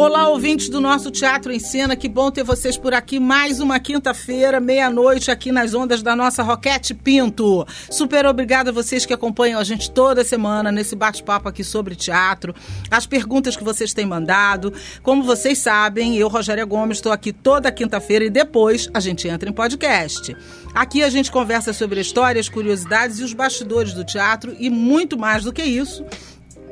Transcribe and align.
Olá, 0.00 0.30
ouvintes 0.30 0.70
do 0.70 0.80
nosso 0.80 1.10
Teatro 1.10 1.52
em 1.52 1.58
Cena, 1.58 1.94
que 1.94 2.08
bom 2.08 2.30
ter 2.30 2.42
vocês 2.42 2.74
por 2.78 2.94
aqui. 2.94 3.20
Mais 3.20 3.60
uma 3.60 3.78
quinta-feira, 3.78 4.58
meia-noite, 4.58 5.30
aqui 5.30 5.52
nas 5.52 5.74
ondas 5.74 6.02
da 6.02 6.16
nossa 6.16 6.42
Roquete 6.42 6.94
Pinto. 6.94 7.66
Super 7.90 8.24
obrigada 8.24 8.70
a 8.70 8.72
vocês 8.72 9.04
que 9.04 9.12
acompanham 9.12 9.60
a 9.60 9.62
gente 9.62 9.90
toda 9.90 10.24
semana 10.24 10.72
nesse 10.72 10.96
bate-papo 10.96 11.50
aqui 11.50 11.62
sobre 11.62 11.94
teatro, 11.94 12.54
as 12.90 13.04
perguntas 13.04 13.58
que 13.58 13.62
vocês 13.62 13.92
têm 13.92 14.06
mandado. 14.06 14.72
Como 15.02 15.22
vocês 15.22 15.58
sabem, 15.58 16.16
eu, 16.16 16.28
Rogéria 16.28 16.64
Gomes, 16.64 16.96
estou 16.96 17.12
aqui 17.12 17.30
toda 17.30 17.70
quinta-feira 17.70 18.24
e 18.24 18.30
depois 18.30 18.88
a 18.94 19.00
gente 19.00 19.28
entra 19.28 19.50
em 19.50 19.52
podcast. 19.52 20.34
Aqui 20.74 21.02
a 21.02 21.10
gente 21.10 21.30
conversa 21.30 21.74
sobre 21.74 22.00
histórias, 22.00 22.48
curiosidades 22.48 23.18
e 23.18 23.22
os 23.22 23.34
bastidores 23.34 23.92
do 23.92 24.02
teatro 24.02 24.56
e 24.58 24.70
muito 24.70 25.18
mais 25.18 25.44
do 25.44 25.52
que 25.52 25.62
isso 25.62 26.06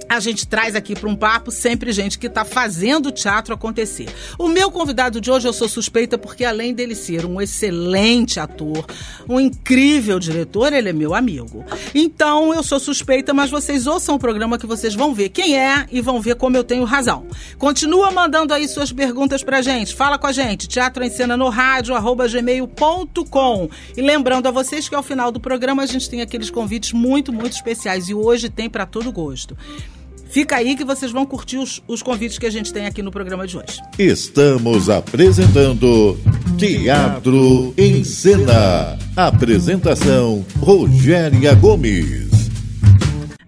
a 0.08 0.20
gente 0.20 0.46
traz 0.46 0.74
aqui 0.74 0.94
para 0.94 1.08
um 1.08 1.14
papo 1.14 1.50
sempre 1.50 1.92
gente 1.92 2.18
que 2.18 2.26
está 2.26 2.44
fazendo 2.44 3.06
o 3.06 3.12
teatro 3.12 3.54
acontecer. 3.54 4.08
O 4.38 4.48
meu 4.48 4.70
convidado 4.70 5.20
de 5.20 5.30
hoje 5.30 5.46
eu 5.46 5.52
sou 5.52 5.68
suspeita 5.68 6.16
porque 6.16 6.44
além 6.44 6.72
dele 6.72 6.94
ser 6.94 7.26
um 7.26 7.40
excelente 7.40 8.40
ator, 8.40 8.86
um 9.28 9.38
incrível 9.38 10.18
diretor, 10.18 10.72
ele 10.72 10.88
é 10.88 10.92
meu 10.92 11.14
amigo. 11.14 11.64
Então 11.94 12.54
eu 12.54 12.62
sou 12.62 12.80
suspeita, 12.80 13.34
mas 13.34 13.50
vocês 13.50 13.86
ouçam 13.86 14.14
o 14.14 14.18
programa 14.18 14.58
que 14.58 14.66
vocês 14.66 14.94
vão 14.94 15.14
ver 15.14 15.28
quem 15.28 15.58
é 15.58 15.86
e 15.90 16.00
vão 16.00 16.20
ver 16.20 16.36
como 16.36 16.56
eu 16.56 16.64
tenho 16.64 16.84
razão. 16.84 17.26
Continua 17.58 18.10
mandando 18.10 18.54
aí 18.54 18.66
suas 18.66 18.92
perguntas 18.92 19.42
pra 19.42 19.60
gente. 19.60 19.94
Fala 19.94 20.18
com 20.18 20.26
a 20.26 20.32
gente, 20.32 20.68
teatro 20.68 21.04
em 21.04 21.10
cena 21.10 21.36
no 21.36 21.48
rádio, 21.48 21.94
arroba 21.94 22.26
gmail.com. 22.26 23.68
E 23.96 24.00
lembrando 24.00 24.46
a 24.46 24.50
vocês 24.50 24.88
que 24.88 24.94
ao 24.94 25.02
final 25.02 25.30
do 25.30 25.40
programa 25.40 25.82
a 25.82 25.86
gente 25.86 26.08
tem 26.08 26.22
aqueles 26.22 26.50
convites 26.50 26.92
muito, 26.92 27.32
muito 27.32 27.52
especiais 27.52 28.08
e 28.08 28.14
hoje 28.14 28.48
tem 28.48 28.70
para 28.70 28.86
todo 28.86 29.12
gosto. 29.12 29.56
Fica 30.28 30.56
aí 30.56 30.76
que 30.76 30.84
vocês 30.84 31.10
vão 31.10 31.24
curtir 31.24 31.58
os, 31.58 31.82
os 31.88 32.02
convites 32.02 32.38
que 32.38 32.46
a 32.46 32.50
gente 32.50 32.72
tem 32.72 32.86
aqui 32.86 33.02
no 33.02 33.10
programa 33.10 33.46
de 33.46 33.56
hoje. 33.56 33.80
Estamos 33.98 34.90
apresentando 34.90 36.18
Teatro 36.58 37.74
em 37.76 38.04
Cena. 38.04 38.98
Apresentação 39.16 40.44
Rogéria 40.60 41.54
Gomes. 41.54 42.27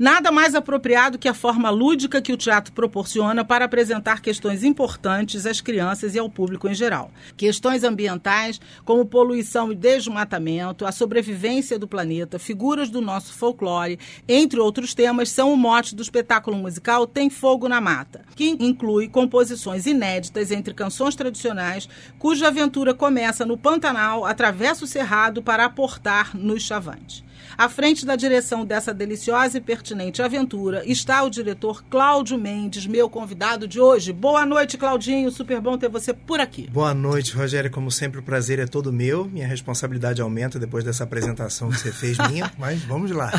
Nada 0.01 0.33
mais 0.33 0.55
apropriado 0.55 1.19
que 1.19 1.29
a 1.29 1.35
forma 1.35 1.69
lúdica 1.69 2.23
que 2.23 2.33
o 2.33 2.37
teatro 2.39 2.73
proporciona 2.73 3.45
para 3.45 3.67
apresentar 3.67 4.23
questões 4.23 4.65
importantes 4.65 5.45
às 5.45 5.61
crianças 5.61 6.15
e 6.15 6.19
ao 6.19 6.31
público 6.31 6.67
em 6.67 6.75
geral. 6.75 7.11
Questões 7.37 7.85
ambientais, 7.85 8.59
como 8.83 9.05
poluição 9.05 9.71
e 9.71 9.75
desmatamento, 9.75 10.87
a 10.87 10.91
sobrevivência 10.91 11.79
do 11.79 11.87
planeta, 11.87 12.39
figuras 12.39 12.89
do 12.89 13.03
nosso 13.03 13.35
folclore, 13.35 13.99
entre 14.27 14.59
outros 14.59 14.95
temas, 14.95 15.29
são 15.29 15.53
o 15.53 15.57
mote 15.57 15.95
do 15.95 16.01
espetáculo 16.01 16.57
musical 16.57 17.07
Tem 17.07 17.29
Fogo 17.29 17.69
na 17.69 17.79
Mata, 17.79 18.25
que 18.35 18.57
inclui 18.59 19.07
composições 19.07 19.85
inéditas 19.85 20.51
entre 20.51 20.73
canções 20.73 21.15
tradicionais, 21.15 21.87
cuja 22.19 22.49
aventura 22.49 22.95
começa 22.95 23.45
no 23.45 23.59
Pantanal, 23.59 24.25
atravessa 24.25 24.83
o 24.83 24.89
Cerrado 24.89 25.43
para 25.43 25.67
aportar 25.67 26.35
nos 26.35 26.63
Chavantes. 26.63 27.23
À 27.57 27.69
frente 27.69 28.07
da 28.07 28.17
direção 28.17 28.65
dessa 28.65 28.93
deliciosa 28.95 29.59
e 29.59 29.61
pertinente 29.61 30.23
aventura 30.23 30.83
está 30.87 31.23
o 31.23 31.31
diretor 31.31 31.85
Cláudio 31.91 32.39
Mendes, 32.39 32.87
meu 32.87 33.09
convidado 33.09 33.67
de 33.67 33.81
hoje. 33.81 34.13
Boa 34.13 34.47
noite, 34.47 34.79
Claudinho. 34.79 35.31
Super 35.31 35.61
bom 35.61 35.77
ter 35.77 35.89
você 35.89 36.13
por 36.13 36.41
aqui. 36.41 36.69
Boa 36.71 36.95
noite, 36.95 37.35
Rogério. 37.35 37.71
Como 37.71 37.91
sempre, 37.91 38.21
o 38.21 38.23
prazer 38.23 38.59
é 38.59 38.67
todo 38.67 38.93
meu. 38.93 39.27
Minha 39.27 39.47
responsabilidade 39.47 40.21
aumenta 40.21 40.59
depois 40.59 40.85
dessa 40.85 41.05
apresentação 41.05 41.71
que 41.71 41.79
você 41.79 41.93
fez 41.93 42.17
minha, 42.31 42.51
mas 42.59 42.83
vamos 42.83 43.11
lá. 43.11 43.31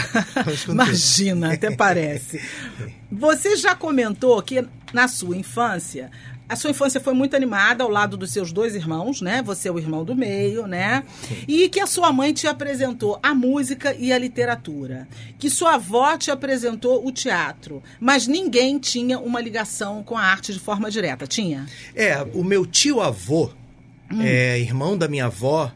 Vamos 0.45 0.63
Imagina, 0.65 1.53
até 1.53 1.71
parece. 1.75 2.41
Você 3.11 3.57
já 3.57 3.75
comentou 3.75 4.41
que 4.41 4.65
na 4.93 5.05
sua 5.09 5.35
infância 5.35 6.09
a 6.51 6.55
sua 6.57 6.69
infância 6.69 6.99
foi 6.99 7.13
muito 7.13 7.33
animada 7.33 7.81
ao 7.81 7.89
lado 7.89 8.17
dos 8.17 8.33
seus 8.33 8.51
dois 8.51 8.75
irmãos, 8.75 9.21
né? 9.21 9.41
Você 9.41 9.69
é 9.69 9.71
o 9.71 9.79
irmão 9.79 10.03
do 10.03 10.13
meio, 10.13 10.67
né? 10.67 11.01
Sim. 11.25 11.45
E 11.47 11.69
que 11.69 11.79
a 11.79 11.87
sua 11.87 12.11
mãe 12.11 12.33
te 12.33 12.45
apresentou 12.45 13.17
a 13.23 13.33
música 13.33 13.95
e 13.97 14.11
a 14.11 14.17
literatura. 14.17 15.07
Que 15.39 15.49
sua 15.49 15.75
avó 15.75 16.17
te 16.17 16.29
apresentou 16.29 17.07
o 17.07 17.09
teatro. 17.09 17.81
Mas 18.01 18.27
ninguém 18.27 18.77
tinha 18.79 19.17
uma 19.17 19.39
ligação 19.39 20.03
com 20.03 20.17
a 20.17 20.23
arte 20.23 20.51
de 20.51 20.59
forma 20.59 20.91
direta, 20.91 21.25
tinha? 21.25 21.65
É, 21.95 22.21
o 22.33 22.43
meu 22.43 22.65
tio-avô, 22.65 23.49
hum. 24.11 24.21
é, 24.21 24.59
irmão 24.59 24.97
da 24.97 25.07
minha 25.07 25.27
avó, 25.27 25.71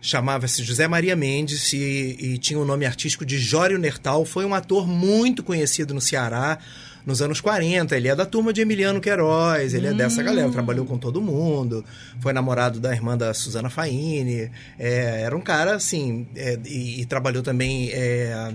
chamava-se 0.00 0.62
José 0.62 0.86
Maria 0.86 1.16
Mendes 1.16 1.72
e, 1.72 2.16
e, 2.20 2.38
tinha 2.38 2.60
o 2.60 2.64
nome 2.64 2.86
artístico 2.86 3.26
de 3.26 3.40
Jório 3.40 3.76
Nertal. 3.76 4.24
Foi 4.24 4.44
um 4.44 4.54
ator 4.54 4.86
muito 4.86 5.42
conhecido 5.42 5.92
no 5.92 6.00
Ceará 6.00 6.60
nos 7.04 7.22
anos 7.22 7.40
40. 7.40 7.96
Ele 7.96 8.08
é 8.08 8.14
da 8.14 8.26
turma 8.26 8.52
de 8.52 8.60
Emiliano 8.60 9.00
Queiroz, 9.00 9.74
ele 9.74 9.88
hum. 9.88 9.90
é 9.90 9.94
dessa 9.94 10.20
hum. 10.20 10.24
galera, 10.24 10.50
trabalhou 10.50 10.84
com 10.84 10.98
todo 10.98 11.20
mundo, 11.20 11.84
foi 12.20 12.32
namorado 12.32 12.80
da 12.80 12.92
irmã 12.92 13.16
da 13.16 13.34
Suzana 13.34 13.70
Faini. 13.70 14.50
É, 14.78 15.22
era 15.22 15.36
um 15.36 15.40
cara, 15.40 15.76
assim, 15.76 16.26
é, 16.36 16.58
e, 16.64 17.00
e, 17.00 17.06
trabalhou 17.06 17.42
também. 17.42 17.90
É, 17.92 18.52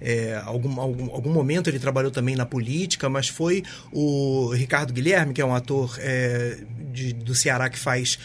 é, 0.00 0.40
algum, 0.44 0.78
algum, 0.78 1.10
algum 1.12 1.32
momento 1.32 1.70
ele 1.70 1.78
trabalhou 1.78 2.10
também 2.10 2.36
na 2.36 2.44
política, 2.44 3.08
mas 3.08 3.28
foi 3.28 3.62
o 3.90 4.50
Ricardo 4.52 4.92
Guilherme, 4.92 5.32
que 5.32 5.40
é 5.40 5.44
um 5.44 5.54
ator 5.54 5.96
é, 5.98 6.58
de, 6.92 7.14
do 7.14 7.34
Ceará 7.34 7.70
que 7.70 7.78
faz 7.78 8.18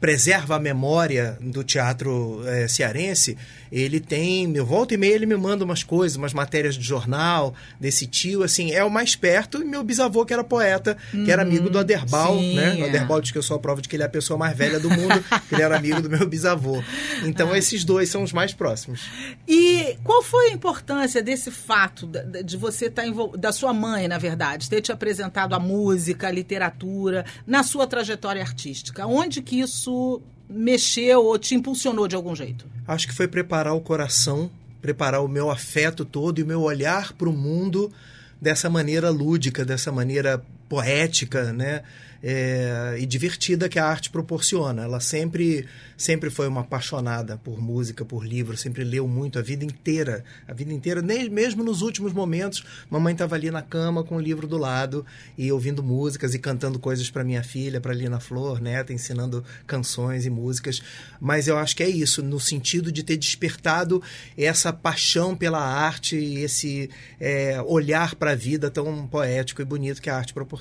preserva 0.00 0.56
a 0.56 0.60
memória 0.60 1.38
do 1.40 1.64
teatro 1.64 2.42
é, 2.46 2.68
cearense, 2.68 3.38
ele 3.74 3.98
tem, 3.98 4.46
meu 4.46 4.64
volta 4.64 4.94
e 4.94 4.96
meia 4.96 5.14
ele 5.14 5.26
me 5.26 5.36
manda 5.36 5.64
umas 5.64 5.82
coisas, 5.82 6.16
umas 6.16 6.32
matérias 6.32 6.76
de 6.76 6.82
jornal 6.82 7.54
desse 7.80 8.06
tio, 8.06 8.44
assim, 8.44 8.70
é 8.70 8.84
o 8.84 8.90
mais 8.90 9.16
perto, 9.16 9.60
e 9.60 9.64
meu 9.64 9.82
bisavô 9.82 10.24
que 10.24 10.32
era 10.32 10.44
poeta, 10.44 10.96
que 11.10 11.30
era 11.30 11.42
amigo 11.42 11.68
do 11.68 11.78
Aderbal, 11.78 12.38
sim, 12.38 12.54
né? 12.54 12.78
É. 12.78 12.82
O 12.82 12.86
Aderbal 12.86 13.20
diz 13.20 13.32
que 13.32 13.38
eu 13.38 13.42
sou 13.42 13.56
a 13.56 13.58
prova 13.58 13.82
de 13.82 13.88
que 13.88 13.96
ele 13.96 14.04
é 14.04 14.06
a 14.06 14.08
pessoa 14.08 14.38
mais 14.38 14.56
velha 14.56 14.78
do 14.78 14.88
mundo, 14.88 15.24
que 15.48 15.56
ele 15.56 15.62
era 15.62 15.76
amigo 15.76 16.00
do 16.00 16.08
meu 16.08 16.24
bisavô. 16.24 16.80
Então 17.24 17.54
esses 17.56 17.84
dois 17.84 18.08
são 18.08 18.22
os 18.22 18.32
mais 18.32 18.54
próximos. 18.54 19.08
E 19.48 19.96
qual 20.04 20.22
foi 20.22 20.50
a 20.50 20.52
importância 20.52 21.20
desse 21.20 21.50
fato 21.50 22.08
de 22.44 22.56
você 22.56 22.86
estar 22.86 23.02
tá 23.02 23.08
envol... 23.08 23.36
da 23.36 23.50
sua 23.50 23.72
mãe, 23.72 24.06
na 24.06 24.18
verdade, 24.18 24.70
ter 24.70 24.80
te 24.80 24.92
apresentado 24.92 25.52
a 25.52 25.58
música, 25.58 26.28
a 26.28 26.30
literatura, 26.30 27.24
na 27.44 27.64
sua 27.64 27.88
trajetória 27.88 28.40
artística? 28.40 29.04
Onde 29.04 29.42
que 29.42 29.58
isso 29.58 30.22
mexeu 30.48 31.24
ou 31.24 31.38
te 31.38 31.54
impulsionou 31.54 32.08
de 32.08 32.16
algum 32.16 32.34
jeito? 32.34 32.66
Acho 32.86 33.06
que 33.06 33.14
foi 33.14 33.26
preparar 33.26 33.74
o 33.74 33.80
coração, 33.80 34.50
preparar 34.80 35.22
o 35.22 35.28
meu 35.28 35.50
afeto 35.50 36.04
todo 36.04 36.38
e 36.38 36.42
o 36.42 36.46
meu 36.46 36.62
olhar 36.62 37.12
para 37.12 37.28
o 37.28 37.32
mundo 37.32 37.92
dessa 38.40 38.68
maneira 38.68 39.10
lúdica, 39.10 39.64
dessa 39.64 39.90
maneira 39.90 40.44
poética, 40.68 41.52
né? 41.52 41.82
É, 42.26 42.96
e 42.98 43.04
divertida 43.04 43.68
que 43.68 43.78
a 43.78 43.84
arte 43.84 44.08
proporciona. 44.08 44.82
Ela 44.82 44.98
sempre 44.98 45.66
sempre 45.96 46.30
foi 46.30 46.48
uma 46.48 46.62
apaixonada 46.62 47.36
por 47.36 47.60
música, 47.60 48.04
por 48.04 48.26
livro, 48.26 48.56
sempre 48.56 48.84
leu 48.84 49.06
muito 49.06 49.38
a 49.38 49.42
vida 49.42 49.64
inteira. 49.64 50.24
A 50.46 50.52
vida 50.52 50.72
inteira, 50.72 51.00
nem 51.00 51.28
mesmo 51.28 51.62
nos 51.62 51.82
últimos 51.82 52.12
momentos, 52.12 52.64
mamãe 52.90 53.12
estava 53.12 53.34
ali 53.34 53.50
na 53.50 53.62
cama 53.62 54.02
com 54.02 54.16
o 54.16 54.20
livro 54.20 54.46
do 54.46 54.56
lado 54.56 55.04
e 55.36 55.50
ouvindo 55.52 55.82
músicas 55.82 56.34
e 56.34 56.38
cantando 56.38 56.78
coisas 56.78 57.10
para 57.10 57.24
minha 57.24 57.42
filha, 57.42 57.80
para 57.80 57.94
Lina 57.94 58.20
Flor, 58.20 58.60
neta, 58.60 58.92
ensinando 58.92 59.44
canções 59.66 60.26
e 60.26 60.30
músicas. 60.30 60.82
Mas 61.20 61.48
eu 61.48 61.56
acho 61.58 61.76
que 61.76 61.82
é 61.82 61.88
isso, 61.88 62.22
no 62.22 62.40
sentido 62.40 62.90
de 62.90 63.02
ter 63.02 63.16
despertado 63.16 64.02
essa 64.36 64.72
paixão 64.72 65.36
pela 65.36 65.60
arte 65.60 66.16
e 66.16 66.38
esse 66.38 66.90
é, 67.20 67.60
olhar 67.62 68.14
para 68.14 68.32
a 68.32 68.34
vida 68.34 68.70
tão 68.70 69.06
poético 69.06 69.62
e 69.62 69.64
bonito 69.64 70.02
que 70.02 70.10
a 70.10 70.16
arte 70.16 70.34
proporciona. 70.34 70.53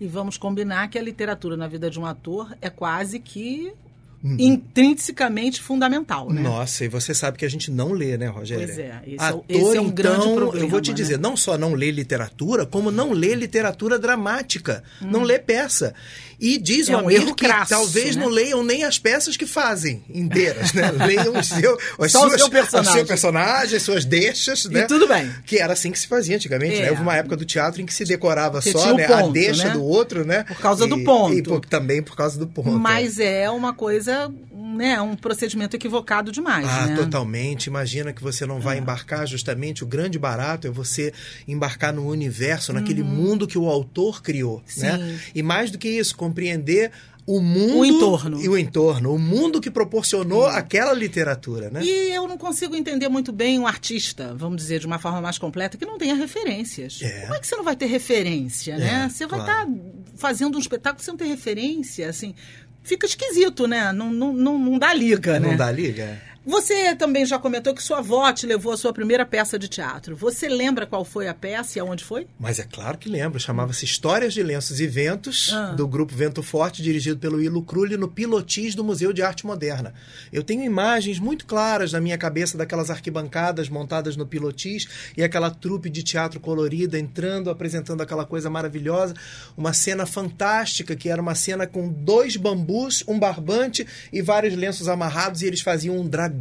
E 0.00 0.06
vamos 0.06 0.36
combinar 0.36 0.88
que 0.88 0.98
a 0.98 1.02
literatura 1.02 1.56
na 1.56 1.66
vida 1.68 1.90
de 1.90 1.98
um 1.98 2.06
ator 2.06 2.56
é 2.60 2.68
quase 2.68 3.18
que 3.18 3.72
uhum. 4.22 4.36
intrinsecamente 4.38 5.60
fundamental, 5.60 6.30
né? 6.30 6.40
Nossa, 6.40 6.84
e 6.84 6.88
você 6.88 7.14
sabe 7.14 7.38
que 7.38 7.44
a 7.44 7.50
gente 7.50 7.70
não 7.70 7.92
lê, 7.92 8.16
né, 8.16 8.28
Rogério? 8.28 8.66
Pois 8.66 8.78
é, 8.78 9.02
esse, 9.06 9.24
Ator, 9.24 9.44
é, 9.48 9.54
esse 9.54 9.76
é 9.76 9.80
um 9.80 9.84
então, 9.84 9.90
grande 9.90 10.34
problema. 10.34 10.66
Eu 10.66 10.68
vou 10.68 10.80
te 10.80 10.92
dizer, 10.92 11.16
né? 11.16 11.22
não 11.22 11.36
só 11.36 11.58
não 11.58 11.74
lê 11.74 11.90
literatura, 11.90 12.64
como 12.64 12.90
não 12.90 13.12
lê 13.12 13.34
literatura 13.34 13.98
dramática, 13.98 14.82
hum. 15.00 15.08
não 15.10 15.22
lê 15.22 15.38
peça. 15.38 15.94
E 16.42 16.58
diz 16.58 16.88
é 16.88 16.96
um 16.96 17.08
erro 17.08 17.36
que 17.36 17.46
crasso, 17.46 17.70
talvez 17.70 18.16
né? 18.16 18.24
não 18.24 18.28
leiam 18.28 18.64
nem 18.64 18.82
as 18.82 18.98
peças 18.98 19.36
que 19.36 19.46
fazem 19.46 20.02
inteiras, 20.12 20.72
né? 20.72 20.90
Leiam 21.06 21.38
o 21.38 21.44
seu, 21.44 21.78
as 22.00 22.10
Só 22.10 22.22
suas, 22.22 22.34
o 22.34 22.38
seu 22.42 22.50
personagem. 22.50 22.90
O 22.90 22.96
seu 22.96 23.06
personagem, 23.06 23.78
suas 23.78 24.04
deixas, 24.04 24.64
né? 24.64 24.80
E 24.80 24.86
tudo 24.88 25.06
bem. 25.06 25.32
Que 25.46 25.58
era 25.58 25.72
assim 25.72 25.92
que 25.92 25.98
se 26.00 26.08
fazia 26.08 26.34
antigamente, 26.34 26.74
é. 26.74 26.82
né? 26.82 26.90
Houve 26.90 27.02
uma 27.02 27.16
época 27.16 27.36
do 27.36 27.44
teatro 27.44 27.80
em 27.80 27.86
que 27.86 27.94
se 27.94 28.04
decorava 28.04 28.60
Porque 28.60 28.72
só 28.72 28.92
né? 28.92 29.06
ponto, 29.06 29.28
a 29.28 29.32
deixa 29.32 29.68
né? 29.68 29.70
do 29.70 29.84
outro, 29.84 30.24
né? 30.24 30.42
Por 30.42 30.56
causa 30.56 30.84
e, 30.84 30.88
do 30.88 31.04
ponto. 31.04 31.32
E, 31.32 31.38
e 31.38 31.42
por, 31.44 31.64
também 31.64 32.02
por 32.02 32.16
causa 32.16 32.36
do 32.36 32.48
ponto. 32.48 32.72
Mas 32.72 33.20
é, 33.20 33.42
é 33.42 33.50
uma 33.50 33.72
coisa 33.72 34.11
né, 34.52 35.00
um 35.00 35.14
procedimento 35.14 35.76
equivocado 35.76 36.32
demais. 36.32 36.66
Ah, 36.68 36.86
né? 36.86 36.96
totalmente. 36.96 37.66
Imagina 37.66 38.12
que 38.12 38.22
você 38.22 38.46
não 38.46 38.60
vai 38.60 38.76
é. 38.76 38.80
embarcar 38.80 39.26
justamente 39.26 39.84
o 39.84 39.86
grande 39.86 40.18
barato 40.18 40.66
é 40.66 40.70
você 40.70 41.12
embarcar 41.46 41.92
no 41.92 42.06
universo, 42.06 42.72
naquele 42.72 43.02
uhum. 43.02 43.08
mundo 43.08 43.46
que 43.46 43.58
o 43.58 43.68
autor 43.68 44.22
criou, 44.22 44.62
né? 44.76 45.18
E 45.34 45.42
mais 45.42 45.70
do 45.70 45.78
que 45.78 45.88
isso, 45.88 46.16
compreender 46.16 46.90
o 47.26 47.40
mundo 47.40 47.78
o 47.78 47.84
entorno. 47.84 48.40
e 48.42 48.48
o 48.48 48.58
entorno, 48.58 49.14
o 49.14 49.18
mundo 49.18 49.60
que 49.60 49.70
proporcionou 49.70 50.46
aquela 50.46 50.92
literatura, 50.92 51.70
né? 51.70 51.82
E 51.84 52.12
eu 52.12 52.26
não 52.26 52.36
consigo 52.36 52.74
entender 52.74 53.08
muito 53.08 53.32
bem 53.32 53.58
um 53.58 53.66
artista, 53.66 54.34
vamos 54.34 54.56
dizer 54.56 54.80
de 54.80 54.86
uma 54.86 54.98
forma 54.98 55.20
mais 55.20 55.38
completa, 55.38 55.76
que 55.76 55.86
não 55.86 55.98
tenha 55.98 56.14
referências. 56.14 57.00
É. 57.00 57.22
Como 57.22 57.34
é 57.34 57.38
que 57.38 57.46
você 57.46 57.56
não 57.56 57.64
vai 57.64 57.76
ter 57.76 57.86
referência, 57.86 58.76
né? 58.76 59.04
É, 59.04 59.08
você 59.08 59.26
vai 59.26 59.40
estar 59.40 59.64
claro. 59.64 59.74
tá 59.74 60.12
fazendo 60.16 60.56
um 60.56 60.60
espetáculo 60.60 61.04
sem 61.04 61.16
ter 61.16 61.26
referência, 61.26 62.08
assim, 62.08 62.34
fica 62.82 63.06
esquisito, 63.06 63.66
né? 63.66 63.92
Não, 63.92 64.10
não, 64.10 64.32
não, 64.32 64.58
não 64.58 64.78
dá 64.78 64.92
liga, 64.92 65.34
não 65.34 65.40
né? 65.40 65.48
Não 65.50 65.56
dá 65.56 65.70
liga. 65.70 66.20
Você 66.44 66.96
também 66.96 67.24
já 67.24 67.38
comentou 67.38 67.72
que 67.72 67.82
sua 67.82 67.98
avó 67.98 68.32
te 68.32 68.46
levou 68.46 68.72
a 68.72 68.76
sua 68.76 68.92
primeira 68.92 69.24
peça 69.24 69.56
de 69.56 69.68
teatro. 69.68 70.16
Você 70.16 70.48
lembra 70.48 70.84
qual 70.84 71.04
foi 71.04 71.28
a 71.28 71.34
peça 71.34 71.78
e 71.78 71.80
aonde 71.80 72.02
foi? 72.02 72.26
Mas 72.38 72.58
é 72.58 72.64
claro 72.64 72.98
que 72.98 73.08
lembro. 73.08 73.38
Chamava-se 73.38 73.84
Histórias 73.84 74.34
de 74.34 74.42
Lenços 74.42 74.80
e 74.80 74.86
Ventos, 74.88 75.52
ah. 75.52 75.66
do 75.66 75.86
grupo 75.86 76.12
Vento 76.12 76.42
Forte, 76.42 76.82
dirigido 76.82 77.20
pelo 77.20 77.40
Ilo 77.40 77.62
Crulli, 77.62 77.96
no 77.96 78.08
Pilotis 78.08 78.74
do 78.74 78.82
Museu 78.82 79.12
de 79.12 79.22
Arte 79.22 79.46
Moderna. 79.46 79.94
Eu 80.32 80.42
tenho 80.42 80.64
imagens 80.64 81.20
muito 81.20 81.46
claras 81.46 81.92
na 81.92 82.00
minha 82.00 82.18
cabeça 82.18 82.58
daquelas 82.58 82.90
arquibancadas 82.90 83.68
montadas 83.68 84.16
no 84.16 84.26
Pilotis 84.26 84.88
e 85.16 85.22
aquela 85.22 85.48
trupe 85.48 85.88
de 85.88 86.02
teatro 86.02 86.40
colorida 86.40 86.98
entrando, 86.98 87.50
apresentando 87.50 88.00
aquela 88.00 88.26
coisa 88.26 88.50
maravilhosa. 88.50 89.14
Uma 89.56 89.72
cena 89.72 90.06
fantástica, 90.06 90.96
que 90.96 91.08
era 91.08 91.22
uma 91.22 91.36
cena 91.36 91.68
com 91.68 91.88
dois 91.88 92.36
bambus, 92.36 93.04
um 93.06 93.16
barbante 93.16 93.86
e 94.12 94.20
vários 94.20 94.56
lenços 94.56 94.88
amarrados, 94.88 95.42
e 95.42 95.46
eles 95.46 95.60
faziam 95.60 95.96
um 95.96 96.08
dragão 96.08 96.31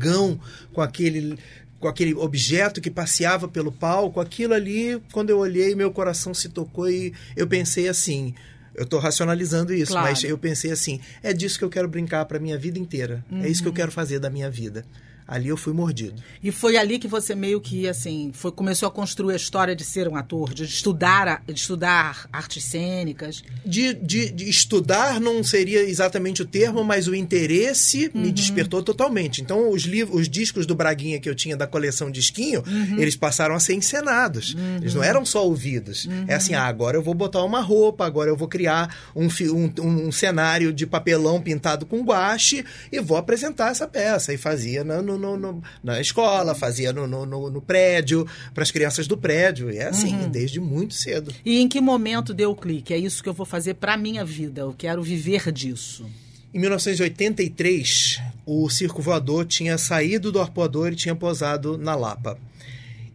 com 0.74 0.82
aquele 0.82 1.38
com 1.80 1.88
aquele 1.88 2.14
objeto 2.14 2.80
que 2.80 2.92
passeava 2.92 3.48
pelo 3.48 3.72
palco, 3.72 4.20
aquilo 4.20 4.54
ali, 4.54 5.02
quando 5.12 5.32
eu 5.32 5.40
olhei, 5.40 5.74
meu 5.74 5.90
coração 5.90 6.32
se 6.32 6.48
tocou 6.48 6.88
e 6.88 7.12
eu 7.36 7.48
pensei 7.48 7.90
assim, 7.90 8.36
eu 8.76 8.84
estou 8.84 9.00
racionalizando 9.00 9.74
isso, 9.74 9.94
claro. 9.94 10.08
mas 10.08 10.24
eu 10.24 10.38
pensei 10.38 10.72
assim, 10.72 11.02
é 11.24 11.34
disso 11.34 11.58
que 11.58 11.66
eu 11.66 11.72
quero 11.72 11.88
brincar 11.88 12.26
para 12.26 12.38
minha 12.38 12.56
vida 12.56 12.78
inteira. 12.78 13.26
Uhum. 13.32 13.44
É 13.44 13.50
isso 13.50 13.64
que 13.64 13.68
eu 13.68 13.72
uhum. 13.72 13.76
quero 13.78 13.92
fazer 13.92 14.20
da 14.20 14.30
minha 14.30 14.48
vida 14.48 14.86
ali 15.32 15.48
eu 15.48 15.56
fui 15.56 15.72
mordido. 15.72 16.22
E 16.44 16.52
foi 16.52 16.76
ali 16.76 17.00
que 17.00 17.08
você 17.08 17.34
meio 17.34 17.62
que 17.62 17.88
assim, 17.88 18.32
foi, 18.34 18.52
começou 18.52 18.86
a 18.86 18.92
construir 18.92 19.32
a 19.34 19.38
história 19.38 19.74
de 19.74 19.86
ser 19.86 20.06
um 20.10 20.18
ator, 20.18 20.54
de 20.54 20.66
estudar, 20.66 21.42
de 21.48 21.54
estudar 21.54 22.28
artes 22.34 22.66
cênicas. 22.66 23.42
De, 23.66 23.94
de, 23.94 24.30
de 24.30 24.50
estudar 24.50 25.22
não 25.22 25.42
seria 25.42 25.84
exatamente 25.84 26.42
o 26.42 26.46
termo, 26.46 26.84
mas 26.84 27.08
o 27.08 27.16
interesse 27.16 28.12
uhum. 28.14 28.24
me 28.24 28.32
despertou 28.32 28.84
totalmente. 28.84 29.42
Então 29.42 29.72
os 29.72 29.84
livros, 29.84 30.20
os 30.20 30.28
discos 30.28 30.66
do 30.66 30.76
Braguinha 30.76 31.18
que 31.18 31.30
eu 31.30 31.36
tinha 31.36 31.56
da 31.56 31.66
coleção 31.66 32.12
Disquinho, 32.12 32.62
uhum. 32.68 33.00
eles 33.00 33.16
passaram 33.16 33.56
a 33.56 33.60
ser 33.60 33.76
encenados. 33.76 34.54
Uhum. 34.54 34.78
Eles 34.82 34.94
não 34.94 35.02
eram 35.02 35.24
só 35.24 35.46
ouvidos. 35.46 36.10
É 36.28 36.36
assim, 36.36 36.56
ah, 36.56 36.66
agora 36.66 36.98
eu 36.98 37.02
vou 37.02 37.14
botar 37.14 37.42
uma 37.46 37.62
roupa, 37.62 38.06
agora 38.06 38.30
eu 38.30 38.36
vou 38.36 38.50
criar 38.50 38.94
um, 39.16 39.28
um, 39.28 40.08
um 40.08 40.12
cenário 40.12 40.74
de 40.74 40.86
papelão 40.86 41.40
pintado 41.40 41.86
com 41.86 42.04
guache 42.04 42.66
e 42.92 43.00
vou 43.00 43.16
apresentar 43.16 43.72
essa 43.72 43.88
peça. 43.88 44.34
E 44.34 44.38
fazia 44.38 44.84
no, 44.84 45.02
no, 45.02 45.21
no, 45.22 45.64
na 45.84 46.02
escola, 46.02 46.56
fazia 46.56 46.92
no, 46.92 47.08
no, 47.08 47.26
no 47.50 47.62
prédio, 47.62 48.28
para 48.54 48.64
as 48.64 48.72
crianças 48.72 49.08
do 49.08 49.18
prédio. 49.18 49.72
E 49.72 49.78
é 49.78 49.88
assim, 49.88 50.16
uhum. 50.16 50.30
desde 50.30 50.60
muito 50.60 50.94
cedo. 50.94 51.34
E 51.46 51.60
em 51.60 51.68
que 51.68 51.80
momento 51.80 52.34
deu 52.34 52.52
o 52.52 52.56
clique? 52.56 52.94
É 52.94 52.98
isso 52.98 53.22
que 53.22 53.30
eu 53.30 53.34
vou 53.34 53.46
fazer 53.46 53.76
para 53.76 53.96
minha 53.98 54.26
vida. 54.26 54.62
Eu 54.62 54.76
quero 54.78 55.02
viver 55.02 55.52
disso. 55.52 56.06
Em 56.54 56.60
1983, 56.60 58.20
o 58.46 58.70
Circo 58.70 59.02
Voador 59.02 59.46
tinha 59.46 59.78
saído 59.78 60.32
do 60.32 60.42
Arpoador 60.42 60.92
e 60.92 60.96
tinha 60.96 61.16
posado 61.16 61.78
na 61.78 61.96
Lapa. 61.96 62.38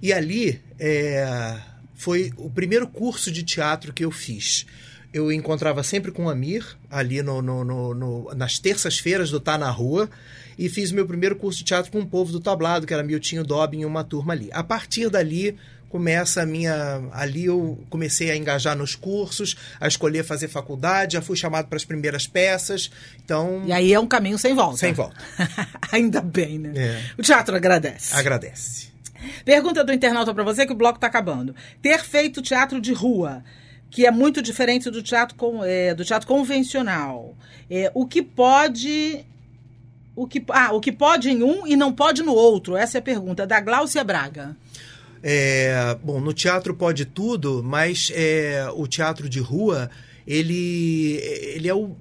E 0.01 0.13
ali 0.13 0.61
é, 0.79 1.59
foi 1.95 2.33
o 2.37 2.49
primeiro 2.49 2.87
curso 2.87 3.31
de 3.31 3.43
teatro 3.43 3.93
que 3.93 4.05
eu 4.05 4.11
fiz. 4.11 4.67
Eu 5.13 5.33
encontrava 5.33 5.83
sempre 5.83 6.11
com 6.11 6.27
o 6.27 6.31
Amir, 6.31 6.65
ali 6.91 7.23
no, 7.23 7.41
no, 7.43 7.65
no, 7.65 8.35
nas 8.35 8.59
terças-feiras 8.59 9.31
do 9.31 9.41
Tá 9.41 9.57
na 9.57 9.71
Rua, 9.71 10.11
e 10.59 10.69
fiz 10.69 10.91
meu 10.91 11.07
primeiro 11.07 11.37
curso 11.37 11.59
de 11.59 11.65
teatro 11.65 11.91
com 11.91 12.01
o 12.01 12.07
povo 12.07 12.33
do 12.33 12.41
tablado, 12.41 12.87
que 12.87 12.95
era 12.95 13.03
Miltinho 13.03 13.45
Dobbin 13.45 13.81
e 13.81 13.85
uma 13.85 14.05
turma 14.05 14.33
ali. 14.33 14.49
A 14.53 14.63
partir 14.63 15.11
dali 15.11 15.57
começa 15.89 16.43
a 16.43 16.47
minha. 16.47 17.03
Ali 17.13 17.47
eu 17.47 17.79
comecei 17.89 18.31
a 18.31 18.37
engajar 18.37 18.77
nos 18.77 18.95
cursos, 18.95 19.57
a 19.81 19.89
escolher 19.89 20.25
fazer 20.25 20.49
faculdade, 20.49 21.15
já 21.15 21.23
fui 21.23 21.37
chamado 21.37 21.69
para 21.69 21.77
as 21.77 21.85
primeiras 21.85 22.27
peças. 22.27 22.91
Então. 23.25 23.63
E 23.67 23.73
aí 23.73 23.93
é 23.93 24.01
um 24.01 24.07
caminho 24.07 24.39
sem 24.39 24.55
volta. 24.55 24.77
Sem 24.77 24.93
volta. 24.93 25.17
Ainda 25.93 26.21
bem, 26.21 26.59
né? 26.59 26.73
É. 26.77 27.03
O 27.19 27.23
teatro 27.23 27.57
agradece. 27.57 28.15
Agradece. 28.15 28.89
Pergunta 29.45 29.83
do 29.83 29.93
internauta 29.93 30.35
para 30.35 30.45
você 30.45 30.67
que 30.67 30.73
o 30.73 30.77
bloco 30.77 30.97
está 30.97 31.07
acabando. 31.07 31.55
Ter 31.81 32.01
feito 32.01 32.43
teatro 32.43 32.81
de 32.81 32.93
rua, 32.93 33.43
que 33.91 34.07
é 34.07 34.11
muito 34.11 34.43
diferente 34.43 34.91
do 34.91 35.03
teatro, 35.03 35.37
com, 35.37 35.65
é, 35.65 35.95
do 35.95 36.05
teatro 36.05 36.29
convencional, 36.29 37.35
é, 37.71 37.91
o 37.95 38.07
que 38.07 38.23
pode 38.23 39.25
o 40.17 40.27
que, 40.27 40.43
ah, 40.49 40.73
o 40.73 40.81
que 40.81 40.91
pode 40.91 41.29
em 41.29 41.43
um 41.43 41.67
e 41.67 41.77
não 41.77 41.93
pode 41.93 42.23
no 42.23 42.33
outro? 42.33 42.75
Essa 42.75 42.97
é 42.97 43.01
a 43.01 43.03
pergunta, 43.03 43.47
da 43.47 43.61
Gláucia 43.61 44.03
Braga. 44.03 44.57
É, 45.23 45.97
bom, 46.03 46.21
no 46.21 46.33
teatro 46.33 46.75
pode 46.75 47.05
tudo, 47.05 47.63
mas 47.63 48.11
é, 48.15 48.67
o 48.75 48.87
teatro 48.87 49.29
de 49.29 49.41
rua, 49.41 49.91
ele, 50.27 51.21
ele 51.55 51.69
é 51.69 51.75
o, 51.75 51.95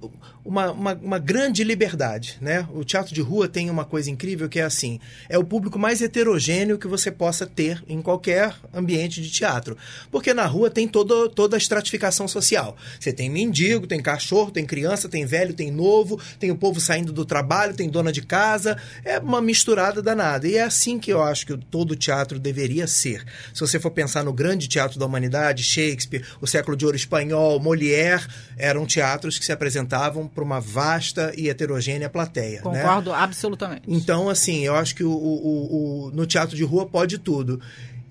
uma, 0.46 0.72
uma, 0.72 0.94
uma, 0.94 1.20
grande 1.20 1.64
liberdade, 1.64 2.38
né? 2.40 2.68
O 2.72 2.84
teatro 2.84 3.14
de 3.14 3.22
rua 3.22 3.48
tem 3.48 3.70
uma 3.70 3.84
coisa 3.84 4.12
incrível 4.12 4.48
que 4.48 4.60
é 4.60 4.64
assim, 4.64 5.00
é 5.28 5.38
o 5.40 5.44
público 5.44 5.80
mais 5.80 6.02
heterogêneo 6.02 6.78
que 6.78 6.88
você 6.88 7.12
possa 7.12 7.48
ter 7.48 7.84
em 7.88 8.02
qualquer 8.02 8.56
ambiente 8.72 9.22
de 9.22 9.32
teatro. 9.32 9.76
Porque 10.12 10.34
na 10.34 10.46
rua 10.46 10.70
tem 10.70 10.88
todo, 10.88 11.30
toda 11.30 11.56
a 11.56 11.58
estratificação 11.58 12.28
social. 12.28 12.78
Você 13.00 13.12
tem 13.12 13.30
mendigo, 13.30 13.88
tem 13.88 14.02
cachorro, 14.02 14.52
tem 14.52 14.66
criança, 14.66 15.10
tem 15.10 15.26
velho, 15.26 15.54
tem 15.54 15.72
novo, 15.72 16.20
tem 16.40 16.52
o 16.52 16.56
povo 16.56 16.80
saindo 16.80 17.12
do 17.12 17.26
trabalho, 17.26 17.74
tem 17.74 17.90
dona 17.90 18.12
de 18.12 18.22
casa, 18.22 18.78
é 19.04 19.18
uma 19.18 19.42
misturada 19.42 20.02
danada. 20.02 20.48
E 20.48 20.58
é 20.58 20.64
assim 20.64 21.00
que 21.00 21.12
eu 21.12 21.24
acho 21.24 21.48
que 21.48 21.58
todo 21.58 21.96
teatro 21.96 22.40
deveria 22.40 22.86
ser. 22.86 23.24
Se 23.52 23.62
você 23.62 23.80
for 23.80 23.92
pensar 23.92 24.24
no 24.24 24.34
grande 24.34 24.68
teatro 24.68 25.00
da 25.00 25.08
humanidade, 25.08 25.64
Shakespeare, 25.64 26.24
o 26.40 26.46
século 26.46 26.78
de 26.78 26.86
ouro 26.86 26.96
espanhol, 26.96 27.60
Molière, 27.60 28.15
eram 28.58 28.86
teatros 28.86 29.40
que 29.40 29.46
se 29.46 29.52
apresentavam 29.52 30.28
para 30.28 30.44
uma 30.44 30.60
vasta 30.60 31.34
e 31.38 31.50
heterogênea 31.50 32.10
plateia. 32.10 32.58
Né? 32.58 32.62
Concordo 32.62 33.12
né? 33.12 33.18
absolutamente. 33.18 33.84
Então, 33.88 34.30
assim, 34.30 34.66
eu 34.66 34.76
acho 34.76 34.96
que 34.96 35.04
o, 35.04 35.12
o, 35.12 36.08
o, 36.08 36.12
no 36.12 36.26
teatro 36.26 36.56
de 36.56 36.64
rua 36.64 36.86
pode 36.86 37.18
tudo. 37.18 37.62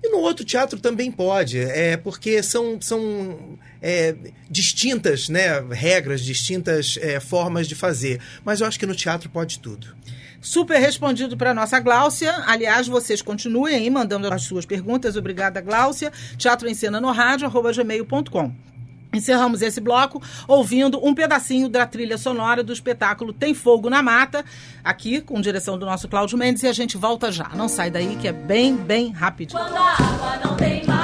E 0.03 0.09
no 0.09 0.19
outro 0.19 0.45
teatro 0.45 0.79
também 0.79 1.11
pode, 1.11 1.59
é 1.59 1.97
porque 1.97 2.43
são, 2.43 2.79
são 2.79 3.57
é, 3.81 4.15
distintas 4.47 5.29
né, 5.29 5.59
regras, 5.71 6.21
distintas 6.21 6.97
é, 7.01 7.19
formas 7.19 7.67
de 7.67 7.73
fazer. 7.73 8.21
Mas 8.43 8.61
eu 8.61 8.67
acho 8.67 8.79
que 8.79 8.85
no 8.85 8.93
teatro 8.93 9.29
pode 9.29 9.57
tudo. 9.59 9.95
Super 10.39 10.79
respondido 10.79 11.35
para 11.35 11.55
nossa 11.55 11.79
Gláucia. 11.79 12.31
Aliás, 12.45 12.87
vocês 12.87 13.19
continuem 13.19 13.77
aí 13.77 13.89
mandando 13.89 14.31
as 14.31 14.43
suas 14.43 14.63
perguntas. 14.63 15.17
Obrigada, 15.17 15.59
Gláucia. 15.59 16.11
Teatro 16.37 16.69
em 16.69 16.75
Cena 16.75 17.01
no 17.01 17.11
rádio, 17.11 17.47
arroba 17.47 17.73
gmail.com. 17.73 18.53
Encerramos 19.15 19.61
esse 19.61 19.79
bloco 19.79 20.21
ouvindo 20.47 20.99
um 21.05 21.15
pedacinho 21.15 21.69
da 21.69 21.85
trilha 21.85 22.17
sonora 22.17 22.63
do 22.63 22.73
espetáculo 22.73 23.31
Tem 23.31 23.53
Fogo 23.53 23.89
na 23.89 24.03
Mata, 24.03 24.43
aqui 24.83 25.21
com 25.21 25.39
direção 25.39 25.77
do 25.77 25.85
nosso 25.85 26.07
Cláudio 26.07 26.37
Mendes, 26.37 26.63
e 26.63 26.67
a 26.67 26.73
gente 26.73 26.97
volta 26.97 27.31
já. 27.31 27.49
Não 27.55 27.67
sai 27.67 27.89
daí 27.89 28.15
que 28.17 28.27
é 28.27 28.33
bem, 28.33 28.75
bem 28.75 29.11
rapidinho. 29.11 29.59
Quando 29.59 29.77
a 29.77 29.91
água 29.93 30.37
não 30.43 30.55
tem 30.55 30.85
mar. 30.85 30.94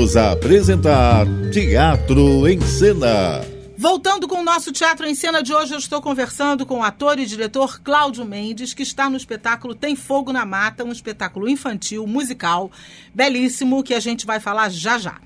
Voltamos 0.00 0.16
a 0.16 0.32
apresentar 0.32 1.26
Teatro 1.52 2.48
em 2.48 2.58
Cena. 2.62 3.44
Voltando 3.76 4.26
com 4.26 4.36
o 4.36 4.42
nosso 4.42 4.72
Teatro 4.72 5.06
em 5.06 5.14
Cena 5.14 5.42
de 5.42 5.52
hoje, 5.52 5.74
eu 5.74 5.78
estou 5.78 6.00
conversando 6.00 6.64
com 6.64 6.78
o 6.78 6.82
ator 6.82 7.18
e 7.18 7.26
diretor 7.26 7.82
Cláudio 7.82 8.24
Mendes, 8.24 8.72
que 8.72 8.82
está 8.82 9.10
no 9.10 9.16
espetáculo 9.18 9.74
Tem 9.74 9.94
Fogo 9.94 10.32
na 10.32 10.46
Mata, 10.46 10.84
um 10.84 10.90
espetáculo 10.90 11.46
infantil, 11.46 12.06
musical, 12.06 12.70
belíssimo, 13.14 13.82
que 13.82 13.92
a 13.92 14.00
gente 14.00 14.24
vai 14.24 14.40
falar 14.40 14.70
já 14.70 14.96
já. 14.96 15.20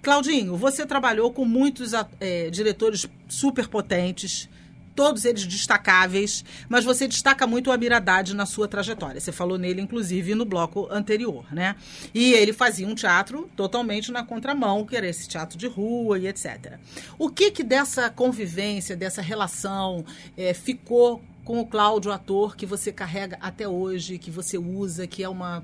Claudinho, 0.00 0.56
você 0.56 0.86
trabalhou 0.86 1.32
com 1.32 1.44
muitos 1.44 1.90
é, 2.20 2.50
diretores 2.50 3.08
super 3.28 3.66
potentes, 3.66 4.48
todos 4.94 5.24
eles 5.24 5.46
destacáveis, 5.46 6.44
mas 6.68 6.84
você 6.84 7.08
destaca 7.08 7.46
muito 7.46 7.70
o 7.70 7.72
Amiradade 7.72 8.34
na 8.34 8.46
sua 8.46 8.68
trajetória. 8.68 9.20
Você 9.20 9.32
falou 9.32 9.58
nele, 9.58 9.80
inclusive, 9.80 10.34
no 10.34 10.44
bloco 10.44 10.88
anterior, 10.90 11.44
né? 11.52 11.76
E 12.14 12.32
ele 12.32 12.52
fazia 12.52 12.86
um 12.86 12.94
teatro 12.94 13.50
totalmente 13.56 14.12
na 14.12 14.24
contramão, 14.24 14.84
que 14.86 14.96
era 14.96 15.06
esse 15.06 15.28
teatro 15.28 15.58
de 15.58 15.66
rua 15.66 16.18
e 16.18 16.26
etc. 16.26 16.78
O 17.18 17.28
que 17.28 17.50
que 17.50 17.62
dessa 17.62 18.08
convivência, 18.08 18.96
dessa 18.96 19.20
relação, 19.20 20.04
é, 20.36 20.54
ficou 20.54 21.22
com 21.44 21.60
o 21.60 21.66
Cláudio, 21.66 22.10
ator, 22.10 22.56
que 22.56 22.64
você 22.64 22.90
carrega 22.90 23.36
até 23.40 23.68
hoje, 23.68 24.18
que 24.18 24.30
você 24.30 24.56
usa, 24.56 25.06
que 25.06 25.22
é 25.22 25.28
uma, 25.28 25.62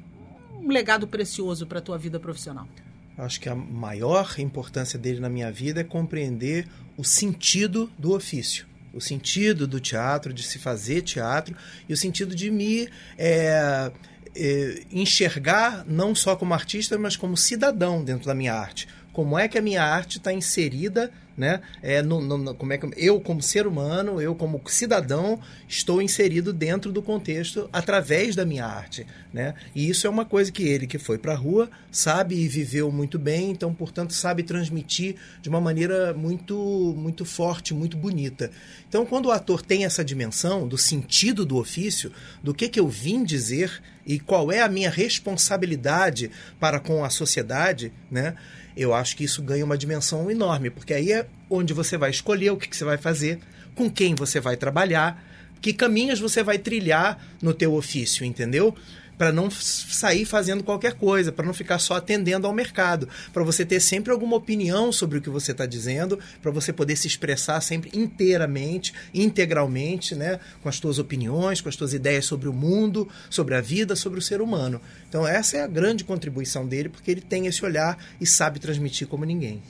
um 0.54 0.68
legado 0.68 1.08
precioso 1.08 1.66
para 1.66 1.78
a 1.78 1.82
tua 1.82 1.96
vida 1.96 2.20
profissional? 2.20 2.68
Acho 3.16 3.40
que 3.40 3.48
a 3.48 3.54
maior 3.54 4.34
importância 4.38 4.98
dele 4.98 5.20
na 5.20 5.28
minha 5.28 5.50
vida 5.50 5.80
é 5.80 5.84
compreender 5.84 6.66
o 6.96 7.04
sentido 7.04 7.90
do 7.98 8.14
ofício. 8.14 8.66
O 8.92 9.00
sentido 9.00 9.66
do 9.66 9.80
teatro, 9.80 10.32
de 10.32 10.42
se 10.42 10.58
fazer 10.58 11.02
teatro, 11.02 11.56
e 11.88 11.92
o 11.92 11.96
sentido 11.96 12.34
de 12.34 12.50
me 12.50 12.88
é, 13.16 13.92
é, 14.34 14.82
enxergar 14.90 15.84
não 15.86 16.14
só 16.14 16.36
como 16.36 16.54
artista, 16.54 16.98
mas 16.98 17.16
como 17.16 17.36
cidadão 17.36 18.02
dentro 18.02 18.26
da 18.26 18.34
minha 18.34 18.54
arte. 18.54 18.88
Como 19.12 19.38
é 19.38 19.48
que 19.48 19.58
a 19.58 19.62
minha 19.62 19.82
arte 19.82 20.18
está 20.18 20.32
inserida 20.32 21.10
né? 21.40 21.62
É, 21.82 22.02
no, 22.02 22.20
no, 22.20 22.54
como 22.54 22.74
é 22.74 22.76
que 22.76 22.86
eu 22.98 23.18
como 23.18 23.42
ser 23.42 23.66
humano, 23.66 24.20
eu 24.20 24.34
como 24.34 24.60
cidadão 24.66 25.40
estou 25.66 26.02
inserido 26.02 26.52
dentro 26.52 26.92
do 26.92 27.00
contexto 27.00 27.66
através 27.72 28.36
da 28.36 28.44
minha 28.44 28.66
arte, 28.66 29.06
né? 29.32 29.54
E 29.74 29.88
isso 29.88 30.06
é 30.06 30.10
uma 30.10 30.26
coisa 30.26 30.52
que 30.52 30.62
ele 30.62 30.86
que 30.86 30.98
foi 30.98 31.16
para 31.16 31.32
a 31.32 31.36
rua 31.36 31.70
sabe 31.90 32.34
e 32.34 32.46
viveu 32.46 32.92
muito 32.92 33.18
bem, 33.18 33.50
então 33.50 33.72
portanto 33.72 34.12
sabe 34.12 34.42
transmitir 34.42 35.16
de 35.40 35.48
uma 35.48 35.62
maneira 35.62 36.12
muito 36.12 36.94
muito 36.98 37.24
forte, 37.24 37.72
muito 37.72 37.96
bonita. 37.96 38.50
Então 38.86 39.06
quando 39.06 39.26
o 39.26 39.32
ator 39.32 39.62
tem 39.62 39.86
essa 39.86 40.04
dimensão 40.04 40.68
do 40.68 40.76
sentido 40.76 41.46
do 41.46 41.56
ofício, 41.56 42.12
do 42.42 42.52
que 42.52 42.68
que 42.68 42.78
eu 42.78 42.86
vim 42.86 43.24
dizer 43.24 43.80
e 44.06 44.18
qual 44.18 44.52
é 44.52 44.60
a 44.60 44.68
minha 44.68 44.90
responsabilidade 44.90 46.30
para 46.58 46.78
com 46.78 47.02
a 47.02 47.08
sociedade, 47.08 47.92
né? 48.10 48.34
Eu 48.76 48.94
acho 48.94 49.16
que 49.16 49.24
isso 49.24 49.42
ganha 49.42 49.64
uma 49.64 49.76
dimensão 49.76 50.30
enorme, 50.30 50.70
porque 50.70 50.94
aí 50.94 51.12
é 51.12 51.26
onde 51.48 51.72
você 51.72 51.96
vai 51.96 52.10
escolher 52.10 52.50
o 52.50 52.56
que, 52.56 52.68
que 52.68 52.76
você 52.76 52.84
vai 52.84 52.96
fazer, 52.96 53.38
com 53.74 53.90
quem 53.90 54.14
você 54.14 54.40
vai 54.40 54.56
trabalhar, 54.56 55.22
que 55.60 55.72
caminhos 55.72 56.20
você 56.20 56.42
vai 56.42 56.58
trilhar 56.58 57.22
no 57.42 57.52
teu 57.52 57.74
ofício, 57.74 58.24
entendeu? 58.24 58.74
Para 59.20 59.30
não 59.30 59.50
sair 59.50 60.24
fazendo 60.24 60.64
qualquer 60.64 60.94
coisa, 60.94 61.30
para 61.30 61.44
não 61.44 61.52
ficar 61.52 61.78
só 61.78 61.96
atendendo 61.96 62.46
ao 62.46 62.54
mercado, 62.54 63.06
para 63.34 63.44
você 63.44 63.66
ter 63.66 63.78
sempre 63.78 64.10
alguma 64.10 64.34
opinião 64.34 64.90
sobre 64.90 65.18
o 65.18 65.20
que 65.20 65.28
você 65.28 65.52
está 65.52 65.66
dizendo, 65.66 66.18
para 66.40 66.50
você 66.50 66.72
poder 66.72 66.96
se 66.96 67.06
expressar 67.06 67.60
sempre 67.60 67.90
inteiramente, 67.92 68.94
integralmente, 69.12 70.14
né, 70.14 70.40
com 70.62 70.70
as 70.70 70.76
suas 70.76 70.98
opiniões, 70.98 71.60
com 71.60 71.68
as 71.68 71.74
suas 71.74 71.92
ideias 71.92 72.24
sobre 72.24 72.48
o 72.48 72.52
mundo, 72.54 73.06
sobre 73.28 73.54
a 73.54 73.60
vida, 73.60 73.94
sobre 73.94 74.18
o 74.18 74.22
ser 74.22 74.40
humano. 74.40 74.80
Então 75.06 75.28
essa 75.28 75.58
é 75.58 75.62
a 75.64 75.66
grande 75.66 76.02
contribuição 76.02 76.66
dele, 76.66 76.88
porque 76.88 77.10
ele 77.10 77.20
tem 77.20 77.46
esse 77.46 77.62
olhar 77.62 77.98
e 78.18 78.24
sabe 78.24 78.58
transmitir 78.58 79.06
como 79.06 79.26
ninguém. 79.26 79.62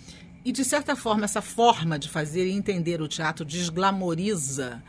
E 0.44 0.52
de 0.52 0.64
certa 0.64 0.94
forma 0.94 1.24
essa 1.24 1.42
forma 1.42 1.98
de 1.98 2.08
fazer 2.08 2.46
e 2.46 2.52
entender 2.52 3.02
o 3.02 3.08
teatro 3.08 3.44
desglamoriza 3.44 4.80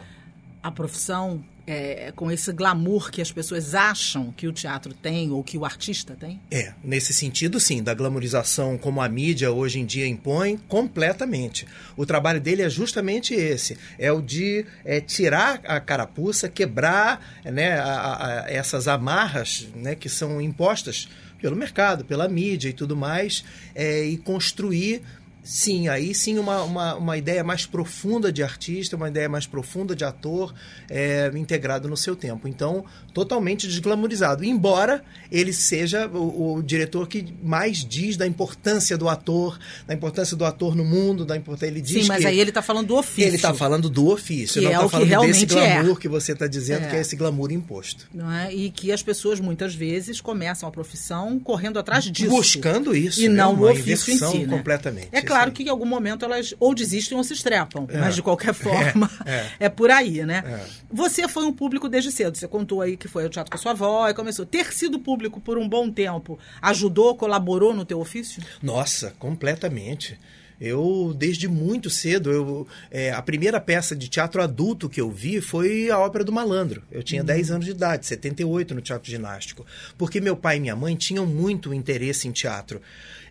a 0.62 0.70
profissão 0.70 1.44
é, 1.65 2.12
com 2.15 2.32
esse 2.32 2.51
glamour 2.51 3.12
que 3.12 3.22
as 3.22 3.32
pessoas 3.32 3.75
acham 3.75 4.32
que 4.32 4.48
o 4.48 4.51
teatro 4.51 4.94
tem 4.94 5.32
ou 5.32 5.44
que 5.44 5.58
o 5.58 5.65
artista 5.65 6.15
tem? 6.20 6.39
É, 6.50 6.74
nesse 6.84 7.13
sentido, 7.13 7.60
sim, 7.60 7.84
da 7.84 7.94
glamorização 7.94 8.77
como 8.77 9.01
a 9.01 9.08
mídia 9.08 9.51
hoje 9.51 9.80
em 9.80 9.86
dia 9.86 10.08
impõe, 10.08 10.58
completamente. 10.68 11.68
O 11.96 12.06
trabalho 12.06 12.41
dele 12.41 12.62
é 12.62 12.70
justamente 12.70 13.34
esse: 13.34 13.77
é 13.98 14.12
o 14.12 14.22
de 14.22 14.65
é, 14.84 15.00
tirar 15.00 15.62
a 15.65 15.80
carapuça, 15.80 16.50
quebrar 16.50 17.41
né, 17.46 17.80
a, 17.80 18.46
a, 18.46 18.51
essas 18.51 18.88
amarras 18.88 19.68
né, 19.75 19.96
que 19.96 20.10
são 20.10 20.41
impostas 20.41 21.08
pelo 21.41 21.56
mercado, 21.56 22.06
pela 22.06 22.27
mídia 22.27 22.70
e 22.70 22.74
tudo 22.74 22.96
mais, 22.96 23.44
é, 23.74 24.03
e 24.03 24.18
construir 24.18 25.01
Sim, 25.44 25.88
aí 25.88 26.14
sim 26.14 26.38
uma, 26.38 26.62
uma, 26.62 26.96
uma, 26.96 27.18
ideia 27.18 27.44
mais 27.44 27.66
profunda 27.66 28.32
de 28.32 28.44
artista, 28.44 28.96
uma 28.96 29.08
ideia 29.08 29.28
mais 29.28 29.48
profunda 29.48 29.96
de 29.96 30.06
ator 30.06 30.54
é, 30.88 31.32
integrado 31.36 31.88
no 31.88 31.98
seu 31.98 32.16
tempo. 32.16 32.48
Então, 32.48 32.86
totalmente 33.12 33.68
desglamorizado. 33.68 34.44
Embora 34.44 35.04
ele 35.32 35.52
seja 35.52 36.08
o, 36.08 36.58
o, 36.58 36.64
diretor 36.64 37.08
que 37.08 37.34
mais 37.42 37.84
diz 37.84 38.18
da 38.18 38.28
importância 38.28 38.98
do 38.98 39.10
ator, 39.10 39.58
da 39.88 39.94
importância 39.94 40.38
do 40.38 40.46
ator 40.46 40.76
no 40.76 40.86
mundo, 40.86 41.26
da 41.26 41.36
importância. 41.36 41.68
Ele 41.68 41.82
diz 41.82 42.04
sim, 42.04 42.08
mas 42.08 42.24
aí 42.24 42.40
ele 42.40 42.52
está 42.52 42.62
falando 42.62 42.88
do 42.88 42.96
ofício. 42.96 43.24
Ele 43.24 43.36
está 43.36 43.54
falando 43.54 43.90
do 43.90 44.10
ofício, 44.10 44.62
que 44.62 44.68
não 44.68 44.72
está 44.72 44.86
é 44.86 44.90
falando 44.90 45.28
desse 45.28 45.46
glamour 45.48 45.98
é. 45.98 46.00
que 46.00 46.08
você 46.08 46.34
está 46.34 46.46
dizendo, 46.46 46.86
é. 46.86 46.90
que 46.90 46.96
é 46.98 47.02
esse 47.02 47.16
glamour 47.16 47.52
imposto. 47.52 48.08
Não 48.14 48.32
é? 48.32 48.54
E 48.54 48.70
que 48.70 48.92
as 48.92 49.02
pessoas 49.02 49.40
muitas 49.40 49.74
vezes 49.74 50.22
começam 50.22 50.70
a 50.70 50.72
profissão 50.72 51.40
correndo 51.40 51.80
atrás 51.80 52.04
disso. 52.06 52.30
Buscando 52.30 52.96
isso. 52.96 53.20
E 53.20 53.28
né? 53.28 53.36
não 53.36 53.56
o 53.56 53.70
ofício 53.70 54.14
em 54.14 54.18
si. 54.18 54.40
Né? 54.40 54.46
completamente. 54.46 55.10
É 55.12 55.22
claro 55.34 55.52
que 55.52 55.64
em 55.64 55.70
algum 55.70 55.86
momento 55.86 56.26
elas 56.26 56.54
ou 56.60 56.74
desistem 56.76 57.18
ou 57.18 57.24
se 57.24 57.34
estrepam, 57.34 57.86
É. 57.90 57.98
mas 57.98 58.16
de 58.16 58.22
qualquer 58.22 58.54
forma 58.56 59.10
É, 59.26 59.32
é. 59.36 59.52
é 59.62 59.70
por 59.70 59.90
aí, 59.92 60.26
né? 60.26 60.44
É. 60.46 60.66
Você 60.92 61.28
foi 61.28 61.46
um 61.46 61.54
público 61.54 61.88
desde 61.90 62.12
cedo. 62.12 62.38
Você 62.38 62.48
contou 62.48 62.82
aí 62.82 62.98
que 62.98 63.08
foi 63.08 63.24
ao 63.24 63.30
teatro 63.30 63.52
com 63.52 63.58
a 63.58 63.60
sua 63.62 63.72
avó 63.72 64.08
e 64.10 64.14
começou. 64.14 64.46
Ter 64.46 64.72
sido 64.74 65.00
público 65.00 65.40
por 65.40 65.58
um 65.58 65.68
bom 65.68 65.90
tempo 65.90 66.38
ajudou, 66.62 67.16
colaborou 67.16 67.74
no 67.74 67.86
teu 67.86 68.00
ofício? 68.00 68.42
Nossa, 68.62 69.14
completamente. 69.20 70.20
Eu, 70.62 71.12
desde 71.18 71.48
muito 71.48 71.89
cedo, 71.89 72.32
eu, 72.32 72.68
é, 72.91 73.12
a 73.12 73.22
primeira 73.24 73.60
peça 73.60 73.96
de 73.96 74.08
teatro 74.08 74.44
adulto 74.44 74.88
que 74.88 75.01
eu 75.01 75.10
vi 75.10 75.41
foi 75.41 75.89
a 75.89 75.98
Ópera 75.98 76.24
do 76.24 76.32
Malandro. 76.32 76.84
Eu 76.91 77.01
tinha 77.01 77.24
10 77.24 77.50
anos 77.50 77.65
de 77.65 77.72
idade, 77.72 78.06
78 78.06 78.75
no 78.75 78.82
teatro 78.82 79.10
ginástico. 79.10 79.65
Porque 79.98 80.22
meu 80.22 80.36
pai 80.36 80.58
e 80.58 80.60
minha 80.60 80.75
mãe 80.75 80.96
tinham 80.96 81.25
muito 81.25 81.74
interesse 81.74 82.27
em 82.27 82.32
teatro. 82.32 82.80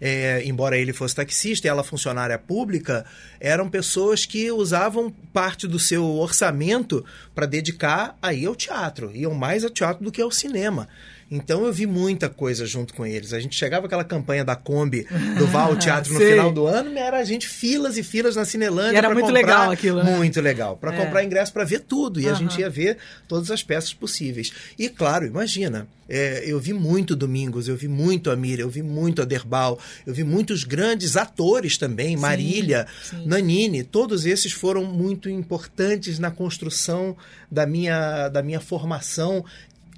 É, 0.01 0.43
embora 0.45 0.77
ele 0.77 0.93
fosse 0.93 1.15
taxista 1.15 1.69
e 1.69 1.71
ela 1.71 1.85
funcionária 1.85 2.37
pública, 2.37 3.05
eram 3.39 3.71
pessoas 3.71 4.27
que 4.27 4.51
usavam 4.51 5.11
parte 5.33 5.69
do 5.69 5.79
seu 5.79 6.05
orçamento 6.05 7.05
para 7.33 7.47
dedicar 7.47 8.19
aí 8.21 8.45
ao 8.45 8.57
teatro. 8.57 9.15
Iam 9.15 9.35
mais 9.35 9.63
ao 9.63 9.71
teatro 9.71 10.03
do 10.03 10.11
que 10.11 10.21
ao 10.21 10.33
cinema. 10.33 10.89
Então 11.31 11.65
eu 11.65 11.73
vi 11.73 11.87
muita 11.87 12.29
coisa 12.29 12.67
junto 12.67 12.93
com 12.93 13.07
eles. 13.07 13.33
A 13.33 13.39
gente 13.41 13.55
chegava 13.57 13.87
aquela 13.87 14.03
campanha 14.03 14.45
da 14.45 14.57
Kombi 14.57 15.07
do 15.39 15.47
Val 15.49 15.77
Teatro 15.77 16.13
no 16.13 16.19
final 16.21 16.51
do 16.53 16.67
ano, 16.67 16.97
era 16.99 17.19
a 17.19 17.25
gente 17.25 17.47
filas 17.49 17.97
e 17.97 18.03
filas 18.03 18.35
na 18.37 18.45
Cinelândia. 18.45 18.95
E 18.95 18.99
era 18.99 19.09
muito 19.11 19.27
comprar- 19.27 19.41
legal 19.41 19.71
aquilo, 19.71 20.03
né? 20.03 20.17
Muito 20.17 20.41
legal. 20.41 20.77
Para 20.77 20.95
É. 20.95 21.05
comprar 21.05 21.23
ingresso 21.25 21.53
para 21.53 21.65
ver 21.65 21.81
tudo. 21.81 22.21
E 22.21 22.27
a 22.27 22.31
Aham. 22.31 22.39
gente 22.39 22.61
ia 22.61 22.69
ver 22.69 22.99
todas 23.29 23.51
as 23.51 23.63
peças 23.63 23.93
possíveis. 23.95 24.51
E 24.79 24.89
claro, 24.89 25.25
imagina, 25.25 25.87
é, 26.09 26.43
eu 26.45 26.59
vi 26.59 26.73
muito 26.73 27.15
Domingos, 27.15 27.69
eu 27.69 27.77
vi 27.77 27.87
muito 27.87 28.31
Amir, 28.31 28.59
eu 28.59 28.69
vi 28.69 28.83
muito 28.83 29.23
Aderbal, 29.23 29.79
eu 30.05 30.13
vi 30.13 30.25
muitos 30.25 30.65
grandes 30.65 31.17
atores 31.17 31.79
também, 31.79 32.17
Marília, 32.17 32.89
sim. 33.05 33.25
Nanini, 33.27 33.85
todos 33.85 34.27
esses 34.27 34.51
foram 34.53 34.85
muito 34.85 35.31
importantes 35.31 36.19
na 36.19 36.31
construção 36.33 37.17
da 37.49 37.65
minha, 37.67 38.29
da 38.29 38.43
minha 38.43 38.61
formação 38.61 39.45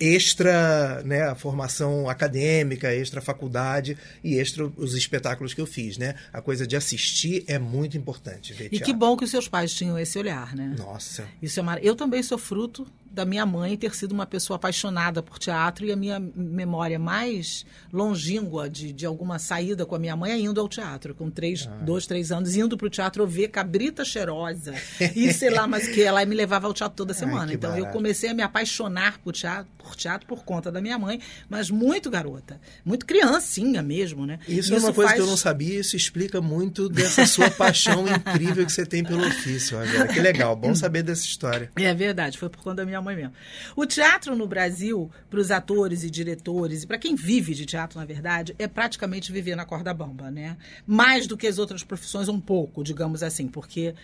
extra, 0.03 1.01
né, 1.05 1.23
a 1.23 1.35
formação 1.37 2.09
acadêmica, 2.09 2.93
extra 2.93 3.21
faculdade 3.21 3.97
e 4.25 4.37
extra 4.37 4.65
os 4.65 4.95
espetáculos 4.95 5.55
que 5.55 5.61
eu 5.61 5.67
fiz, 5.67 5.97
né? 5.97 6.17
A 6.33 6.43
coisa 6.43 6.67
de 6.67 6.75
assistir 6.75 7.45
é 7.47 7.57
muito 7.57 7.97
importante. 7.97 8.53
E 8.53 8.69
que 8.69 8.79
teatro. 8.79 8.95
bom 8.95 9.17
que 9.17 9.25
os 9.25 9.31
seus 9.31 9.47
pais 9.47 9.73
tinham 9.73 9.97
esse 9.97 10.19
olhar, 10.19 10.57
né? 10.57 10.75
Nossa. 10.77 11.25
Isso 11.41 11.61
é 11.61 11.63
mar... 11.63 11.79
Eu 11.85 11.95
também 11.95 12.21
sou 12.21 12.37
fruto 12.37 12.85
da 13.13 13.25
minha 13.25 13.45
mãe 13.45 13.77
ter 13.77 13.95
sido 13.95 14.13
uma 14.13 14.27
pessoa 14.27 14.57
apaixonada 14.57 15.23
por 15.23 15.39
teatro 15.39 15.85
e 15.85 15.93
a 15.93 15.97
minha 15.97 16.19
memória 16.35 16.99
mais 16.99 17.65
longínqua 17.93 18.69
de, 18.71 18.93
de 18.93 19.05
alguma 19.07 19.39
saída 19.39 19.85
com 19.85 19.95
a 19.95 19.99
minha 19.99 20.17
mãe 20.17 20.33
é 20.33 20.39
indo 20.39 20.61
ao 20.61 20.69
teatro, 20.69 21.15
com 21.15 21.31
três, 21.31 21.69
Ah. 21.71 21.77
dois, 21.85 22.07
três 22.07 22.33
anos, 22.33 22.57
indo 22.57 22.77
para 22.77 22.87
o 22.87 22.91
teatro 22.91 23.27
ver 23.27 23.49
Cabrita 23.49 24.05
Cheirosa 24.05 24.75
e 25.15 25.33
sei 25.33 25.51
lá 25.51 25.67
mais 25.67 25.87
o 25.89 25.93
que. 25.93 26.03
Ela 26.03 26.25
me 26.25 26.35
levava 26.35 26.67
ao 26.67 26.73
teatro 26.75 26.97
toda 26.97 27.13
semana. 27.15 27.49
que 27.49 27.55
então 27.55 27.71
eu 27.71 27.81
barato. 27.83 27.93
comecei 27.97 28.31
a 28.31 28.35
me 28.35 28.43
apaixonar 28.43 29.19
por 29.19 29.33
teatro, 29.33 29.67
por 29.79 29.95
teatro 29.95 30.27
por 30.27 30.45
conta 30.45 30.71
da 30.73 30.81
minha 30.81 30.99
mãe, 30.99 31.21
mas 31.49 31.71
muito 31.71 32.11
garota, 32.11 32.61
muito 32.85 33.05
criancinha 33.05 33.83
mesmo, 33.83 34.25
né? 34.27 34.39
Isso, 34.49 34.75
é 34.75 34.79
uma 34.79 34.93
coisa 34.93 35.11
faz- 35.11 35.21
que 35.21 35.27
eu 35.27 35.31
não 35.31 35.37
sabia, 35.37 35.79
isso 35.81 35.97
explica 35.97 36.41
muito 36.41 36.89
dessa 36.89 37.27
sua 37.27 37.51
paixão 37.51 38.05
incrível 38.09 38.65
que 38.65 38.73
você 38.73 38.87
tem 38.87 39.05
pelo 39.05 39.27
ofício, 39.27 39.79
Rogério. 39.79 40.13
Que 40.13 40.21
legal, 40.21 40.57
bom 40.57 40.75
saber 40.75 41.03
dessa 41.03 41.25
história. 41.25 41.71
É 41.77 41.93
verdade, 41.95 42.39
foi 42.39 42.49
por 42.49 42.63
conta 42.63 42.77
da 42.77 42.87
minha 42.87 43.02
mãe 43.03 43.17
mesmo. 43.17 43.33
O 43.77 43.85
teatro 43.85 44.37
no 44.37 44.47
Brasil, 44.47 45.11
para 45.29 45.41
os 45.41 45.51
atores 45.51 46.05
e 46.05 46.11
diretores, 46.11 46.83
e 46.83 46.87
para 46.87 46.99
quem 46.99 47.15
vive 47.15 47.55
de 47.55 47.67
teatro, 47.67 47.99
na 47.99 48.05
verdade, 48.05 48.55
é 48.59 48.67
praticamente 48.67 49.33
viver 49.33 49.57
na 49.57 49.65
corda 49.65 49.93
bamba, 49.93 50.31
né? 50.31 50.57
Mais 50.87 51.27
do 51.27 51.37
que 51.37 51.47
as 51.47 51.59
outras 51.59 51.83
profissões, 51.83 52.29
um 52.29 52.41
pouco, 52.41 52.83
digamos 52.83 53.23
assim, 53.23 53.49
porque 53.49 53.95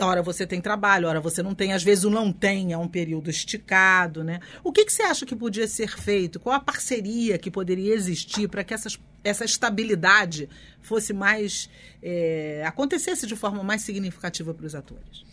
hora 0.00 0.22
você 0.22 0.46
tem 0.46 0.60
trabalho, 0.60 1.08
hora 1.08 1.20
você 1.20 1.42
não 1.42 1.54
tem, 1.54 1.72
às 1.72 1.82
vezes 1.82 2.04
o 2.04 2.10
não 2.10 2.32
tem 2.32 2.72
é 2.72 2.78
um 2.78 2.88
período 2.88 3.30
esticado, 3.30 4.24
né? 4.24 4.40
O 4.64 4.72
que, 4.72 4.84
que 4.84 4.92
você 4.92 5.02
acha 5.02 5.26
que 5.26 5.36
podia 5.36 5.66
ser 5.68 5.88
feito? 5.88 6.40
Qual 6.40 6.54
a 6.54 6.60
parceria 6.60 7.38
que 7.38 7.50
poderia 7.50 7.94
existir 7.94 8.48
para 8.48 8.64
que 8.64 8.74
essas, 8.74 8.98
essa 9.22 9.44
estabilidade 9.44 10.48
fosse 10.80 11.12
mais. 11.12 11.68
é, 12.02 12.62
acontecesse 12.66 13.26
de 13.26 13.36
forma 13.36 13.62
mais 13.62 13.82
significativa 13.82 14.52
para 14.52 14.66
os 14.66 14.74
atores? 14.74 15.24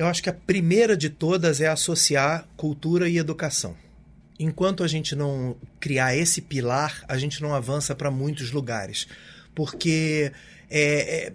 Eu 0.00 0.06
acho 0.06 0.22
que 0.22 0.30
a 0.30 0.32
primeira 0.32 0.96
de 0.96 1.10
todas 1.10 1.60
é 1.60 1.68
associar 1.68 2.48
cultura 2.56 3.06
e 3.06 3.18
educação. 3.18 3.76
Enquanto 4.38 4.82
a 4.82 4.88
gente 4.88 5.14
não 5.14 5.54
criar 5.78 6.16
esse 6.16 6.40
pilar, 6.40 7.04
a 7.06 7.18
gente 7.18 7.42
não 7.42 7.54
avança 7.54 7.94
para 7.94 8.10
muitos 8.10 8.50
lugares. 8.50 9.06
Porque 9.54 10.32
é, 10.70 11.26
é, 11.26 11.32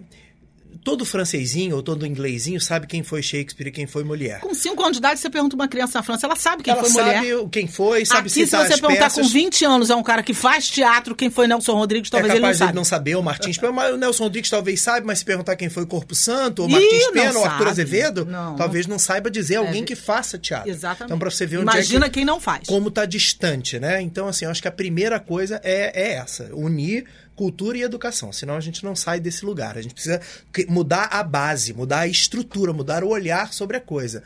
todo 0.84 1.04
francesinho 1.04 1.76
ou 1.76 1.82
todo 1.82 2.06
inglesinho 2.06 2.60
sabe 2.60 2.86
quem 2.86 3.02
foi 3.02 3.22
Shakespeare 3.22 3.68
e 3.68 3.70
quem 3.72 3.86
foi 3.86 4.04
Molière. 4.04 4.40
Com 4.40 4.54
5 4.54 4.80
anos 4.82 4.92
de 4.92 4.98
idade, 4.98 5.20
você 5.20 5.30
pergunta 5.30 5.54
uma 5.56 5.68
criança 5.68 5.98
na 5.98 6.02
França, 6.02 6.26
ela 6.26 6.36
sabe 6.36 6.62
quem 6.62 6.72
Ela 6.72 6.82
foi 6.82 6.90
mulher. 6.92 7.22
sabe 7.24 7.48
quem 7.50 7.66
foi, 7.66 8.04
sabe 8.04 8.20
Aqui, 8.20 8.30
se 8.30 8.46
você 8.46 8.68
perguntar 8.80 9.04
peças. 9.04 9.26
com 9.26 9.32
20 9.32 9.64
anos 9.64 9.90
a 9.90 9.96
um 9.96 10.02
cara 10.02 10.22
que 10.22 10.34
faz 10.34 10.68
teatro 10.68 11.14
quem 11.14 11.30
foi 11.30 11.46
Nelson 11.46 11.72
Rodrigues, 11.74 12.10
talvez 12.10 12.32
é 12.32 12.36
ele 12.36 12.46
não 12.46 12.54
saiba. 12.54 12.72
não 12.72 12.84
saber, 12.84 13.16
o 13.16 13.22
Martins 13.22 13.58
Pena, 13.58 13.72
mas 13.72 13.94
o 13.94 13.96
Nelson 13.96 14.24
Rodrigues 14.24 14.50
talvez 14.50 14.80
saiba, 14.80 15.06
mas 15.06 15.18
se 15.20 15.24
perguntar 15.24 15.56
quem 15.56 15.68
foi 15.68 15.86
Corpo 15.86 16.14
Santo, 16.14 16.62
ou 16.62 16.68
Martins 16.68 17.10
Pena, 17.12 17.38
ou 17.38 17.44
Arthur. 17.44 17.68
Azevedo, 17.68 18.24
Não. 18.24 18.56
talvez 18.56 18.86
não 18.86 18.98
saiba 18.98 19.30
dizer 19.30 19.56
alguém 19.56 19.82
É, 19.82 19.84
que 19.84 19.94
faça 19.96 20.38
teatro. 20.38 20.70
Exatamente. 20.70 21.04
Então, 21.04 21.18
pra 21.18 21.30
você 21.30 21.46
ver 21.46 21.56
onde 21.58 21.64
Imagina 21.64 22.06
é 22.06 22.08
que, 22.08 22.14
quem 22.14 22.24
não 22.24 22.40
faz. 22.40 22.66
como 22.68 22.90
tá 22.90 23.04
distante, 23.04 23.78
né? 23.78 24.00
Então, 24.00 24.28
assim, 24.28 24.44
eu 24.44 24.50
acho 24.50 24.62
que 24.62 24.68
a 24.68 24.72
primeira 24.72 25.18
coisa 25.20 25.60
é, 25.64 25.92
é 25.94 26.12
essa, 26.14 26.50
unir 26.54 27.04
cultura 27.36 27.76
e 27.78 27.82
educação, 27.82 28.32
senão 28.32 28.54
a 28.56 28.60
gente 28.60 28.82
não 28.82 28.96
sai 28.96 29.20
desse 29.20 29.44
lugar. 29.44 29.76
A 29.78 29.82
gente 29.82 29.92
precisa 29.94 30.20
mudar 30.68 31.04
a 31.12 31.22
base, 31.22 31.72
mudar 31.74 32.00
a 32.00 32.06
estrutura, 32.08 32.72
mudar 32.72 33.04
o 33.04 33.08
olhar 33.08 33.52
sobre 33.52 33.76
a 33.76 33.80
coisa. 33.80 34.22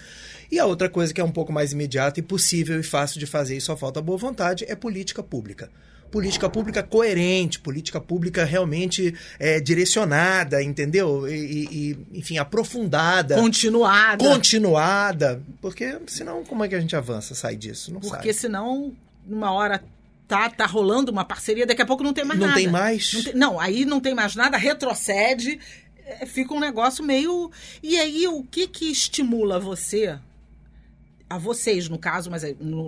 E 0.51 0.59
a 0.59 0.65
outra 0.65 0.89
coisa 0.89 1.13
que 1.13 1.21
é 1.21 1.25
um 1.25 1.31
pouco 1.33 1.53
mais 1.53 1.73
imediata 1.73 2.21
e 2.21 2.23
possível 2.23 2.79
e 2.81 2.83
fácil 2.83 3.19
de 3.21 3.27
fazer 3.27 3.57
e 3.57 3.61
só 3.61 3.77
falta 3.77 4.01
boa 4.01 4.17
vontade 4.17 4.65
é 4.69 4.75
política 4.75 5.23
pública. 5.23 5.69
Política 6.11 6.51
pública 6.51 6.83
coerente, 6.83 7.61
política 7.61 8.01
pública 8.01 8.45
realmente 8.45 9.15
é, 9.39 9.61
direcionada, 9.61 10.61
entendeu? 10.61 11.29
E, 11.29 11.35
e- 11.35 11.69
e, 12.13 12.19
enfim, 12.19 12.37
aprofundada, 12.39 13.37
Continuada. 13.37 14.25
continuada. 14.25 15.41
Porque 15.61 15.99
senão, 16.09 16.43
como 16.45 16.65
é 16.65 16.69
que 16.69 16.75
a 16.75 16.81
gente 16.81 16.97
avança, 16.97 17.35
sai 17.37 17.55
disso? 17.55 17.93
Não 17.93 18.01
Porque 18.01 18.33
sai. 18.33 18.41
senão, 18.43 18.93
numa 19.25 19.53
hora 19.53 19.81
tá, 20.31 20.49
tá 20.49 20.65
rolando 20.65 21.11
uma 21.11 21.25
parceria, 21.25 21.67
daqui 21.67 21.83
a 21.83 21.87
pouco 21.87 22.05
não 22.05 22.13
tem 22.13 22.25
mais 22.25 22.39
Não 22.39 22.47
nada. 22.47 22.61
tem 22.61 22.69
mais? 22.69 23.13
Não, 23.13 23.23
tem- 23.25 23.35
não, 23.35 23.61
aí 23.61 23.85
não 23.85 23.99
tem 23.99 24.15
mais 24.15 24.37
nada, 24.37 24.57
retrocede, 24.57 25.59
é, 26.07 26.25
fica 26.25 26.55
um 26.55 26.61
negócio 26.61 27.05
meio. 27.05 27.51
E 27.83 27.99
aí, 27.99 28.29
o 28.29 28.45
que 28.45 28.69
que 28.69 28.85
estimula 28.93 29.59
você, 29.59 30.17
a 31.29 31.37
vocês 31.37 31.89
no 31.89 31.99
caso, 31.99 32.31
mas 32.31 32.45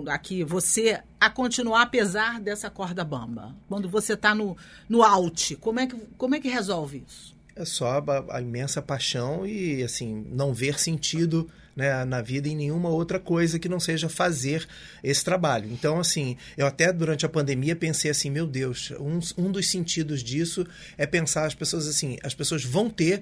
aqui, 0.09 0.41
você, 0.43 1.01
a 1.19 1.29
continuar 1.29 1.81
apesar 1.81 2.39
dessa 2.39 2.69
corda 2.69 3.03
bamba? 3.03 3.53
Quando 3.67 3.89
você 3.89 4.15
tá 4.15 4.33
no, 4.33 4.55
no 4.87 5.03
out, 5.03 5.57
como 5.57 5.81
é, 5.81 5.87
que, 5.87 5.97
como 6.17 6.35
é 6.35 6.39
que 6.39 6.47
resolve 6.47 7.03
isso? 7.05 7.33
É 7.55 7.65
só 7.65 7.99
a, 7.99 8.37
a 8.37 8.41
imensa 8.41 8.81
paixão 8.81 9.45
e, 9.45 9.83
assim, 9.83 10.25
não 10.31 10.53
ver 10.53 10.79
sentido 10.79 11.49
né, 11.75 12.05
na 12.05 12.21
vida 12.21 12.47
em 12.47 12.55
nenhuma 12.55 12.89
outra 12.89 13.19
coisa 13.19 13.59
que 13.59 13.69
não 13.69 13.79
seja 13.79 14.09
fazer 14.09 14.67
esse 15.03 15.23
trabalho. 15.23 15.69
Então, 15.71 15.99
assim, 15.99 16.37
eu 16.57 16.65
até 16.65 16.91
durante 16.93 17.25
a 17.25 17.29
pandemia 17.29 17.75
pensei 17.75 18.11
assim, 18.11 18.29
meu 18.29 18.45
Deus, 18.45 18.91
um, 18.99 19.19
um 19.37 19.51
dos 19.51 19.67
sentidos 19.69 20.23
disso 20.23 20.65
é 20.97 21.05
pensar 21.05 21.45
as 21.45 21.55
pessoas 21.55 21.87
assim, 21.87 22.17
as 22.23 22.33
pessoas 22.33 22.63
vão 22.63 22.89
ter 22.89 23.21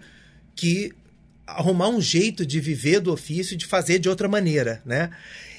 que 0.56 0.94
arrumar 1.46 1.90
um 1.90 2.02
jeito 2.02 2.46
de 2.46 2.60
viver 2.60 3.00
do 3.00 3.12
ofício, 3.12 3.58
de 3.58 3.66
fazer 3.66 4.00
de 4.00 4.10
outra 4.10 4.28
maneira, 4.28 4.82
né? 4.86 5.10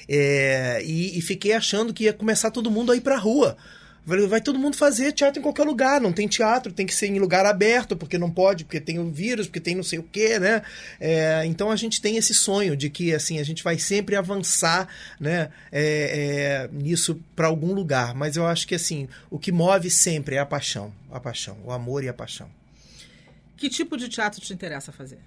É, 0.07 0.81
e, 0.83 1.17
e 1.17 1.21
fiquei 1.21 1.53
achando 1.53 1.93
que 1.93 2.05
ia 2.05 2.13
começar 2.13 2.51
todo 2.51 2.71
mundo 2.71 2.91
a 2.91 2.95
ir 2.95 3.01
pra 3.01 3.17
rua. 3.17 3.57
Vai 4.05 4.41
todo 4.41 4.59
mundo 4.59 4.75
fazer 4.75 5.13
teatro 5.13 5.39
em 5.39 5.43
qualquer 5.43 5.63
lugar. 5.63 6.01
Não 6.01 6.11
tem 6.11 6.27
teatro, 6.27 6.73
tem 6.73 6.85
que 6.85 6.93
ser 6.93 7.07
em 7.07 7.19
lugar 7.19 7.45
aberto, 7.45 7.95
porque 7.95 8.17
não 8.17 8.29
pode, 8.29 8.65
porque 8.65 8.81
tem 8.81 8.99
o 8.99 9.09
vírus, 9.09 9.47
porque 9.47 9.61
tem 9.61 9.75
não 9.75 9.83
sei 9.83 9.99
o 9.99 10.03
quê, 10.03 10.39
né? 10.39 10.61
É, 10.99 11.43
então 11.45 11.71
a 11.71 11.75
gente 11.75 12.01
tem 12.01 12.17
esse 12.17 12.33
sonho 12.33 12.75
de 12.75 12.89
que 12.89 13.13
assim 13.13 13.39
a 13.39 13.43
gente 13.43 13.63
vai 13.63 13.79
sempre 13.79 14.15
avançar, 14.15 14.87
né? 15.19 15.49
é, 15.71 16.67
é, 16.67 16.69
nisso 16.71 17.19
para 17.35 17.47
algum 17.47 17.73
lugar. 17.73 18.13
Mas 18.13 18.35
eu 18.35 18.45
acho 18.45 18.67
que 18.67 18.75
assim 18.75 19.07
o 19.29 19.39
que 19.39 19.51
move 19.51 19.89
sempre 19.89 20.35
é 20.35 20.39
a 20.39 20.45
paixão, 20.45 20.93
a 21.09 21.19
paixão, 21.19 21.57
o 21.63 21.71
amor 21.71 22.03
e 22.03 22.09
a 22.09 22.13
paixão. 22.13 22.49
Que 23.55 23.69
tipo 23.69 23.95
de 23.95 24.09
teatro 24.09 24.41
te 24.41 24.51
interessa 24.51 24.91
fazer? 24.91 25.19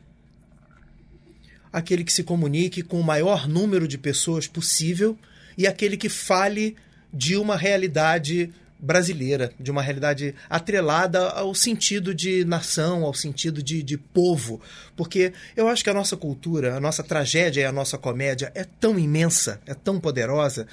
aquele 1.77 2.05
que 2.05 2.13
se 2.13 2.25
comunique 2.25 2.83
com 2.83 2.99
o 2.99 3.05
maior 3.05 3.47
número 3.47 3.87
de 3.87 3.99
pessoas 3.99 4.47
possível 4.47 5.19
e 5.59 5.67
aquele 5.67 5.97
que 5.97 6.09
fale 6.09 6.75
de 7.13 7.37
uma 7.37 7.55
realidade 7.55 8.51
brasileira, 8.79 9.53
de 9.59 9.71
uma 9.71 9.83
realidade 9.83 10.35
atrelada 10.49 11.31
ao 11.31 11.55
sentido 11.55 12.15
de 12.15 12.45
nação, 12.45 13.05
ao 13.05 13.15
sentido 13.15 13.63
de, 13.63 13.83
de 13.83 13.97
povo. 13.97 14.61
Porque 14.95 15.33
eu 15.57 15.69
acho 15.69 15.83
que 15.83 15.91
a 15.91 15.95
nossa 15.95 16.17
cultura, 16.17 16.77
a 16.77 16.81
nossa 16.81 17.03
tragédia 17.03 17.63
e 17.63 17.65
a 17.65 17.73
nossa 17.73 17.97
comédia 17.97 18.53
é 18.55 18.65
tão 18.65 18.99
imensa, 18.99 19.61
é 19.67 19.75
tão 19.75 19.99
poderosa. 19.99 20.67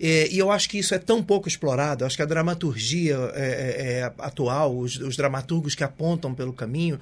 É, 0.00 0.28
e 0.28 0.38
eu 0.38 0.50
acho 0.50 0.68
que 0.68 0.78
isso 0.78 0.94
é 0.94 0.98
tão 0.98 1.22
pouco 1.22 1.48
explorado. 1.48 2.02
Eu 2.02 2.06
acho 2.06 2.16
que 2.16 2.22
a 2.22 2.26
dramaturgia 2.26 3.16
é, 3.34 3.42
é, 3.42 3.92
é, 4.00 4.12
atual, 4.18 4.76
os, 4.76 4.96
os 4.96 5.16
dramaturgos 5.16 5.74
que 5.74 5.84
apontam 5.84 6.34
pelo 6.34 6.52
caminho, 6.52 6.98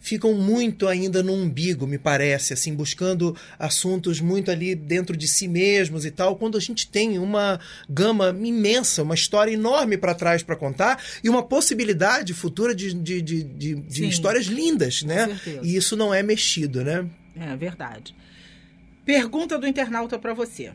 ficam 0.00 0.32
muito 0.34 0.88
ainda 0.88 1.22
no 1.22 1.34
umbigo, 1.34 1.86
me 1.86 1.98
parece, 1.98 2.54
assim, 2.54 2.74
buscando 2.74 3.36
assuntos 3.58 4.20
muito 4.20 4.50
ali 4.50 4.74
dentro 4.74 5.16
de 5.16 5.28
si 5.28 5.46
mesmos 5.46 6.06
e 6.06 6.10
tal, 6.10 6.36
quando 6.36 6.56
a 6.56 6.60
gente 6.60 6.88
tem 6.88 7.18
uma 7.18 7.60
gama 7.88 8.34
imensa, 8.42 9.02
uma 9.02 9.14
história 9.14 9.52
enorme 9.52 9.98
para 9.98 10.14
trás 10.14 10.42
para 10.42 10.56
contar 10.56 11.00
e 11.22 11.28
uma 11.28 11.42
possibilidade 11.42 12.32
futura 12.32 12.74
de, 12.74 12.94
de, 12.94 13.20
de, 13.20 13.42
de, 13.42 13.74
de 13.74 14.08
histórias 14.08 14.46
lindas, 14.46 15.02
né? 15.02 15.38
E 15.62 15.76
isso 15.76 15.94
não 15.94 16.12
é 16.12 16.22
mexido, 16.22 16.82
né? 16.82 17.06
É 17.36 17.54
verdade. 17.54 18.14
Pergunta 19.04 19.58
do 19.58 19.66
internauta 19.66 20.18
para 20.18 20.32
você. 20.32 20.72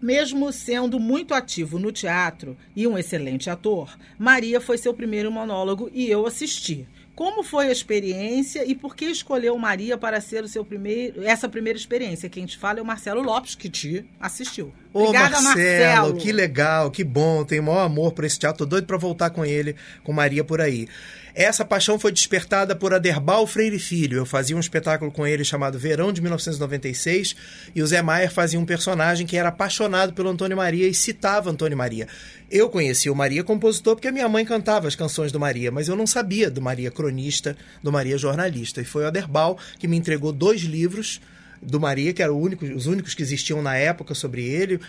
Mesmo 0.00 0.52
sendo 0.52 1.00
muito 1.00 1.34
ativo 1.34 1.78
no 1.78 1.90
teatro 1.90 2.56
e 2.74 2.86
um 2.86 2.98
excelente 2.98 3.48
ator, 3.48 3.96
Maria 4.18 4.60
foi 4.60 4.76
seu 4.76 4.92
primeiro 4.92 5.32
monólogo 5.32 5.90
e 5.92 6.08
eu 6.10 6.26
assisti. 6.26 6.86
Como 7.16 7.42
foi 7.42 7.68
a 7.68 7.72
experiência 7.72 8.62
e 8.66 8.74
por 8.74 8.94
que 8.94 9.06
escolheu 9.06 9.56
Maria 9.56 9.96
para 9.96 10.20
ser 10.20 10.44
o 10.44 10.48
seu 10.48 10.62
primeiro, 10.62 11.24
essa 11.24 11.48
primeira 11.48 11.78
experiência? 11.78 12.28
Quem 12.28 12.44
te 12.44 12.58
fala 12.58 12.78
é 12.78 12.82
o 12.82 12.84
Marcelo 12.84 13.22
Lopes, 13.22 13.54
que 13.54 13.70
te 13.70 14.04
assistiu. 14.20 14.70
Ô, 14.92 15.04
Obrigada, 15.04 15.40
Marcelo, 15.40 15.54
Marcelo. 15.54 16.16
que 16.18 16.30
legal, 16.30 16.90
que 16.90 17.02
bom, 17.02 17.42
tenho 17.42 17.62
maior 17.62 17.86
amor 17.86 18.12
por 18.12 18.26
esse 18.26 18.38
teatro, 18.38 18.58
tô 18.58 18.66
doido 18.66 18.86
pra 18.86 18.98
voltar 18.98 19.30
com 19.30 19.46
ele, 19.46 19.74
com 20.04 20.12
Maria 20.12 20.44
por 20.44 20.60
aí. 20.60 20.88
Essa 21.38 21.66
paixão 21.66 21.98
foi 21.98 22.10
despertada 22.12 22.74
por 22.74 22.94
Aderbal 22.94 23.46
Freire 23.46 23.78
Filho. 23.78 24.16
Eu 24.16 24.24
fazia 24.24 24.56
um 24.56 24.60
espetáculo 24.60 25.12
com 25.12 25.26
ele 25.26 25.44
chamado 25.44 25.78
Verão 25.78 26.10
de 26.10 26.22
1996 26.22 27.36
e 27.74 27.82
o 27.82 27.86
Zé 27.86 28.00
Maier 28.00 28.32
fazia 28.32 28.58
um 28.58 28.64
personagem 28.64 29.26
que 29.26 29.36
era 29.36 29.50
apaixonado 29.50 30.14
pelo 30.14 30.30
Antônio 30.30 30.56
Maria 30.56 30.88
e 30.88 30.94
citava 30.94 31.50
Antônio 31.50 31.76
Maria. 31.76 32.08
Eu 32.50 32.70
conheci 32.70 33.10
o 33.10 33.14
Maria 33.14 33.44
compositor 33.44 33.96
porque 33.96 34.08
a 34.08 34.12
minha 34.12 34.26
mãe 34.30 34.46
cantava 34.46 34.88
as 34.88 34.94
canções 34.96 35.30
do 35.30 35.38
Maria, 35.38 35.70
mas 35.70 35.88
eu 35.88 35.94
não 35.94 36.06
sabia 36.06 36.50
do 36.50 36.62
Maria 36.62 36.90
cronista, 36.90 37.54
do 37.82 37.92
Maria 37.92 38.16
jornalista. 38.16 38.80
E 38.80 38.84
foi 38.86 39.04
o 39.04 39.06
Aderbal 39.06 39.58
que 39.78 39.86
me 39.86 39.98
entregou 39.98 40.32
dois 40.32 40.62
livros 40.62 41.20
do 41.60 41.78
Maria, 41.78 42.14
que 42.14 42.22
eram 42.22 42.40
único- 42.40 42.64
os 42.64 42.86
únicos 42.86 43.12
que 43.14 43.22
existiam 43.22 43.60
na 43.60 43.76
época 43.76 44.14
sobre 44.14 44.42
ele, 44.42 44.80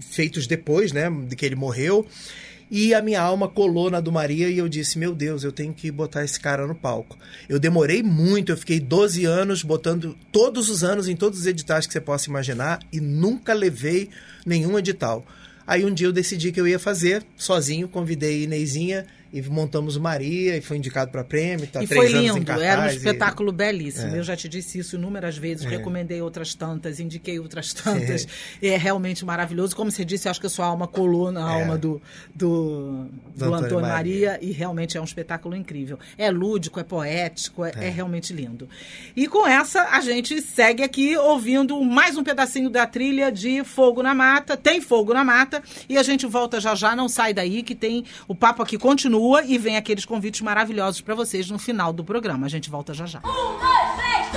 feitos 0.00 0.46
depois, 0.48 0.90
né, 0.90 1.08
de 1.28 1.36
que 1.36 1.46
ele 1.46 1.56
morreu. 1.56 2.04
E 2.70 2.92
a 2.92 3.00
minha 3.00 3.20
alma 3.20 3.48
colou 3.48 3.90
na 3.90 4.00
do 4.00 4.12
Maria 4.12 4.50
e 4.50 4.58
eu 4.58 4.68
disse: 4.68 4.98
Meu 4.98 5.14
Deus, 5.14 5.42
eu 5.42 5.52
tenho 5.52 5.72
que 5.72 5.90
botar 5.90 6.24
esse 6.24 6.38
cara 6.38 6.66
no 6.66 6.74
palco. 6.74 7.16
Eu 7.48 7.58
demorei 7.58 8.02
muito, 8.02 8.52
eu 8.52 8.56
fiquei 8.56 8.78
12 8.78 9.24
anos 9.24 9.62
botando 9.62 10.16
todos 10.30 10.68
os 10.68 10.84
anos 10.84 11.08
em 11.08 11.16
todos 11.16 11.40
os 11.40 11.46
editais 11.46 11.86
que 11.86 11.92
você 11.92 12.00
possa 12.00 12.28
imaginar 12.28 12.80
e 12.92 13.00
nunca 13.00 13.54
levei 13.54 14.10
nenhum 14.44 14.78
edital. 14.78 15.24
Aí 15.66 15.84
um 15.84 15.92
dia 15.92 16.06
eu 16.06 16.12
decidi 16.12 16.50
que 16.50 16.60
eu 16.60 16.66
ia 16.66 16.78
fazer 16.78 17.22
sozinho, 17.36 17.88
convidei 17.88 18.44
Inezinha 18.44 19.06
e 19.32 19.42
montamos 19.42 19.96
o 19.96 20.00
Maria 20.00 20.56
e 20.56 20.60
foi 20.60 20.76
indicado 20.78 21.10
para 21.10 21.22
prêmio. 21.24 21.66
Tá 21.66 21.82
e 21.82 21.86
três 21.86 22.10
foi 22.10 22.18
anos 22.18 22.30
em 22.30 22.34
lindo, 22.34 22.46
cartaz 22.46 22.66
era 22.68 22.82
um 22.82 22.86
e- 22.86 22.96
espetáculo 22.96 23.52
belíssimo. 23.52 24.14
É. 24.14 24.18
Eu 24.18 24.22
já 24.22 24.36
te 24.36 24.48
disse 24.48 24.78
isso 24.78 24.96
inúmeras 24.96 25.36
vezes, 25.36 25.64
É. 25.66 25.68
recomendei 25.68 26.20
outras 26.22 26.54
tantas, 26.54 26.98
indiquei 27.00 27.38
outras 27.38 27.72
tantas. 27.72 28.26
É 28.62 28.76
realmente 28.76 29.24
maravilhoso. 29.24 29.74
Como 29.76 29.90
você 29.90 30.04
disse, 30.04 30.28
acho 30.28 30.40
que 30.40 30.46
a 30.46 30.50
sua 30.50 30.66
alma 30.66 30.86
colou 30.86 31.30
na 31.30 31.40
É. 31.40 31.60
alma 31.62 31.76
do, 31.76 32.00
do, 32.34 33.04
do 33.04 33.10
Do 33.36 33.44
Antônio, 33.46 33.64
Antônio 33.66 33.80
Maria. 33.88 34.30
Maria. 34.32 34.38
e 34.42 34.50
realmente 34.52 34.96
é 34.96 35.00
um 35.00 35.04
espetáculo 35.04 35.54
incrível. 35.56 35.98
É 36.16 36.30
lúdico, 36.30 36.78
é 36.80 36.84
poético, 36.84 37.64
é, 37.64 37.72
é 37.76 37.88
realmente 37.88 38.32
lindo. 38.32 38.68
E 39.16 39.26
com 39.28 39.46
essa, 39.46 39.82
a 39.90 40.00
gente 40.00 40.40
segue 40.40 40.82
aqui 40.82 41.16
ouvindo 41.16 41.78
mais 41.84 42.16
um 42.16 42.24
pedacinho 42.24 42.70
da 42.70 42.86
trilha 42.86 43.30
de 43.30 43.62
Fogo 43.64 44.02
na 44.02 44.14
Mata. 44.14 44.56
Tem 44.56 44.80
Fogo 44.80 45.12
na 45.12 45.24
Mata 45.24 45.62
e 45.88 45.96
a 45.98 46.02
gente 46.02 46.26
volta 46.26 46.60
já 46.60 46.74
já, 46.74 46.94
não 46.96 47.08
sai 47.08 47.34
daí, 47.34 47.62
que 47.62 47.74
tem 47.74 48.04
o 48.26 48.34
papo 48.34 48.62
aqui 48.62 48.78
continua 48.78 49.17
e 49.44 49.58
vem 49.58 49.76
aqueles 49.76 50.04
convites 50.04 50.40
maravilhosos 50.40 51.00
para 51.00 51.14
vocês 51.14 51.50
no 51.50 51.58
final 51.58 51.92
do 51.92 52.04
programa. 52.04 52.46
A 52.46 52.48
gente 52.48 52.70
volta 52.70 52.94
já 52.94 53.06
já. 53.06 53.18
Um, 53.18 53.58
dois, 53.58 53.96
três, 53.96 54.27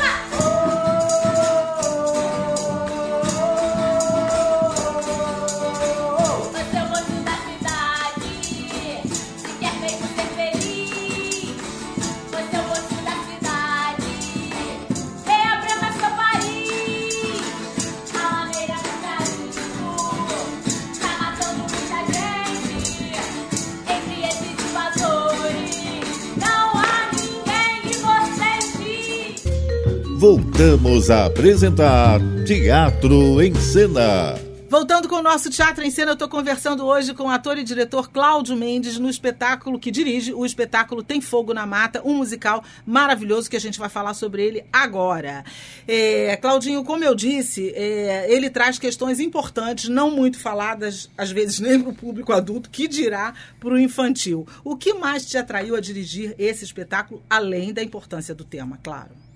Voltamos 30.22 31.10
a 31.10 31.26
apresentar 31.26 32.20
Teatro 32.46 33.42
em 33.42 33.56
Cena. 33.56 34.36
Voltando 34.70 35.10
com 35.10 35.16
o 35.16 35.22
nosso 35.24 35.50
Teatro 35.50 35.84
em 35.84 35.90
Cena, 35.90 36.12
eu 36.12 36.14
estou 36.14 36.30
conversando 36.30 36.86
hoje 36.86 37.16
com 37.16 37.24
o 37.24 37.30
ator 37.30 37.58
e 37.58 37.64
diretor 37.64 38.08
Cláudio 38.12 38.56
Mendes 38.56 39.00
no 39.00 39.10
espetáculo 39.10 39.80
que 39.80 39.90
dirige, 39.90 40.32
o 40.32 40.46
espetáculo 40.46 41.02
Tem 41.02 41.20
Fogo 41.20 41.56
na 41.56 41.66
Mata, 41.66 42.04
um 42.06 42.18
musical 42.18 42.64
maravilhoso 42.86 43.50
que 43.50 43.58
a 43.58 43.60
gente 43.60 43.80
vai 43.80 43.90
falar 43.90 44.14
sobre 44.14 44.46
ele 44.46 44.64
agora. 44.72 45.44
É, 45.88 46.38
Claudinho, 46.38 46.84
como 46.84 47.04
eu 47.04 47.16
disse, 47.16 47.74
é, 47.76 48.32
ele 48.32 48.52
traz 48.52 48.78
questões 48.78 49.20
importantes, 49.20 49.90
não 49.90 50.12
muito 50.12 50.38
faladas, 50.38 51.10
às 51.18 51.32
vezes 51.32 51.60
nem 51.60 51.82
para 51.82 51.90
o 51.90 51.96
público 51.96 52.32
adulto, 52.32 52.70
que 52.70 52.88
dirá 52.88 53.34
para 53.60 53.74
o 53.74 53.80
infantil. 53.80 54.48
O 54.64 54.78
que 54.78 54.94
mais 54.94 55.26
te 55.26 55.36
atraiu 55.36 55.76
a 55.76 55.82
dirigir 55.82 56.36
esse 56.38 56.64
espetáculo, 56.64 57.24
além 57.28 57.74
da 57.74 57.82
importância 57.82 58.36
do 58.36 58.44
tema, 58.44 58.78
claro? 58.84 59.31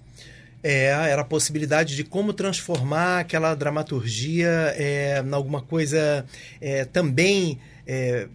É, 0.67 0.85
era 0.87 1.21
a 1.21 1.25
possibilidade 1.25 1.95
de 1.95 2.03
como 2.03 2.33
transformar 2.33 3.19
aquela 3.19 3.53
dramaturgia 3.53 4.73
é, 4.75 5.23
em 5.23 5.31
alguma 5.31 5.61
coisa 5.61 6.25
é, 6.59 6.83
também 6.85 7.59
é, 7.85 8.27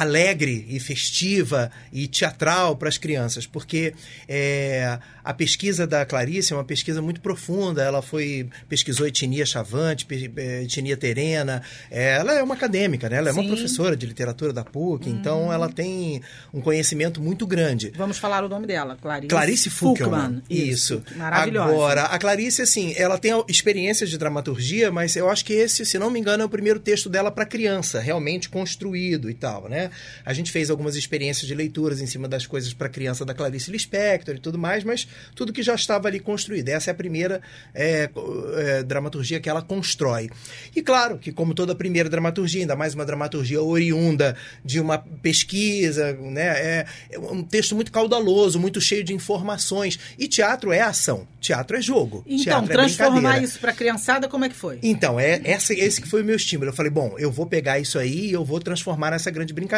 alegre 0.00 0.64
e 0.66 0.80
festiva 0.80 1.70
e 1.92 2.08
teatral 2.08 2.74
para 2.74 2.88
as 2.88 2.96
crianças, 2.96 3.46
porque 3.46 3.92
é, 4.26 4.98
a 5.22 5.34
pesquisa 5.34 5.86
da 5.86 6.06
Clarice 6.06 6.54
é 6.54 6.56
uma 6.56 6.64
pesquisa 6.64 7.02
muito 7.02 7.20
profunda. 7.20 7.82
Ela 7.82 8.00
foi 8.00 8.48
pesquisou 8.66 9.06
etnia 9.06 9.44
chavante, 9.44 10.06
é, 10.38 10.62
etnia 10.62 10.96
terena. 10.96 11.62
É, 11.90 12.16
ela 12.16 12.32
é 12.32 12.42
uma 12.42 12.54
acadêmica, 12.54 13.10
né? 13.10 13.18
Ela 13.18 13.28
é 13.28 13.32
Sim. 13.34 13.40
uma 13.40 13.48
professora 13.48 13.94
de 13.94 14.06
literatura 14.06 14.54
da 14.54 14.64
PUC, 14.64 15.10
então 15.10 15.52
ela 15.52 15.68
tem 15.68 16.22
um 16.52 16.62
conhecimento 16.62 17.20
muito 17.20 17.46
grande. 17.46 17.92
Vamos 17.94 18.16
falar 18.16 18.42
o 18.42 18.48
nome 18.48 18.66
dela, 18.66 18.96
Clarice, 18.96 19.28
Clarice 19.28 19.68
Fuckelman. 19.68 20.42
Isso. 20.48 21.02
Maravilhosa. 21.14 21.70
Agora, 21.70 22.02
a 22.04 22.18
Clarice, 22.18 22.62
assim, 22.62 22.94
ela 22.96 23.18
tem 23.18 23.32
experiências 23.46 24.08
de 24.08 24.16
dramaturgia, 24.16 24.90
mas 24.90 25.14
eu 25.14 25.28
acho 25.28 25.44
que 25.44 25.52
esse, 25.52 25.84
se 25.84 25.98
não 25.98 26.10
me 26.10 26.18
engano, 26.18 26.42
é 26.42 26.46
o 26.46 26.48
primeiro 26.48 26.80
texto 26.80 27.10
dela 27.10 27.30
para 27.30 27.44
criança, 27.44 28.00
realmente 28.00 28.48
construído 28.48 29.28
e 29.28 29.34
tal, 29.34 29.68
né? 29.68 29.89
A 30.24 30.32
gente 30.32 30.50
fez 30.50 30.70
algumas 30.70 30.96
experiências 30.96 31.46
de 31.46 31.54
leituras 31.54 32.00
em 32.00 32.06
cima 32.06 32.28
das 32.28 32.46
coisas 32.46 32.72
para 32.72 32.88
criança 32.88 33.24
da 33.24 33.34
Clarice 33.34 33.70
Lispector 33.70 34.36
e 34.36 34.38
tudo 34.38 34.58
mais, 34.58 34.84
mas 34.84 35.06
tudo 35.34 35.52
que 35.52 35.62
já 35.62 35.74
estava 35.74 36.08
ali 36.08 36.20
construído. 36.20 36.68
Essa 36.68 36.90
é 36.90 36.92
a 36.92 36.94
primeira 36.94 37.40
é, 37.74 38.10
é, 38.56 38.82
dramaturgia 38.82 39.40
que 39.40 39.48
ela 39.48 39.62
constrói. 39.62 40.30
E 40.74 40.82
claro 40.82 41.18
que, 41.18 41.32
como 41.32 41.54
toda 41.54 41.74
primeira 41.74 42.08
dramaturgia, 42.08 42.62
ainda 42.62 42.76
mais 42.76 42.94
uma 42.94 43.04
dramaturgia 43.04 43.62
oriunda 43.62 44.36
de 44.64 44.80
uma 44.80 44.98
pesquisa, 44.98 46.12
né? 46.14 46.48
É, 46.48 46.86
é 47.10 47.18
um 47.18 47.42
texto 47.42 47.74
muito 47.74 47.92
caudaloso, 47.92 48.58
muito 48.58 48.80
cheio 48.80 49.04
de 49.04 49.12
informações. 49.12 49.98
E 50.18 50.28
teatro 50.28 50.72
é 50.72 50.80
ação, 50.80 51.26
teatro 51.40 51.76
é 51.76 51.82
jogo. 51.82 52.24
Então, 52.26 52.44
teatro 52.44 52.72
é 52.72 52.74
transformar 52.74 53.42
isso 53.42 53.58
para 53.58 53.72
criançada, 53.72 54.28
como 54.28 54.44
é 54.44 54.48
que 54.48 54.56
foi? 54.56 54.78
Então, 54.82 55.18
é 55.18 55.40
essa, 55.44 55.72
esse 55.72 56.00
que 56.00 56.08
foi 56.08 56.22
o 56.22 56.24
meu 56.24 56.36
estímulo. 56.36 56.70
Eu 56.70 56.74
falei, 56.74 56.90
bom, 56.90 57.14
eu 57.18 57.30
vou 57.30 57.46
pegar 57.46 57.78
isso 57.78 57.98
aí 57.98 58.26
e 58.26 58.32
eu 58.32 58.44
vou 58.44 58.60
transformar 58.60 59.10
nessa 59.10 59.30
grande 59.30 59.52
brincadeira. 59.52 59.69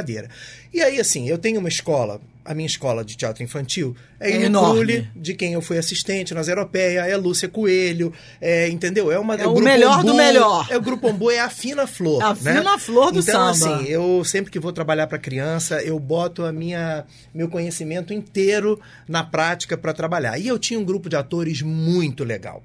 E 0.73 0.81
aí, 0.81 0.99
assim, 0.99 1.29
eu 1.29 1.37
tenho 1.37 1.61
uma 1.61 1.69
escola, 1.69 2.21
a 2.45 2.55
minha 2.55 2.67
escola 2.67 3.05
de 3.05 3.17
teatro 3.17 3.43
infantil 3.43 3.95
é, 4.19 4.31
É 4.31 4.43
enorme. 4.45 5.09
De 5.15 5.35
quem 5.35 5.53
eu 5.53 5.61
fui 5.61 5.77
assistente 5.79 6.33
nas 6.33 6.49
Europeia, 6.49 7.07
é 7.07 7.17
Lúcia 7.17 7.49
Coelho, 7.49 8.13
é, 8.41 8.69
entendeu? 8.69 9.11
É, 9.11 9.19
uma, 9.19 9.35
É 9.35 9.47
o 9.47 9.61
melhor 9.61 10.03
do 10.03 10.15
melhor. 10.15 10.67
É 10.71 10.77
o 10.77 10.81
Grupo 10.81 11.09
Ombu, 11.09 11.31
é 11.31 11.41
a 11.41 11.51
fina 11.51 11.87
flor. 11.87 12.23
A 12.23 12.35
né? 12.35 12.57
fina 12.57 12.79
flor 12.79 13.13
do 13.13 13.21
então, 13.21 13.55
samba. 13.55 13.77
assim, 13.77 13.89
eu 13.89 14.25
sempre 14.25 14.51
que 14.51 14.59
vou 14.59 14.73
trabalhar 14.73 15.07
para 15.07 15.19
criança, 15.19 15.83
eu 15.83 15.99
boto 15.99 16.45
a 16.45 16.53
minha 16.53 17.05
meu 17.35 17.49
conhecimento 17.49 18.13
inteiro 18.13 18.81
na 19.09 19.25
prática 19.25 19.77
para 19.77 19.93
trabalhar. 19.93 20.39
E 20.39 20.49
eu 20.49 20.59
tinha 20.59 20.79
um 20.79 20.85
grupo 20.85 21.09
de 21.09 21.17
atores 21.17 21.63
muito 21.63 22.25
legal. 22.25 22.63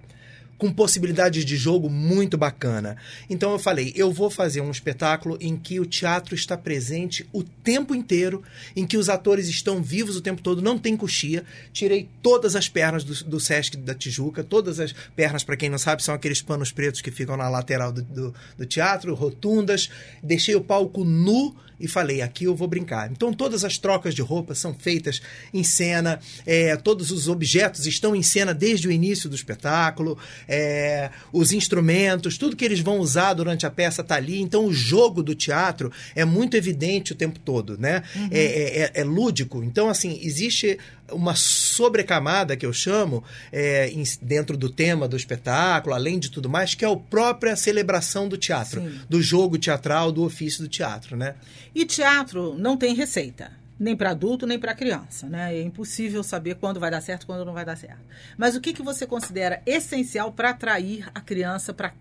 Com 0.57 0.71
possibilidades 0.71 1.45
de 1.45 1.55
jogo 1.55 1.89
muito 1.89 2.37
bacana. 2.37 2.97
Então 3.29 3.51
eu 3.51 3.59
falei, 3.59 3.93
eu 3.95 4.11
vou 4.11 4.29
fazer 4.29 4.61
um 4.61 4.71
espetáculo 4.71 5.37
em 5.39 5.55
que 5.55 5.79
o 5.79 5.85
teatro 5.85 6.33
está 6.33 6.57
presente 6.57 7.27
o 7.31 7.43
tempo 7.43 7.93
inteiro, 7.93 8.43
em 8.75 8.85
que 8.85 8.97
os 8.97 9.07
atores 9.07 9.47
estão 9.47 9.83
vivos 9.83 10.15
o 10.15 10.21
tempo 10.21 10.41
todo, 10.41 10.61
não 10.61 10.79
tem 10.79 10.97
coxia. 10.97 11.43
Tirei 11.71 12.09
todas 12.21 12.55
as 12.55 12.67
pernas 12.67 13.03
do, 13.03 13.13
do 13.25 13.39
Sesc 13.39 13.77
da 13.77 13.93
Tijuca, 13.93 14.43
todas 14.43 14.79
as 14.79 14.93
pernas, 15.15 15.43
para 15.43 15.57
quem 15.57 15.69
não 15.69 15.77
sabe, 15.77 16.03
são 16.03 16.15
aqueles 16.15 16.41
panos 16.41 16.71
pretos 16.71 17.01
que 17.01 17.11
ficam 17.11 17.37
na 17.37 17.49
lateral 17.49 17.91
do, 17.91 18.01
do, 18.01 18.33
do 18.57 18.65
teatro, 18.65 19.13
rotundas. 19.13 19.89
Deixei 20.23 20.55
o 20.55 20.61
palco 20.61 21.03
nu 21.03 21.55
e 21.79 21.87
falei, 21.87 22.21
aqui 22.21 22.45
eu 22.45 22.55
vou 22.55 22.67
brincar. 22.67 23.11
Então 23.11 23.31
todas 23.33 23.63
as 23.63 23.77
trocas 23.77 24.15
de 24.15 24.21
roupa 24.21 24.55
são 24.55 24.73
feitas 24.73 25.21
em 25.53 25.63
cena, 25.63 26.19
é, 26.45 26.75
todos 26.75 27.11
os 27.11 27.27
objetos 27.27 27.85
estão 27.85 28.15
em 28.15 28.23
cena 28.23 28.53
desde 28.53 28.87
o 28.87 28.91
início 28.91 29.29
do 29.29 29.35
espetáculo, 29.35 30.17
é, 30.47 31.09
os 31.31 31.51
instrumentos, 31.51 32.37
tudo 32.37 32.55
que 32.55 32.65
eles 32.65 32.79
vão 32.79 32.99
usar 32.99 33.33
durante 33.33 33.65
a 33.65 33.69
peça 33.71 34.01
está 34.01 34.15
ali. 34.15 34.41
Então 34.41 34.65
o 34.65 34.73
jogo 34.73 35.21
do 35.21 35.35
teatro 35.35 35.91
é 36.15 36.25
muito 36.25 36.55
evidente 36.57 37.11
o 37.11 37.15
tempo 37.15 37.39
todo, 37.39 37.77
né? 37.77 38.03
É, 38.31 38.39
é- 38.39 38.79
é- 38.83 38.91
é 39.01 39.03
lúdico. 39.03 39.63
Então, 39.63 39.89
assim, 39.89 40.19
existe 40.23 40.77
uma 41.11 41.35
sobrecamada 41.35 42.55
que 42.57 42.65
eu 42.65 42.73
chamo 42.73 43.23
é, 43.51 43.89
em- 43.89 44.03
dentro 44.21 44.57
do 44.57 44.69
tema 44.69 45.07
do 45.07 45.15
espetáculo, 45.15 45.95
além 45.95 46.19
de 46.19 46.29
tudo 46.29 46.49
mais, 46.49 46.73
que 46.73 46.83
é 46.83 46.91
a 46.91 46.95
própria 46.95 47.55
celebração 47.55 48.27
do 48.27 48.37
teatro, 48.37 48.81
Sim. 48.81 48.99
do 49.09 49.21
jogo 49.21 49.57
teatral, 49.57 50.11
do 50.11 50.23
ofício 50.23 50.63
do 50.63 50.67
teatro, 50.67 51.15
né? 51.15 51.35
E 51.77 51.85
teatro 51.85 52.55
não 52.57 52.75
tem 52.75 52.95
receita. 52.95 53.51
Nem 53.79 53.95
para 53.95 54.09
adulto, 54.09 54.47
nem 54.47 54.57
para 54.57 54.73
criança, 54.73 55.29
né? 55.29 55.55
É 55.55 55.61
impossível 55.61 56.23
saber 56.23 56.55
quando 56.55 56.79
vai 56.79 56.89
dar 56.89 57.01
certo 57.01 57.27
quando 57.27 57.45
não 57.45 57.53
vai 57.53 57.63
dar 57.63 57.75
certo. 57.75 57.99
Mas 58.35 58.55
o 58.55 58.59
que, 58.59 58.73
que 58.73 58.81
você 58.81 59.05
considera 59.05 59.61
essencial 59.63 60.31
para 60.31 60.49
atrair 60.49 61.07
a 61.13 61.21
criança 61.21 61.75
para 61.75 61.93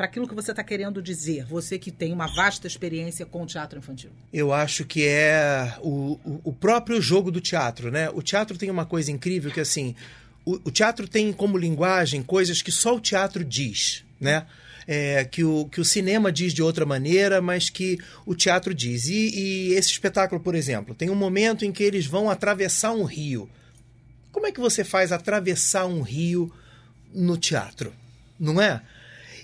aquilo 0.00 0.28
que 0.28 0.34
você 0.34 0.50
está 0.50 0.62
querendo 0.62 1.00
dizer? 1.00 1.46
Você 1.46 1.78
que 1.78 1.90
tem 1.90 2.12
uma 2.12 2.26
vasta 2.26 2.66
experiência 2.66 3.24
com 3.24 3.42
o 3.42 3.46
teatro 3.46 3.78
infantil. 3.78 4.10
Eu 4.30 4.52
acho 4.52 4.84
que 4.84 5.06
é 5.06 5.76
o, 5.80 6.20
o, 6.22 6.40
o 6.44 6.52
próprio 6.52 7.00
jogo 7.00 7.30
do 7.30 7.40
teatro, 7.40 7.90
né? 7.90 8.10
O 8.10 8.20
teatro 8.20 8.58
tem 8.58 8.68
uma 8.68 8.84
coisa 8.84 9.10
incrível 9.10 9.50
que, 9.50 9.60
assim, 9.60 9.96
o, 10.44 10.60
o 10.62 10.70
teatro 10.70 11.08
tem 11.08 11.32
como 11.32 11.56
linguagem 11.56 12.22
coisas 12.22 12.60
que 12.60 12.70
só 12.70 12.94
o 12.94 13.00
teatro 13.00 13.42
diz, 13.42 14.04
né? 14.20 14.44
É, 14.86 15.24
que, 15.24 15.44
o, 15.44 15.66
que 15.66 15.80
o 15.80 15.84
cinema 15.84 16.32
diz 16.32 16.52
de 16.52 16.62
outra 16.62 16.84
maneira, 16.84 17.40
mas 17.40 17.70
que 17.70 17.98
o 18.26 18.34
teatro 18.34 18.74
diz. 18.74 19.06
E, 19.06 19.30
e 19.34 19.72
esse 19.74 19.90
espetáculo, 19.90 20.40
por 20.40 20.54
exemplo, 20.54 20.94
tem 20.94 21.10
um 21.10 21.14
momento 21.14 21.64
em 21.64 21.72
que 21.72 21.82
eles 21.82 22.06
vão 22.06 22.28
atravessar 22.28 22.92
um 22.92 23.04
rio. 23.04 23.48
Como 24.30 24.46
é 24.46 24.52
que 24.52 24.60
você 24.60 24.82
faz 24.82 25.12
atravessar 25.12 25.86
um 25.86 26.02
rio 26.02 26.52
no 27.14 27.36
teatro? 27.36 27.92
Não 28.38 28.60
é? 28.60 28.82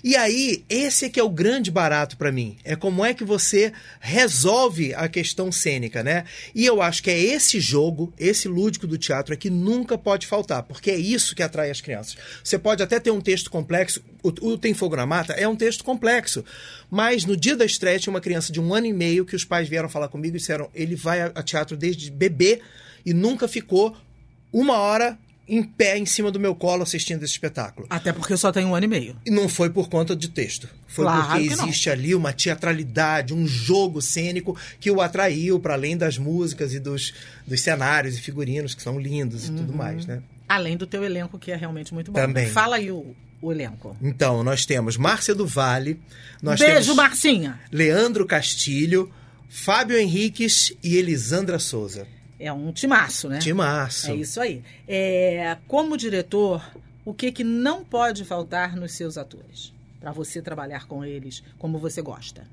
E 0.03 0.15
aí, 0.15 0.63
esse 0.69 1.05
é 1.05 1.09
que 1.09 1.19
é 1.19 1.23
o 1.23 1.29
grande 1.29 1.69
barato 1.69 2.15
para 2.17 2.31
mim. 2.31 2.57
É 2.63 2.75
como 2.75 3.03
é 3.03 3.13
que 3.13 3.23
você 3.23 3.73
resolve 3.99 4.93
a 4.93 5.07
questão 5.07 5.51
cênica, 5.51 6.03
né? 6.03 6.25
E 6.55 6.65
eu 6.65 6.81
acho 6.81 7.03
que 7.03 7.09
é 7.09 7.19
esse 7.19 7.59
jogo, 7.59 8.13
esse 8.17 8.47
lúdico 8.47 8.87
do 8.87 8.97
teatro 8.97 9.33
é 9.33 9.37
que 9.37 9.49
nunca 9.49 9.97
pode 9.97 10.25
faltar, 10.27 10.63
porque 10.63 10.91
é 10.91 10.97
isso 10.97 11.35
que 11.35 11.43
atrai 11.43 11.69
as 11.69 11.81
crianças. 11.81 12.17
Você 12.43 12.57
pode 12.57 12.81
até 12.81 12.99
ter 12.99 13.11
um 13.11 13.21
texto 13.21 13.49
complexo, 13.49 14.01
o, 14.23 14.29
o 14.51 14.57
Tem 14.57 14.73
Fogo 14.73 14.95
na 14.95 15.05
Mata 15.05 15.33
é 15.33 15.47
um 15.47 15.55
texto 15.55 15.83
complexo, 15.83 16.43
mas 16.89 17.25
no 17.25 17.35
dia 17.35 17.55
da 17.55 17.65
estreia 17.65 17.99
tinha 17.99 18.11
uma 18.11 18.21
criança 18.21 18.51
de 18.51 18.59
um 18.59 18.73
ano 18.73 18.87
e 18.87 18.93
meio 18.93 19.25
que 19.25 19.35
os 19.35 19.45
pais 19.45 19.67
vieram 19.67 19.89
falar 19.89 20.07
comigo 20.07 20.35
e 20.35 20.39
disseram, 20.39 20.69
ele 20.73 20.95
vai 20.95 21.21
a, 21.21 21.31
a 21.35 21.43
teatro 21.43 21.75
desde 21.75 22.09
bebê 22.11 22.61
e 23.05 23.13
nunca 23.13 23.47
ficou 23.47 23.95
uma 24.51 24.77
hora 24.77 25.17
em 25.49 25.63
pé 25.63 25.97
em 25.97 26.05
cima 26.05 26.29
do 26.31 26.39
meu 26.39 26.53
colo 26.55 26.83
assistindo 26.83 27.23
esse 27.23 27.33
espetáculo. 27.33 27.87
Até 27.89 28.13
porque 28.13 28.37
só 28.37 28.51
tem 28.51 28.65
um 28.65 28.75
ano 28.75 28.85
e 28.85 28.87
meio. 28.87 29.15
E 29.25 29.31
não 29.31 29.49
foi 29.49 29.69
por 29.69 29.89
conta 29.89 30.15
de 30.15 30.29
texto. 30.29 30.69
Foi 30.87 31.05
Claro 31.05 31.27
porque 31.27 31.47
que 31.49 31.55
não. 31.55 31.63
existe 31.65 31.89
ali 31.89 32.13
uma 32.13 32.31
teatralidade, 32.31 33.33
um 33.33 33.47
jogo 33.47 34.01
cênico 34.01 34.55
que 34.79 34.91
o 34.91 35.01
atraiu 35.01 35.59
para 35.59 35.73
além 35.73 35.97
das 35.97 36.17
músicas 36.17 36.73
e 36.73 36.79
dos, 36.79 37.13
dos 37.47 37.61
cenários 37.61 38.17
e 38.17 38.21
figurinos 38.21 38.75
que 38.75 38.81
são 38.83 38.99
lindos 38.99 39.47
e 39.47 39.51
Uhum. 39.51 39.57
tudo 39.57 39.73
mais, 39.73 40.05
né? 40.05 40.21
Além 40.47 40.77
do 40.77 40.85
teu 40.87 41.03
elenco, 41.03 41.37
que 41.39 41.51
é 41.51 41.55
realmente 41.55 41.93
muito 41.93 42.11
bom. 42.11 42.19
Também. 42.19 42.47
Fala 42.49 42.75
aí 42.77 42.91
o, 42.91 43.15
o 43.41 43.51
elenco. 43.51 43.95
Então, 44.01 44.43
nós 44.43 44.65
temos 44.65 44.97
Márcia 44.97 45.33
do 45.35 45.45
Vale, 45.47 45.99
nós 46.41 46.59
Beijo, 46.59 46.73
temos 46.73 46.95
Marcinha! 46.95 47.59
Leandro 47.71 48.25
Castilho, 48.25 49.11
Fábio 49.49 49.97
Henriques 49.97 50.73
e 50.83 50.95
Elisandra 50.97 51.57
Souza. 51.59 52.07
É 52.39 52.51
um 52.53 52.71
timaço, 52.71 53.27
né? 53.27 53.39
Timaço. 53.39 54.11
É 54.11 54.15
isso 54.15 54.39
aí. 54.39 54.63
É, 54.87 55.57
como 55.67 55.97
diretor, 55.97 56.63
o 57.03 57.13
que, 57.13 57.31
que 57.31 57.43
não 57.43 57.83
pode 57.83 58.23
faltar 58.23 58.75
nos 58.75 58.93
seus 58.93 59.17
atores? 59.17 59.73
Para 59.99 60.13
você 60.13 60.41
trabalhar 60.41 60.87
com 60.87 61.03
eles 61.03 61.43
como 61.57 61.77
você 61.77 62.01
gosta. 62.01 62.47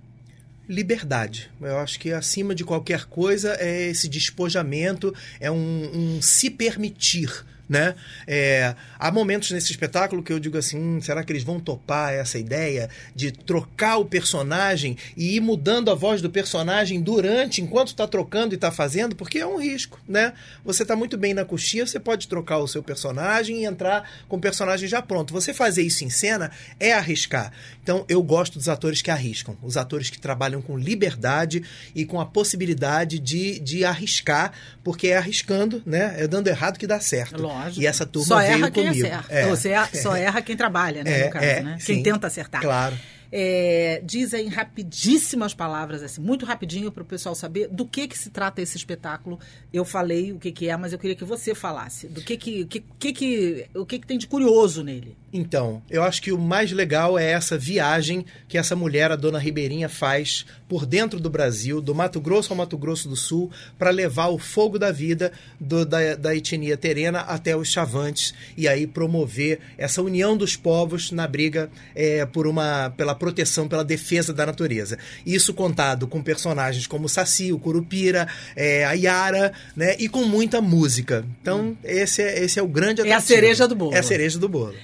liberdade. 0.68 1.48
Eu 1.60 1.78
acho 1.78 2.00
que 2.00 2.12
acima 2.12 2.52
de 2.52 2.64
qualquer 2.64 3.04
coisa 3.04 3.56
é 3.60 3.88
esse 3.88 4.08
despojamento, 4.08 5.14
é 5.38 5.48
um, 5.50 6.16
um 6.16 6.22
se 6.22 6.50
permitir. 6.50 7.30
Né? 7.68 7.94
É, 8.26 8.74
há 8.98 9.10
momentos 9.10 9.50
nesse 9.50 9.70
espetáculo 9.70 10.22
que 10.22 10.32
eu 10.32 10.38
digo 10.38 10.56
assim, 10.56 10.78
hum, 10.78 11.00
será 11.00 11.24
que 11.24 11.32
eles 11.32 11.42
vão 11.42 11.58
topar 11.58 12.12
essa 12.12 12.38
ideia 12.38 12.88
de 13.14 13.32
trocar 13.32 13.98
o 13.98 14.04
personagem 14.04 14.96
e 15.16 15.36
ir 15.36 15.40
mudando 15.40 15.90
a 15.90 15.94
voz 15.94 16.22
do 16.22 16.30
personagem 16.30 17.00
durante, 17.00 17.60
enquanto 17.60 17.88
está 17.88 18.06
trocando 18.06 18.54
e 18.54 18.56
está 18.56 18.70
fazendo? 18.70 19.16
Porque 19.16 19.38
é 19.38 19.46
um 19.46 19.60
risco, 19.60 20.00
né? 20.08 20.32
Você 20.64 20.82
está 20.82 20.94
muito 20.94 21.16
bem 21.16 21.34
na 21.34 21.44
coxinha, 21.44 21.86
você 21.86 21.98
pode 21.98 22.28
trocar 22.28 22.58
o 22.58 22.68
seu 22.68 22.82
personagem 22.82 23.62
e 23.62 23.64
entrar 23.64 24.08
com 24.28 24.36
o 24.36 24.40
personagem 24.40 24.88
já 24.88 25.02
pronto. 25.02 25.32
Você 25.32 25.52
fazer 25.52 25.82
isso 25.82 26.04
em 26.04 26.10
cena 26.10 26.50
é 26.78 26.92
arriscar. 26.92 27.52
Então, 27.82 28.04
eu 28.08 28.22
gosto 28.22 28.58
dos 28.58 28.68
atores 28.68 29.02
que 29.02 29.10
arriscam, 29.10 29.56
os 29.62 29.76
atores 29.76 30.10
que 30.10 30.18
trabalham 30.18 30.60
com 30.60 30.76
liberdade 30.76 31.62
e 31.94 32.04
com 32.04 32.20
a 32.20 32.26
possibilidade 32.26 33.18
de, 33.18 33.58
de 33.60 33.84
arriscar, 33.84 34.52
porque 34.82 35.08
é 35.08 35.16
arriscando, 35.16 35.82
né? 35.86 36.14
É 36.18 36.26
dando 36.26 36.48
errado 36.48 36.78
que 36.78 36.86
dá 36.86 37.00
certo. 37.00 37.42
Lógico. 37.64 37.82
E 37.82 37.86
essa 37.86 38.06
turma 38.06 38.26
só 38.26 38.38
veio 38.38 38.50
erra 38.52 38.70
quem 38.70 38.86
comigo. 38.86 39.06
acerta. 39.06 39.32
É. 39.34 39.46
Você 39.48 39.68
é- 39.70 39.86
só 39.86 40.16
erra 40.16 40.42
quem 40.42 40.56
trabalha, 40.56 41.02
né, 41.04 41.20
É, 41.20 41.24
no 41.24 41.30
caso, 41.30 41.44
é, 41.44 41.60
né? 41.62 41.76
Quem 41.84 41.96
sim. 41.96 42.02
tenta 42.02 42.26
acertar. 42.26 42.60
Claro. 42.60 42.94
É, 43.30 44.00
diz 44.04 44.32
aí 44.34 44.46
em 44.46 44.48
rapidíssimas 44.48 45.52
palavras, 45.54 46.02
assim, 46.02 46.20
muito 46.20 46.44
rapidinho 46.46 46.90
para 46.92 47.02
o 47.02 47.06
pessoal 47.06 47.34
saber 47.34 47.68
do 47.68 47.84
que 47.86 48.06
que 48.08 48.16
se 48.18 48.30
trata 48.30 48.62
esse 48.62 48.76
espetáculo. 48.76 49.38
Eu 49.72 49.84
falei 49.84 50.32
o 50.32 50.38
que 50.38 50.52
que 50.52 50.68
é, 50.68 50.76
mas 50.76 50.92
eu 50.92 50.98
queria 50.98 51.16
que 51.16 51.24
você 51.24 51.54
falasse. 51.54 52.06
Do 52.06 52.20
que 52.22 52.36
que, 52.36 52.64
que, 52.66 52.84
que, 52.98 53.12
que 53.12 53.66
o 53.74 53.84
que 53.84 53.98
que 53.98 54.06
tem 54.06 54.18
de 54.18 54.26
curioso 54.26 54.82
nele? 54.82 55.16
Então, 55.32 55.82
eu 55.90 56.02
acho 56.02 56.22
que 56.22 56.32
o 56.32 56.38
mais 56.38 56.72
legal 56.72 57.18
é 57.18 57.30
essa 57.32 57.58
viagem 57.58 58.24
que 58.48 58.56
essa 58.56 58.74
mulher, 58.76 59.10
a 59.10 59.16
dona 59.16 59.38
Ribeirinha, 59.38 59.88
faz 59.88 60.46
por 60.68 60.86
dentro 60.86 61.20
do 61.20 61.28
Brasil, 61.28 61.80
do 61.80 61.94
Mato 61.94 62.20
Grosso 62.20 62.52
ao 62.52 62.56
Mato 62.56 62.78
Grosso 62.78 63.08
do 63.08 63.16
Sul, 63.16 63.50
para 63.78 63.90
levar 63.90 64.28
o 64.28 64.38
fogo 64.38 64.78
da 64.78 64.90
vida 64.92 65.32
do- 65.60 65.84
da, 65.84 66.14
da 66.14 66.34
etnia 66.34 66.76
terena 66.76 67.20
até 67.20 67.56
os 67.56 67.68
chavantes 67.68 68.32
e 68.56 68.66
aí 68.66 68.86
promover 68.86 69.58
essa 69.76 70.00
união 70.00 70.36
dos 70.36 70.56
povos 70.56 71.10
na 71.10 71.26
briga 71.26 71.70
é, 71.94 72.24
por 72.24 72.46
uma, 72.46 72.90
pela 72.96 73.14
proteção, 73.16 73.66
pela 73.66 73.84
defesa 73.84 74.32
da 74.32 74.46
natureza. 74.46 74.96
Isso 75.24 75.52
contado 75.52 76.06
com 76.06 76.22
personagens 76.22 76.86
como 76.86 77.06
o 77.06 77.08
Saci, 77.08 77.52
o 77.52 77.58
Curupira, 77.58 78.28
é, 78.54 78.84
a 78.84 78.92
Yara, 78.92 79.52
né, 79.74 79.96
e 79.98 80.08
com 80.08 80.24
muita 80.24 80.60
música. 80.60 81.24
Então, 81.42 81.76
esse, 81.82 82.22
é, 82.22 82.44
esse 82.44 82.58
é 82.58 82.62
o 82.62 82.68
grande 82.68 83.00
É 83.00 83.04
a 83.04 83.16
atrativo. 83.16 83.26
cereja 83.28 83.66
do 83.66 83.74
bolo. 83.74 83.94
É 83.94 83.98
a 83.98 84.02
cereja 84.02 84.38
do 84.38 84.48
bolo 84.48 84.74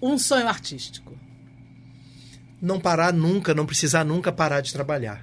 Um 0.00 0.16
sonho 0.16 0.48
artístico. 0.48 1.12
não 2.62 2.80
parar 2.80 3.12
nunca, 3.12 3.52
não 3.52 3.66
precisar 3.66 4.04
nunca 4.04 4.32
parar 4.32 4.62
de 4.62 4.72
trabalhar. 4.72 5.22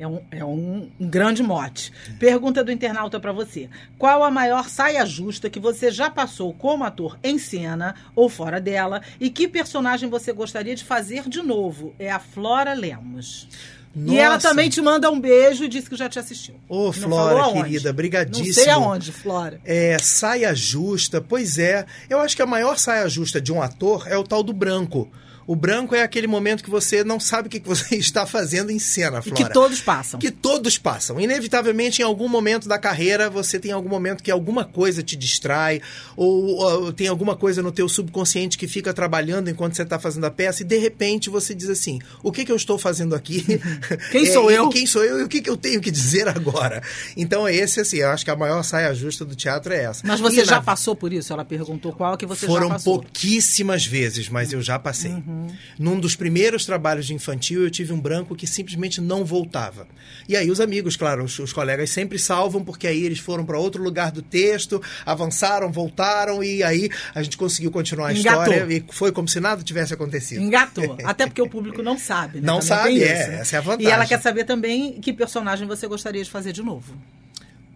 É 0.00 0.08
um, 0.08 0.20
é 0.30 0.42
um, 0.42 0.90
um 0.98 1.08
grande 1.10 1.42
mote. 1.42 1.92
Pergunta 2.18 2.64
do 2.64 2.72
internauta 2.72 3.20
para 3.20 3.32
você: 3.32 3.68
Qual 3.98 4.24
a 4.24 4.30
maior 4.30 4.66
saia 4.66 5.04
justa 5.04 5.50
que 5.50 5.60
você 5.60 5.90
já 5.90 6.08
passou 6.08 6.54
como 6.54 6.84
ator 6.84 7.18
em 7.22 7.38
cena 7.38 7.94
ou 8.16 8.26
fora 8.26 8.58
dela? 8.58 9.02
E 9.20 9.28
que 9.28 9.46
personagem 9.46 10.08
você 10.08 10.32
gostaria 10.32 10.74
de 10.74 10.84
fazer 10.84 11.28
de 11.28 11.42
novo? 11.42 11.94
É 11.98 12.10
a 12.10 12.18
Flora 12.18 12.72
Lemos. 12.72 13.46
E 13.94 14.18
ela 14.18 14.34
Nossa. 14.34 14.48
também 14.48 14.70
te 14.70 14.80
manda 14.80 15.10
um 15.10 15.20
beijo 15.20 15.64
e 15.64 15.68
disse 15.68 15.90
que 15.90 15.96
já 15.96 16.08
te 16.08 16.18
assistiu. 16.18 16.54
Ô, 16.66 16.84
Não 16.84 16.92
Flora, 16.92 17.52
querida, 17.52 17.92
brigadíssimo. 17.92 18.46
Não 18.46 18.54
sei 18.54 18.70
aonde, 18.70 19.12
Flora. 19.12 19.60
É, 19.66 19.98
saia 19.98 20.54
justa, 20.54 21.20
pois 21.20 21.58
é. 21.58 21.84
Eu 22.08 22.20
acho 22.20 22.34
que 22.34 22.42
a 22.42 22.46
maior 22.46 22.78
saia 22.78 23.06
justa 23.08 23.38
de 23.38 23.52
um 23.52 23.60
ator 23.60 24.06
é 24.08 24.16
o 24.16 24.24
tal 24.24 24.42
do 24.42 24.52
branco. 24.54 25.10
O 25.50 25.56
branco 25.56 25.96
é 25.96 26.02
aquele 26.04 26.28
momento 26.28 26.62
que 26.62 26.70
você 26.70 27.02
não 27.02 27.18
sabe 27.18 27.48
o 27.48 27.50
que 27.50 27.58
você 27.58 27.96
está 27.98 28.24
fazendo 28.24 28.70
em 28.70 28.78
cena, 28.78 29.18
E 29.18 29.22
Flora. 29.22 29.44
que 29.44 29.52
todos 29.52 29.80
passam. 29.80 30.20
Que 30.20 30.30
todos 30.30 30.78
passam. 30.78 31.20
Inevitavelmente, 31.20 32.02
em 32.02 32.04
algum 32.04 32.28
momento 32.28 32.68
da 32.68 32.78
carreira, 32.78 33.28
você 33.28 33.58
tem 33.58 33.72
algum 33.72 33.88
momento 33.88 34.22
que 34.22 34.30
alguma 34.30 34.64
coisa 34.64 35.02
te 35.02 35.16
distrai, 35.16 35.82
ou, 36.16 36.56
ou 36.58 36.92
tem 36.92 37.08
alguma 37.08 37.34
coisa 37.34 37.62
no 37.62 37.72
teu 37.72 37.88
subconsciente 37.88 38.56
que 38.56 38.68
fica 38.68 38.94
trabalhando 38.94 39.50
enquanto 39.50 39.74
você 39.74 39.82
está 39.82 39.98
fazendo 39.98 40.24
a 40.26 40.30
peça, 40.30 40.62
e 40.62 40.64
de 40.64 40.78
repente 40.78 41.28
você 41.28 41.52
diz 41.52 41.68
assim: 41.68 41.98
o 42.22 42.30
que, 42.30 42.44
que 42.44 42.52
eu 42.52 42.56
estou 42.56 42.78
fazendo 42.78 43.16
aqui? 43.16 43.44
Quem 44.12 44.26
sou 44.26 44.52
e 44.52 44.54
eu? 44.54 44.68
Quem 44.68 44.86
sou 44.86 45.02
eu 45.04 45.18
e 45.18 45.22
o 45.24 45.28
que, 45.28 45.40
que 45.40 45.50
eu 45.50 45.56
tenho 45.56 45.80
que 45.80 45.90
dizer 45.90 46.28
agora? 46.28 46.80
Então, 47.16 47.48
esse, 47.48 47.80
assim, 47.80 47.96
eu 47.96 48.10
acho 48.10 48.24
que 48.24 48.30
a 48.30 48.36
maior 48.36 48.62
saia 48.62 48.94
justa 48.94 49.24
do 49.24 49.34
teatro 49.34 49.72
é 49.72 49.82
essa. 49.82 50.06
Mas 50.06 50.20
você 50.20 50.42
E 50.42 50.44
já 50.44 50.56
na- 50.56 50.62
passou 50.62 50.94
por 50.94 51.12
isso? 51.12 51.32
Ela 51.32 51.44
perguntou 51.44 51.92
qual 51.92 52.16
que 52.16 52.24
você 52.24 52.46
foram 52.46 52.68
já 52.68 52.74
passou. 52.74 53.00
pouquíssimas 53.00 53.84
vezes, 53.84 54.28
mas 54.28 54.52
eu 54.52 54.62
já 54.62 54.78
passei. 54.78 55.10
Uhum. 55.10 55.39
Num 55.78 55.98
dos 55.98 56.16
primeiros 56.16 56.64
trabalhos 56.64 57.06
de 57.06 57.14
infantil, 57.14 57.62
eu 57.62 57.70
tive 57.70 57.92
um 57.92 58.00
branco 58.00 58.34
que 58.34 58.46
simplesmente 58.46 59.00
não 59.00 59.24
voltava. 59.24 59.86
E 60.28 60.36
aí 60.36 60.50
os 60.50 60.60
amigos, 60.60 60.96
claro, 60.96 61.24
os, 61.24 61.38
os 61.38 61.52
colegas 61.52 61.90
sempre 61.90 62.18
salvam, 62.18 62.64
porque 62.64 62.86
aí 62.86 63.04
eles 63.04 63.18
foram 63.18 63.44
para 63.44 63.58
outro 63.58 63.82
lugar 63.82 64.10
do 64.10 64.22
texto, 64.22 64.82
avançaram, 65.04 65.70
voltaram, 65.70 66.42
e 66.42 66.62
aí 66.62 66.88
a 67.14 67.22
gente 67.22 67.36
conseguiu 67.36 67.70
continuar 67.70 68.08
a 68.08 68.12
Engatou. 68.12 68.52
história. 68.54 68.76
E 68.76 68.84
foi 68.92 69.12
como 69.12 69.28
se 69.28 69.40
nada 69.40 69.62
tivesse 69.62 69.94
acontecido. 69.94 70.42
Engatou. 70.42 70.96
Até 71.04 71.26
porque 71.26 71.42
o 71.42 71.48
público 71.48 71.82
não 71.82 71.98
sabe, 71.98 72.40
né? 72.40 72.46
Não 72.46 72.60
Também 72.60 72.68
sabe, 72.68 73.02
é, 73.02 73.20
isso, 73.20 73.30
né? 73.30 73.40
essa 73.40 73.56
é 73.56 73.58
a 73.58 73.62
vantagem. 73.62 73.88
E 73.88 73.90
ela 73.90 74.06
quer 74.06 74.20
saber 74.20 74.44
também 74.44 75.00
que 75.00 75.12
personagem 75.12 75.66
você 75.66 75.86
gostaria 75.86 76.22
de 76.22 76.30
fazer 76.30 76.52
de 76.52 76.62
novo. 76.62 76.94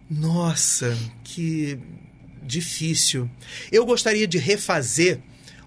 Nossa, 0.09 0.95
que 1.23 1.79
difícil. 2.43 3.29
Eu 3.71 3.85
gostaria 3.85 4.27
de 4.27 4.37
refazer 4.37 5.19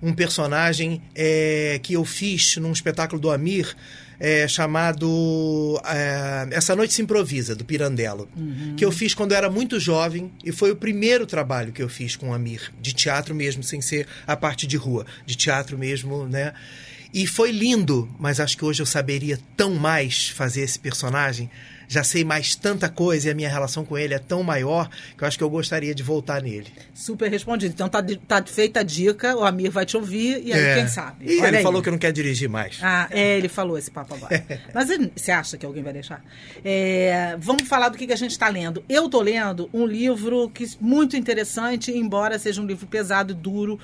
um 0.03 0.13
personagem 0.13 1.03
é, 1.15 1.81
que 1.83 1.95
eu 1.95 2.05
fiz 2.05 2.57
num 2.57 2.73
espetáculo 2.73 3.21
do 3.21 3.31
Amir 3.31 3.75
é, 4.21 4.49
chamado 4.49 5.81
é, 5.85 6.49
Essa 6.51 6.75
Noite 6.75 6.93
Se 6.93 7.03
Improvisa, 7.03 7.55
do 7.55 7.65
Pirandello. 7.65 8.29
Que 8.77 8.85
eu 8.85 8.91
fiz 8.91 9.15
quando 9.15 9.33
eu 9.33 9.39
era 9.39 9.51
muito 9.51 9.79
jovem 9.79 10.33
e 10.45 10.51
foi 10.51 10.71
o 10.71 10.77
primeiro 10.77 11.27
trabalho 11.27 11.73
que 11.73 11.83
eu 11.83 11.89
fiz 11.89 12.17
com 12.17 12.31
o 12.31 12.35
Amir, 12.35 12.73
de 12.81 12.93
teatro 12.93 13.35
mesmo, 13.35 13.63
sem 13.63 13.81
ser 13.81 14.07
a 14.27 14.37
parte 14.37 14.67
de 14.67 14.77
rua, 14.77 15.07
de 15.25 15.37
teatro 15.37 15.79
mesmo, 15.79 16.27
né? 16.27 16.53
E 17.13 17.27
foi 17.27 17.51
lindo, 17.51 18.09
mas 18.19 18.39
acho 18.39 18.57
que 18.57 18.65
hoje 18.65 18.83
eu 18.83 18.87
saberia 18.87 19.39
tão 19.57 19.75
mais 19.75 20.29
fazer 20.29 20.61
esse 20.61 20.79
personagem. 20.79 21.51
Já 21.88 22.05
sei 22.05 22.22
mais 22.22 22.55
tanta 22.55 22.88
coisa 22.88 23.29
e 23.29 23.31
a 23.31 23.35
minha 23.35 23.48
relação 23.48 23.83
com 23.85 23.96
ele 23.96 24.12
é 24.12 24.18
tão 24.18 24.42
maior 24.42 24.90
que 25.16 25.24
eu 25.24 25.27
acho 25.27 25.38
que 25.38 25.42
eu 25.42 25.48
gostaria 25.48 25.94
de 25.94 26.03
voltar 26.03 26.42
nele. 26.42 26.66
Super 26.94 27.31
respondido. 27.31 27.72
Então 27.72 27.88
tá, 27.88 28.05
tá 28.27 28.44
feita 28.44 28.81
a 28.81 28.83
dica, 28.83 29.35
o 29.35 29.42
Amir 29.42 29.70
vai 29.70 29.87
te 29.87 29.96
ouvir 29.96 30.42
e 30.44 30.53
aí 30.53 30.61
É. 30.61 30.74
quem 30.74 30.87
sabe. 30.88 31.24
E 31.24 31.38
Olha 31.40 31.48
ele 31.48 31.57
aí. 31.57 31.62
falou 31.62 31.83
que 31.83 31.90
não 31.90 31.96
quer 31.96 32.12
dirigir 32.12 32.48
mais. 32.48 32.79
Ah, 32.83 33.09
é, 33.11 33.38
ele 33.38 33.48
falou 33.48 33.79
esse 33.79 33.90
papo 33.90 34.14
agora. 34.14 34.44
Mas 34.74 34.88
você 35.16 35.33
acha 35.33 35.57
que 35.57 35.64
alguém 35.64 35.83
vai 35.83 35.94
deixar? 35.94 36.22
É, 36.64 37.37
vamos 37.40 37.66
falar 37.66 37.88
do 37.88 37.96
que, 37.96 38.07
que 38.07 38.12
a 38.12 38.16
gente 38.16 38.33
está 38.33 38.48
lendo. 38.48 38.85
Eu 38.88 39.07
estou 39.07 39.22
lendo 39.22 39.70
um 39.72 39.87
livro 39.87 40.51
que 40.51 40.68
muito 40.81 41.16
interessante, 41.16 41.90
embora 41.90 42.38
seja 42.38 42.61
um 42.61 42.66
livro 42.66 42.87
pesado 42.87 43.33
e 43.33 43.35
duro. 43.35 43.81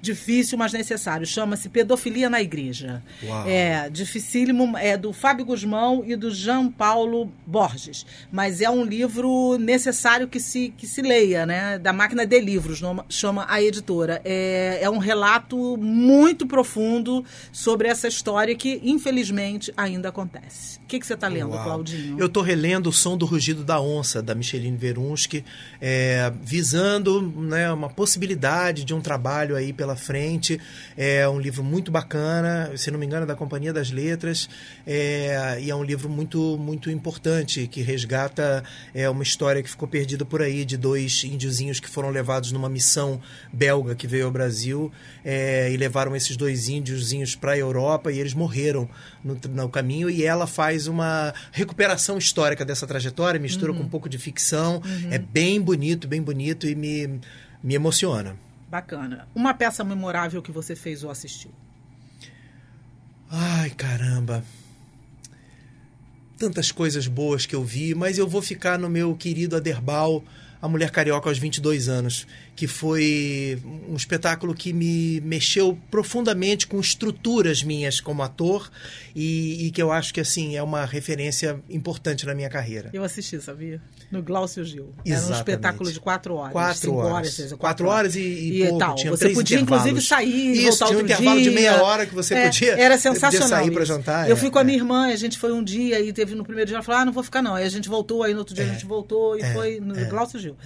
Difícil, 0.00 0.56
mas 0.56 0.72
necessário. 0.72 1.26
Chama-se 1.26 1.68
Pedofilia 1.68 2.30
na 2.30 2.40
Igreja. 2.40 3.02
Uau. 3.22 3.48
É, 3.48 3.90
dificílimo, 3.90 4.76
é 4.76 4.96
do 4.96 5.12
Fábio 5.12 5.44
Guzmão 5.44 6.04
e 6.06 6.14
do 6.14 6.30
Jean 6.30 6.70
Paulo 6.70 7.32
Borges. 7.44 8.06
Mas 8.30 8.60
é 8.60 8.70
um 8.70 8.84
livro 8.84 9.58
necessário 9.58 10.28
que 10.28 10.38
se, 10.38 10.72
que 10.76 10.86
se 10.86 11.02
leia, 11.02 11.44
né? 11.44 11.78
Da 11.78 11.92
máquina 11.92 12.24
de 12.24 12.40
livros, 12.40 12.80
chama 13.08 13.44
a 13.48 13.60
editora. 13.60 14.22
É, 14.24 14.78
é 14.82 14.88
um 14.88 14.98
relato 14.98 15.76
muito 15.76 16.46
profundo 16.46 17.24
sobre 17.50 17.88
essa 17.88 18.06
história 18.06 18.54
que, 18.54 18.80
infelizmente, 18.84 19.72
ainda 19.76 20.10
acontece. 20.10 20.78
O 20.78 20.86
que, 20.88 21.00
que 21.00 21.06
você 21.06 21.14
está 21.14 21.28
lendo, 21.28 21.50
Uau. 21.50 21.64
Claudinho? 21.64 22.18
Eu 22.18 22.26
estou 22.26 22.42
relendo 22.42 22.88
O 22.88 22.92
Som 22.92 23.16
do 23.16 23.26
Rugido 23.26 23.64
da 23.64 23.80
Onça, 23.80 24.22
da 24.22 24.34
Micheline 24.34 24.76
Verunski, 24.76 25.44
é, 25.80 26.32
visando 26.40 27.20
né, 27.20 27.70
uma 27.72 27.90
possibilidade 27.90 28.84
de 28.84 28.94
um 28.94 29.00
trabalho 29.00 29.56
aí 29.56 29.72
pela 29.72 29.87
frente. 29.96 30.60
É 30.96 31.28
um 31.28 31.40
livro 31.40 31.62
muito 31.62 31.90
bacana, 31.90 32.72
se 32.76 32.90
não 32.90 32.98
me 32.98 33.06
engano, 33.06 33.24
é 33.24 33.26
da 33.26 33.34
Companhia 33.34 33.72
das 33.72 33.90
Letras, 33.90 34.48
é, 34.86 35.58
e 35.60 35.70
é 35.70 35.74
um 35.74 35.84
livro 35.84 36.08
muito, 36.08 36.56
muito 36.58 36.90
importante, 36.90 37.66
que 37.66 37.82
resgata 37.82 38.62
é, 38.94 39.08
uma 39.08 39.22
história 39.22 39.62
que 39.62 39.68
ficou 39.68 39.88
perdida 39.88 40.24
por 40.24 40.42
aí, 40.42 40.64
de 40.64 40.76
dois 40.76 41.24
índiozinhos 41.24 41.80
que 41.80 41.88
foram 41.88 42.10
levados 42.10 42.52
numa 42.52 42.68
missão 42.68 43.20
belga 43.52 43.94
que 43.94 44.06
veio 44.06 44.26
ao 44.26 44.30
Brasil, 44.30 44.92
é, 45.24 45.70
e 45.72 45.76
levaram 45.76 46.14
esses 46.14 46.36
dois 46.36 46.68
índiozinhos 46.68 47.34
para 47.34 47.52
a 47.52 47.58
Europa, 47.58 48.12
e 48.12 48.18
eles 48.18 48.34
morreram 48.34 48.88
no, 49.24 49.38
no 49.50 49.68
caminho, 49.68 50.08
e 50.10 50.24
ela 50.24 50.46
faz 50.46 50.86
uma 50.86 51.32
recuperação 51.52 52.18
histórica 52.18 52.64
dessa 52.64 52.86
trajetória, 52.86 53.40
mistura 53.40 53.72
com 53.72 53.82
um 53.82 53.88
pouco 53.88 54.08
de 54.08 54.18
ficção. 54.18 54.82
É 55.10 55.18
bem 55.18 55.60
bonito, 55.60 56.08
bem 56.08 56.22
bonito 56.22 56.66
e 56.66 56.74
me, 56.74 57.20
me 57.62 57.74
emociona. 57.74 58.36
Bacana. 58.68 59.26
Uma 59.34 59.54
peça 59.54 59.82
memorável 59.82 60.42
que 60.42 60.52
você 60.52 60.76
fez 60.76 61.02
ou 61.02 61.10
assistiu? 61.10 61.50
Ai, 63.30 63.70
caramba. 63.70 64.44
Tantas 66.38 66.70
coisas 66.70 67.06
boas 67.06 67.46
que 67.46 67.54
eu 67.54 67.64
vi, 67.64 67.94
mas 67.94 68.18
eu 68.18 68.28
vou 68.28 68.40
ficar 68.42 68.78
no 68.78 68.88
meu 68.88 69.14
querido 69.16 69.56
Aderbal, 69.56 70.22
A 70.62 70.68
Mulher 70.68 70.90
Carioca 70.90 71.28
aos 71.28 71.38
22 71.38 71.88
anos, 71.88 72.26
que 72.58 72.66
foi 72.66 73.56
um 73.88 73.94
espetáculo 73.94 74.52
que 74.52 74.72
me 74.72 75.20
mexeu 75.20 75.78
profundamente 75.92 76.66
com 76.66 76.80
estruturas 76.80 77.62
minhas 77.62 78.00
como 78.00 78.20
ator 78.20 78.68
e, 79.14 79.66
e 79.66 79.70
que 79.70 79.80
eu 79.80 79.92
acho 79.92 80.12
que 80.12 80.18
assim 80.18 80.56
é 80.56 80.62
uma 80.62 80.84
referência 80.84 81.60
importante 81.70 82.26
na 82.26 82.34
minha 82.34 82.48
carreira. 82.50 82.90
Eu 82.92 83.04
assisti, 83.04 83.40
sabia? 83.40 83.80
No 84.10 84.20
Glaucio 84.24 84.64
Gil. 84.64 84.92
Era 85.06 85.14
um 85.14 85.18
Exatamente. 85.18 85.36
espetáculo 85.38 85.92
de 85.92 86.00
quatro 86.00 86.34
horas. 86.34 86.52
Quatro 86.52 86.80
cinco 86.80 86.96
horas. 86.96 87.32
seja, 87.32 87.56
Quatro 87.56 87.86
horas 87.86 88.16
e- 88.16 88.20
e 88.22 88.62
pouco, 88.64 88.78
tal. 88.78 88.94
tinha 88.96 89.10
Você 89.12 89.28
podia, 89.28 89.60
inclusive, 89.60 90.00
sair 90.00 90.28
e 90.56 90.66
Isso, 90.66 90.78
voltar 90.80 90.86
tinha 90.86 90.98
um 90.98 91.02
intervalo 91.02 91.36
de 91.36 91.42
dia. 91.44 91.52
meia 91.52 91.82
hora 91.84 92.06
que 92.06 92.14
você 92.14 92.34
É, 92.34 92.44
podia- 92.46 92.72
Era 92.72 92.96
podia 92.98 92.98
sensacional. 92.98 93.48
sair 93.48 93.70
isso. 93.70 93.84
jantar, 93.84 94.28
Eu 94.28 94.34
é, 94.34 94.36
fui 94.36 94.50
com 94.50 94.58
a 94.58 94.62
é. 94.62 94.64
minha 94.64 94.78
irmã, 94.78 95.06
a 95.12 95.14
gente 95.16 95.38
foi 95.38 95.52
um 95.52 95.62
dia 95.62 96.00
e 96.00 96.12
teve 96.12 96.34
no 96.34 96.42
primeiro 96.42 96.66
dia, 96.66 96.76
ela 96.78 96.82
falou, 96.82 97.02
ah, 97.02 97.04
não 97.04 97.12
vou 97.12 97.22
ficar 97.22 97.40
não. 97.40 97.54
Aí 97.54 97.64
a 97.64 97.68
gente 97.68 97.88
voltou, 97.88 98.24
aí 98.24 98.32
no 98.32 98.40
outro 98.40 98.52
dia 98.52 98.64
a 98.64 98.68
gente 98.68 98.84
voltou 98.84 99.38
e 99.38 99.42
é, 99.42 99.52
foi 99.52 99.78
no 99.78 99.96
é, 99.96 100.04
Glaucio 100.06 100.40
Gil. 100.40 100.56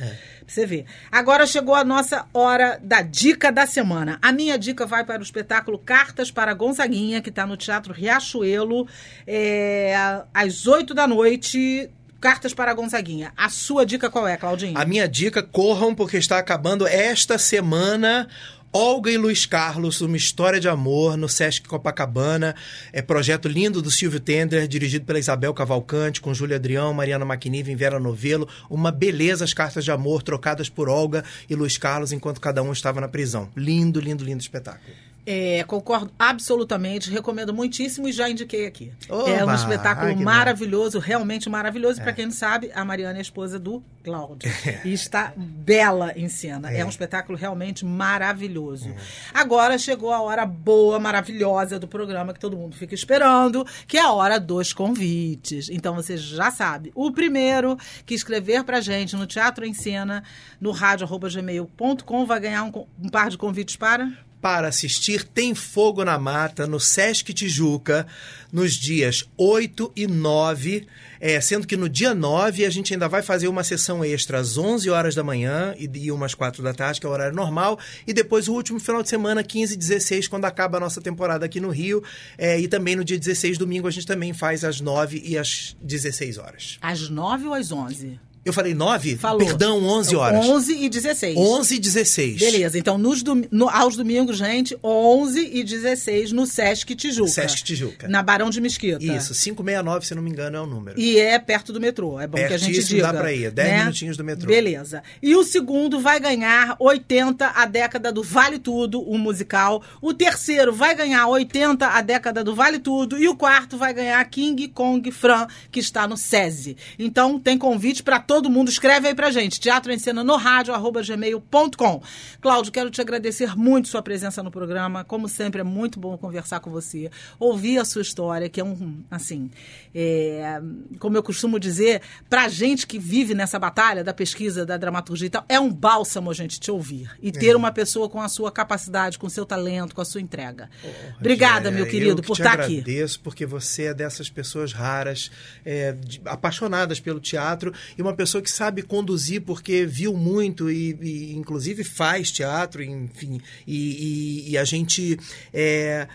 Pra 0.45 0.55
você 0.55 0.67
ver. 0.67 0.85
Agora 1.11 1.47
chegou 1.47 1.75
a 1.75 1.85
nossa 1.85 2.27
hora 2.33 2.79
da 2.83 3.03
dica 3.03 3.51
da 3.51 3.67
semana. 3.67 4.19
A 4.21 4.33
minha 4.33 4.59
dica 4.59 4.87
vai 4.87 5.05
para 5.05 5.21
o 5.21 5.23
espetáculo 5.23 5.79
Cartas 5.79 6.31
para 6.31 6.53
Gonzaguinha, 6.55 7.21
que 7.21 7.29
está 7.29 7.47
no 7.47 7.57
Teatro 7.57 7.93
Riachuelo, 7.93 8.87
é, 9.27 9.95
às 10.35 10.67
8 10.67 10.95
da 10.95 11.07
noite. 11.07 11.91
Cartas 12.21 12.55
para 12.55 12.73
Gonzaguinha. 12.73 13.33
A 13.37 13.49
sua 13.49 13.85
dica 13.85 14.09
qual 14.09 14.29
é, 14.29 14.37
Claudinho? 14.37 14.79
A 14.79 14.85
minha 14.85 15.09
dica, 15.09 15.43
corram, 15.43 15.93
porque 15.93 16.17
está 16.17 16.39
acabando 16.39 16.87
esta 16.87 17.37
semana. 17.37 18.29
Olga 18.75 19.11
e 19.11 19.19
Luiz 19.19 19.45
Carlos, 19.45 20.01
uma 20.01 20.17
história 20.17 20.59
de 20.59 20.67
amor 20.67 21.15
no 21.19 21.29
Sesc 21.29 21.69
Copacabana. 21.69 22.57
É 22.91 23.03
projeto 23.03 23.47
lindo 23.47 23.83
do 23.83 23.91
Silvio 23.91 24.19
Tender, 24.19 24.67
dirigido 24.67 25.05
pela 25.05 25.19
Isabel 25.19 25.53
Cavalcante, 25.53 26.23
com 26.23 26.33
Júlia 26.33 26.57
Adrião, 26.57 26.95
Mariana 26.95 27.27
Maquinive 27.27 27.71
e 27.71 27.75
Vera 27.77 28.01
Novelo. 28.01 28.49
Uma 28.71 28.91
beleza 28.91 29.45
as 29.45 29.53
cartas 29.53 29.85
de 29.85 29.91
amor 29.91 30.23
trocadas 30.23 30.71
por 30.71 30.89
Olga 30.89 31.23
e 31.51 31.55
Luiz 31.55 31.77
Carlos 31.77 32.13
enquanto 32.13 32.41
cada 32.41 32.63
um 32.63 32.73
estava 32.73 32.99
na 32.99 33.09
prisão. 33.09 33.51
Lindo, 33.55 34.01
lindo, 34.01 34.25
lindo 34.25 34.41
espetáculo. 34.41 35.12
É, 35.25 35.63
concordo 35.69 36.11
absolutamente, 36.19 37.09
recomendo 37.09 37.55
muitíssimo 37.55 38.09
e 38.09 38.13
já 38.13 38.29
indiquei 38.29 38.67
aqui. 38.67 38.93
Oba! 39.09 39.31
é 39.31 39.45
um 39.45 39.55
espetáculo 39.55 40.09
Ai, 40.09 40.13
que 40.15 40.19
bom. 40.19 40.25
maravilhoso, 40.25 40.99
realmente 40.99 41.49
maravilhoso. 41.49 42.03
Pra 42.03 42.13
quem 42.13 42.27
não 42.27 42.33
sabe, 42.33 42.73
a 42.75 42.85
Mariana 42.85 43.15
é 43.15 43.19
a 43.19 43.23
esposa 43.23 43.59
do 43.59 43.83
Cláudio. 44.03 44.51
E 44.85 44.93
está 44.93 45.33
bela 45.37 46.13
em 46.17 46.29
cena. 46.29 46.73
É. 46.73 46.85
um 46.85 46.89
espetáculo 46.89 47.39
realmente 47.39 47.85
maravilhoso. 47.85 48.93
Agora 49.33 49.79
chegou 49.79 50.13
a 50.13 50.21
hora 50.21 50.45
boa, 50.45 50.99
maravilhosa 50.99 51.79
do 51.79 51.87
programa 51.87 52.35
que 52.35 52.41
todo 52.41 52.57
mundo 52.57 52.77
fica 52.77 52.95
esperando, 52.95 53.65
que 53.87 53.97
é 53.97 54.03
a 54.03 54.13
hora 54.13 54.41
dos 54.41 54.73
convites. 54.73 55.69
Então 55.71 55.95
você 55.95 56.17
já 56.17 56.51
sabe. 56.51 56.91
O 56.97 57.13
primeiro 57.13 57.79
que 58.05 58.15
escrever 58.15 58.65
pra 58.65 58.81
gente 58.81 59.15
no 59.15 59.27
Teatro 59.27 59.65
em 59.65 59.73
Cena, 59.75 60.25
no 60.61 60.73
rádio.gmail.com, 60.73 62.27
vai 62.27 62.41
ganhar 62.41 62.65
um, 62.65 62.87
um 63.01 63.09
par 63.09 63.31
de 63.31 63.39
convites 63.39 63.77
para. 63.77 64.11
Para 64.43 64.67
assistir 64.69 65.23
Tem 65.23 65.55
Fogo 65.55 66.05
na 66.05 66.19
Mata 66.19 66.67
no 66.67 66.81
Sesc 66.81 67.33
Tijuca 67.33 68.05
nos 68.53 68.75
dias 68.75 69.25
8 69.39 69.93
e 69.95 70.07
9, 70.09 70.87
é, 71.21 71.41
sendo 71.41 71.65
que 71.65 71.77
no 71.77 71.89
dia 71.89 72.13
9 72.13 72.67
a 72.67 72.71
gente 72.71 72.93
ainda 72.93 73.09
vai 73.09 73.23
fazer 73.23 73.47
uma 73.47 73.63
sessão 73.63 74.05
extra 74.05 74.39
às 74.39 74.59
11 74.59 74.91
horas 74.91 75.15
da 75.15 75.23
manhã 75.23 75.75
e, 75.79 75.89
e 75.95 76.11
umas 76.11 76.35
4 76.35 76.61
da 76.61 76.75
tarde, 76.75 77.01
que 77.01 77.07
é 77.07 77.09
o 77.09 77.13
horário 77.13 77.37
normal, 77.37 77.79
e 78.05 78.13
depois 78.13 78.49
o 78.49 78.53
último 78.53 78.81
final 78.81 79.01
de 79.01 79.09
semana, 79.09 79.45
15 79.45 79.75
e 79.75 79.77
16, 79.77 80.27
quando 80.27 80.45
acaba 80.45 80.77
a 80.77 80.81
nossa 80.81 81.01
temporada 81.01 81.47
aqui 81.47 81.61
no 81.61 81.71
Rio, 81.71 82.03
é, 82.37 82.59
e 82.59 82.67
também 82.67 82.97
no 82.97 83.05
dia 83.05 83.19
16, 83.19 83.57
domingo, 83.57 83.87
a 83.87 83.93
gente 83.93 84.07
também 84.07 84.33
faz 84.33 84.65
às 84.65 84.81
9 84.81 85.23
e 85.25 85.39
às 85.39 85.77
16 85.81 86.39
horas. 86.39 86.79
Às 86.83 87.09
9 87.09 87.47
ou 87.47 87.55
às 87.55 87.71
11? 87.71 88.19
Eu 88.45 88.53
falei 88.53 88.75
9? 88.75 89.17
Falou. 89.17 89.39
Perdão, 89.39 89.83
11 89.85 90.17
horas. 90.17 90.45
11 90.47 90.85
e 90.85 90.89
16. 90.89 91.37
11 91.37 91.75
e 91.77 91.79
16. 91.79 92.39
Beleza, 92.41 92.79
então 92.79 92.99
nos 92.99 93.23
dom- 93.23 93.43
no- 93.51 93.69
aos 93.69 93.95
domingos, 93.97 94.37
gente, 94.37 94.77
11 94.83 95.49
e 95.53 95.63
16 95.63 96.33
no 96.33 96.45
Sesc 96.45 96.95
Tijuca. 96.97 97.29
Sesc 97.31 97.63
Tijuca. 97.63 98.09
Na 98.09 98.23
Barão 98.23 98.51
de 98.51 98.61
Mesquita. 98.61 99.03
Isso, 99.05 99.33
569, 99.35 100.07
se 100.07 100.15
não 100.15 100.23
me 100.23 100.31
engano, 100.31 100.57
é 100.57 100.61
o 100.61 100.67
número. 100.67 100.99
E 100.99 101.19
é 101.19 101.39
perto 101.39 101.73
do 101.73 101.81
metrô, 101.81 102.19
é 102.21 102.27
bom 102.27 102.37
que 102.37 102.45
a 102.45 102.57
gente 102.57 102.73
Pertíssimo, 102.73 102.97
diga. 102.97 103.13
dá 103.13 103.21
pra 103.21 103.33
ir, 103.33 103.51
10 103.51 103.79
minutinhos 103.81 104.17
do 104.17 104.25
metrô. 104.25 104.49
Beleza. 104.49 105.03
E 105.23 105.37
o 105.37 105.45
segundo 105.45 106.01
vai 106.01 106.19
ganhar 106.19 106.75
80, 106.81 107.47
a 107.47 107.65
década 107.65 108.11
do 108.13 108.23
Vale 108.25 108.59
Tudo, 108.59 109.01
o 109.03 109.17
musical. 109.19 109.83
O 110.01 110.13
terceiro 110.13 110.73
vai 110.73 110.95
ganhar 110.97 111.29
80, 111.29 111.87
a 111.87 112.01
década 112.03 112.43
do 112.43 112.55
Vale 112.55 112.79
Tudo. 112.81 113.17
E 113.19 113.29
o 113.29 113.37
quarto 113.37 113.77
vai 113.79 113.95
ganhar 113.95 114.25
King 114.25 114.67
Kong 114.69 115.11
Fran, 115.13 115.47
que 115.71 115.79
está 115.79 116.09
no 116.09 116.17
SESI. 116.17 116.77
Então 116.99 117.39
tem 117.39 117.57
convite 117.57 118.03
pra 118.03 118.19
todo 118.33 118.49
mundo. 118.49 118.71
Escreve 118.71 119.09
aí 119.09 119.15
pra 119.15 119.31
gente, 119.31 119.61
teatro 119.61 119.93
em 119.93 119.99
cena 119.99 120.25
no 120.25 120.37
rádio, 120.37 120.73
arroba 120.73 121.03
gmail.com. 121.03 122.03
Cláudio, 122.41 122.73
quero 122.73 122.91
te 122.91 122.99
agradecer 123.01 123.55
muito 123.55 123.89
sua 123.89 124.01
presença 124.01 124.43
no 124.43 124.51
programa. 124.51 125.05
Como 125.05 125.29
sempre, 125.29 125.61
é 125.61 125.65
muito 125.65 126.01
bom 126.01 126.17
conversar 126.17 126.61
com 126.61 126.71
você, 126.71 127.11
ouvir 127.39 127.77
a 127.79 127.85
sua 127.85 128.01
história, 128.01 128.49
que 128.49 128.59
é 128.59 128.65
um, 128.65 129.03
assim, 129.11 129.51
é, 129.95 130.61
como 130.99 131.15
eu 131.17 131.23
costumo 131.23 131.61
dizer, 131.61 132.01
pra 132.31 132.49
gente 132.49 132.87
que 132.87 132.99
vive 132.99 133.35
nessa 133.35 133.59
batalha 133.59 134.03
da 134.03 134.15
pesquisa, 134.15 134.65
da 134.65 134.79
dramaturgia 134.79 135.27
e 135.27 135.31
tal, 135.31 135.45
é 135.47 135.61
um 135.61 135.71
bálsamo 135.71 136.31
a 136.31 136.35
gente 136.35 136.59
te 136.59 136.71
ouvir. 136.71 137.11
E 137.21 137.29
É. 137.29 137.33
ter 137.33 137.55
uma 137.55 137.71
pessoa 137.71 138.09
com 138.09 138.21
a 138.21 138.29
sua 138.29 138.51
capacidade, 138.51 139.19
com 139.19 139.27
o 139.27 139.31
seu 139.31 139.45
talento, 139.45 139.95
com 139.95 140.01
a 140.01 140.05
sua 140.07 140.23
entrega. 140.23 140.71
Obrigada, 141.19 141.71
meu 141.71 141.85
querido, 141.87 142.13
eu 142.13 142.17
que 142.17 142.23
por 142.29 142.37
te 142.37 142.41
estar 142.43 142.59
aqui. 142.61 142.79
agradeço 142.81 143.21
porque 143.21 143.45
você 143.45 143.85
é 143.85 143.95
dessas 143.95 144.31
pessoas 144.31 144.73
raras, 144.73 145.31
é, 145.67 145.93
de- 145.93 146.23
apaixonadas 146.25 146.99
pelo 146.99 147.21
teatro 147.21 147.75
e 147.99 148.01
uma 148.01 148.15
pessoa 148.15 148.22
que 148.43 148.51
sabe 148.51 148.83
conduzir 148.83 149.43
porque 149.43 149.85
viu 149.87 150.15
muito 150.17 150.71
e, 150.71 150.97
e, 151.01 151.35
inclusive 151.35 151.85
faz 151.85 152.31
teatro, 152.31 152.83
enfim, 152.83 153.41
e, 153.67 154.47
e- 154.47 154.51
e 154.51 154.59
a 154.59 154.65
gente 154.65 155.19
é, 155.53 156.07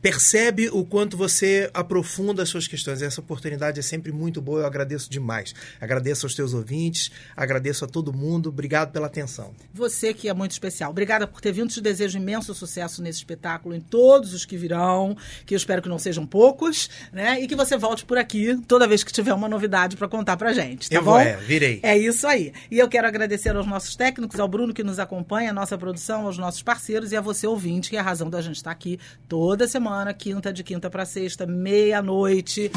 percebe 0.00 0.68
o 0.70 0.84
quanto 0.84 1.16
você 1.16 1.70
aprofunda 1.74 2.42
as 2.42 2.48
suas 2.48 2.66
questões. 2.66 3.02
Essa 3.02 3.20
oportunidade 3.20 3.78
é 3.78 3.82
sempre 3.82 4.10
muito 4.12 4.40
boa, 4.40 4.60
eu 4.60 4.66
agradeço 4.66 5.10
demais. 5.10 5.54
Agradeço 5.80 6.24
aos 6.24 6.34
teus 6.34 6.54
ouvintes, 6.54 7.10
agradeço 7.36 7.84
a 7.84 7.88
todo 7.88 8.12
mundo, 8.12 8.48
obrigado 8.48 8.92
pela 8.92 9.06
atenção. 9.06 9.52
Você 9.74 10.14
que 10.14 10.28
é 10.28 10.32
muito 10.34 10.52
especial. 10.52 10.90
Obrigada 10.90 11.26
por 11.26 11.40
ter 11.40 11.52
vindo. 11.52 11.68
Te 11.68 11.80
desejo 11.80 12.18
imenso 12.18 12.54
sucesso 12.54 13.02
nesse 13.02 13.18
espetáculo, 13.18 13.74
em 13.74 13.80
todos 13.80 14.32
os 14.32 14.44
que 14.46 14.56
virão, 14.56 15.16
que 15.44 15.54
eu 15.54 15.56
espero 15.56 15.82
que 15.82 15.88
não 15.88 15.98
sejam 15.98 16.26
poucos, 16.26 16.88
né? 17.12 17.40
E 17.40 17.46
que 17.46 17.54
você 17.54 17.76
volte 17.76 18.06
por 18.06 18.16
aqui 18.16 18.58
toda 18.66 18.88
vez 18.88 19.04
que 19.04 19.12
tiver 19.12 19.34
uma 19.34 19.48
novidade 19.48 19.96
para 19.96 20.08
contar 20.08 20.36
pra 20.36 20.52
gente, 20.52 20.88
tá 20.88 20.96
Eu 20.96 21.02
bom? 21.02 21.10
vou, 21.10 21.20
é, 21.20 21.36
virei. 21.36 21.80
É 21.82 21.96
isso 21.96 22.26
aí. 22.26 22.52
E 22.70 22.78
eu 22.78 22.88
quero 22.88 23.06
agradecer 23.06 23.54
aos 23.54 23.66
nossos 23.66 23.94
técnicos, 23.96 24.40
ao 24.40 24.48
Bruno 24.48 24.72
que 24.72 24.82
nos 24.82 24.98
acompanha, 24.98 25.50
à 25.50 25.52
nossa 25.52 25.76
produção, 25.76 26.26
aos 26.26 26.38
nossos 26.38 26.62
parceiros 26.62 27.12
e 27.12 27.16
a 27.16 27.20
você 27.20 27.46
ouvinte, 27.46 27.90
que 27.90 27.96
é 27.96 28.00
a 28.00 28.02
razão 28.02 28.30
da 28.30 28.40
gente 28.40 28.56
estar 28.56 28.70
aqui 28.70 28.98
toda 29.28 29.57
semana, 29.66 30.12
quinta 30.14 30.52
de 30.52 30.62
quinta 30.62 30.88
para 30.90 31.04
sexta, 31.04 31.46
meia-noite. 31.46 32.70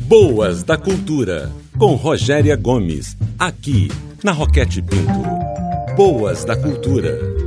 Boas 0.00 0.62
da 0.62 0.76
Cultura, 0.76 1.50
com 1.78 1.94
Rogéria 1.94 2.56
Gomes, 2.56 3.16
aqui 3.38 3.88
na 4.22 4.32
Roquete 4.32 4.80
Pinto. 4.80 5.22
Boas 5.96 6.44
da 6.44 6.56
Cultura. 6.56 7.42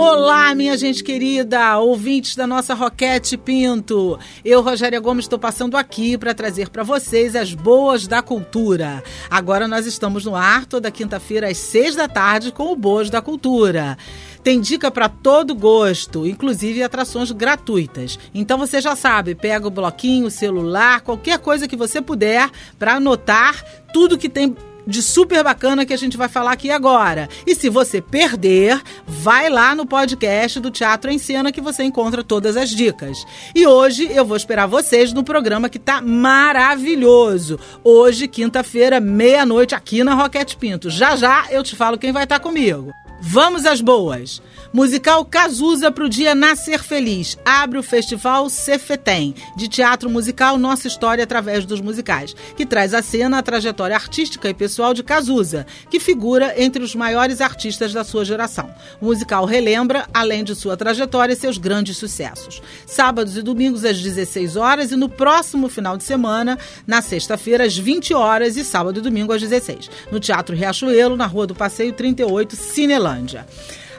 Olá, 0.00 0.54
minha 0.54 0.78
gente 0.78 1.02
querida, 1.02 1.76
ouvintes 1.78 2.36
da 2.36 2.46
nossa 2.46 2.72
Roquete 2.72 3.36
Pinto. 3.36 4.16
Eu, 4.44 4.62
Rogéria 4.62 5.00
Gomes, 5.00 5.24
estou 5.24 5.40
passando 5.40 5.76
aqui 5.76 6.16
para 6.16 6.32
trazer 6.32 6.68
para 6.68 6.84
vocês 6.84 7.34
as 7.34 7.52
boas 7.52 8.06
da 8.06 8.22
cultura. 8.22 9.02
Agora 9.28 9.66
nós 9.66 9.86
estamos 9.86 10.24
no 10.24 10.36
ar 10.36 10.66
toda 10.66 10.88
quinta-feira 10.90 11.48
às 11.48 11.58
seis 11.58 11.96
da 11.96 12.06
tarde 12.06 12.52
com 12.52 12.72
o 12.72 12.76
Boas 12.76 13.10
da 13.10 13.20
Cultura. 13.20 13.98
Tem 14.42 14.60
dica 14.60 14.90
para 14.90 15.08
todo 15.08 15.54
gosto, 15.54 16.26
inclusive 16.26 16.82
atrações 16.82 17.30
gratuitas. 17.30 18.18
Então 18.34 18.58
você 18.58 18.80
já 18.80 18.94
sabe, 18.94 19.34
pega 19.34 19.66
o 19.66 19.70
bloquinho, 19.70 20.26
o 20.26 20.30
celular, 20.30 21.00
qualquer 21.00 21.38
coisa 21.38 21.68
que 21.68 21.76
você 21.76 22.00
puder 22.00 22.50
para 22.78 22.94
anotar 22.94 23.62
tudo 23.92 24.18
que 24.18 24.28
tem 24.28 24.54
de 24.88 25.02
super 25.02 25.44
bacana 25.44 25.84
que 25.84 25.92
a 25.92 25.98
gente 25.98 26.16
vai 26.16 26.28
falar 26.28 26.52
aqui 26.52 26.70
agora. 26.70 27.28
E 27.46 27.54
se 27.54 27.68
você 27.68 28.00
perder, 28.00 28.80
vai 29.06 29.50
lá 29.50 29.74
no 29.74 29.84
podcast 29.84 30.58
do 30.58 30.70
Teatro 30.70 31.10
em 31.10 31.18
Cena 31.18 31.52
que 31.52 31.60
você 31.60 31.82
encontra 31.82 32.24
todas 32.24 32.56
as 32.56 32.70
dicas. 32.70 33.18
E 33.54 33.66
hoje 33.66 34.10
eu 34.10 34.24
vou 34.24 34.36
esperar 34.36 34.66
vocês 34.66 35.12
no 35.12 35.22
programa 35.22 35.68
que 35.68 35.78
tá 35.78 36.00
maravilhoso. 36.00 37.60
Hoje, 37.84 38.26
quinta-feira, 38.26 38.98
meia-noite, 38.98 39.74
aqui 39.74 40.02
na 40.02 40.14
Roquete 40.14 40.56
Pinto. 40.56 40.88
Já 40.88 41.14
já 41.16 41.46
eu 41.50 41.62
te 41.62 41.76
falo 41.76 41.98
quem 41.98 42.10
vai 42.10 42.24
estar 42.24 42.40
comigo. 42.40 42.90
Vamos 43.20 43.66
às 43.66 43.80
boas! 43.80 44.40
Musical 44.70 45.24
Cazuza 45.24 45.90
para 45.90 46.04
o 46.04 46.08
Dia 46.08 46.34
Nascer 46.34 46.82
Feliz. 46.82 47.38
Abre 47.42 47.78
o 47.78 47.82
Festival 47.82 48.50
Cefetem, 48.50 49.34
de 49.56 49.66
teatro 49.66 50.10
musical 50.10 50.58
Nossa 50.58 50.86
História 50.86 51.24
através 51.24 51.64
dos 51.64 51.80
musicais, 51.80 52.36
que 52.54 52.66
traz 52.66 52.92
à 52.92 53.00
cena 53.00 53.38
a 53.38 53.42
trajetória 53.42 53.96
artística 53.96 54.48
e 54.48 54.52
pessoal 54.52 54.92
de 54.92 55.02
Cazuza, 55.02 55.66
que 55.90 55.98
figura 55.98 56.54
entre 56.62 56.82
os 56.82 56.94
maiores 56.94 57.40
artistas 57.40 57.94
da 57.94 58.04
sua 58.04 58.26
geração. 58.26 58.70
O 59.00 59.06
musical 59.06 59.46
relembra, 59.46 60.06
além 60.12 60.44
de 60.44 60.54
sua 60.54 60.76
trajetória, 60.76 61.34
seus 61.34 61.56
grandes 61.56 61.96
sucessos. 61.96 62.60
Sábados 62.86 63.38
e 63.38 63.42
domingos 63.42 63.86
às 63.86 63.98
16 63.98 64.56
horas 64.56 64.92
e 64.92 64.96
no 64.96 65.08
próximo 65.08 65.70
final 65.70 65.96
de 65.96 66.04
semana, 66.04 66.58
na 66.86 67.00
sexta-feira 67.00 67.64
às 67.64 67.76
20 67.76 68.12
horas 68.12 68.56
e 68.58 68.64
sábado 68.64 68.98
e 68.98 69.02
domingo 69.02 69.32
às 69.32 69.40
16, 69.40 69.90
no 70.12 70.20
Teatro 70.20 70.54
Riachuelo, 70.54 71.16
na 71.16 71.26
Rua 71.26 71.46
do 71.46 71.54
Passeio 71.54 71.94
38, 71.94 72.54
Cinelândia. 72.54 73.46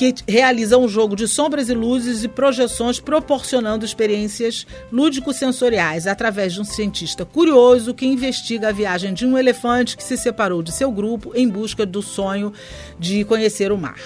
que 0.00 0.14
realiza 0.26 0.78
um 0.78 0.88
jogo 0.88 1.14
de 1.14 1.28
sombras 1.28 1.68
e 1.68 1.74
luzes 1.74 2.24
e 2.24 2.28
projeções 2.28 2.98
proporcionando 2.98 3.84
experiências 3.84 4.66
lúdico-sensoriais 4.90 6.06
através 6.06 6.54
de 6.54 6.60
um 6.62 6.64
cientista 6.64 7.26
curioso 7.26 7.92
que 7.92 8.06
investiga 8.06 8.70
a 8.70 8.72
viagem 8.72 9.12
de 9.12 9.26
um 9.26 9.36
elefante 9.36 9.98
que 9.98 10.02
se 10.02 10.16
separou 10.16 10.62
de 10.62 10.72
seu 10.72 10.90
grupo 10.90 11.32
em 11.34 11.46
busca 11.46 11.84
do 11.84 12.00
sonho 12.00 12.50
de 12.98 13.24
conhecer 13.24 13.72
o 13.72 13.76
mar. 13.76 14.00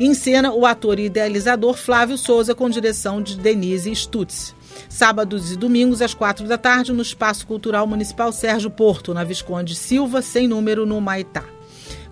Em 0.00 0.14
cena, 0.14 0.54
o 0.54 0.64
ator 0.64 0.98
e 0.98 1.04
idealizador 1.04 1.74
Flávio 1.74 2.16
Souza, 2.16 2.54
com 2.54 2.70
direção 2.70 3.20
de 3.20 3.36
Denise 3.36 3.94
Stutz. 3.94 4.54
Sábados 4.88 5.52
e 5.52 5.56
domingos, 5.56 6.00
às 6.00 6.14
quatro 6.14 6.48
da 6.48 6.56
tarde, 6.56 6.94
no 6.94 7.02
Espaço 7.02 7.46
Cultural 7.46 7.86
Municipal 7.86 8.32
Sérgio 8.32 8.70
Porto, 8.70 9.12
na 9.12 9.22
Visconde 9.22 9.74
Silva, 9.74 10.22
sem 10.22 10.48
número, 10.48 10.86
no 10.86 10.98
Maitá 10.98 11.44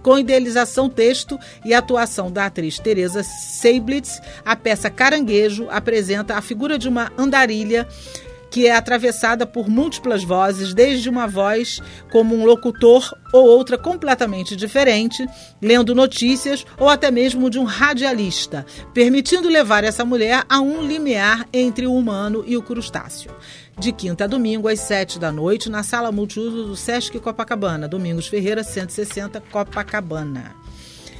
com 0.02 0.18
idealização 0.18 0.88
texto 0.88 1.38
e 1.64 1.74
atuação 1.74 2.30
da 2.30 2.46
atriz 2.46 2.78
Teresa 2.78 3.22
Seiblitz, 3.22 4.20
a 4.44 4.56
peça 4.56 4.90
Caranguejo 4.90 5.68
apresenta 5.70 6.36
a 6.36 6.42
figura 6.42 6.78
de 6.78 6.88
uma 6.88 7.12
andarilha 7.16 7.86
que 8.50 8.66
é 8.66 8.74
atravessada 8.74 9.46
por 9.46 9.68
múltiplas 9.68 10.24
vozes, 10.24 10.72
desde 10.72 11.08
uma 11.08 11.26
voz 11.26 11.80
como 12.10 12.34
um 12.34 12.44
locutor 12.44 13.14
ou 13.32 13.46
outra 13.46 13.76
completamente 13.76 14.56
diferente, 14.56 15.26
lendo 15.60 15.94
notícias 15.94 16.64
ou 16.78 16.88
até 16.88 17.10
mesmo 17.10 17.50
de 17.50 17.58
um 17.58 17.64
radialista, 17.64 18.64
permitindo 18.94 19.48
levar 19.48 19.84
essa 19.84 20.04
mulher 20.04 20.44
a 20.48 20.60
um 20.60 20.82
limiar 20.82 21.46
entre 21.52 21.86
o 21.86 21.94
humano 21.94 22.42
e 22.46 22.56
o 22.56 22.62
crustáceo 22.62 23.30
de 23.78 23.92
quinta 23.92 24.24
a 24.24 24.26
domingo, 24.26 24.66
às 24.66 24.80
sete 24.80 25.18
da 25.18 25.30
noite, 25.30 25.70
na 25.70 25.82
sala 25.82 26.10
multiuso 26.10 26.64
do 26.64 26.76
Sesc 26.76 27.18
Copacabana. 27.20 27.86
Domingos 27.86 28.26
Ferreira, 28.26 28.64
160, 28.64 29.40
Copacabana. 29.52 30.56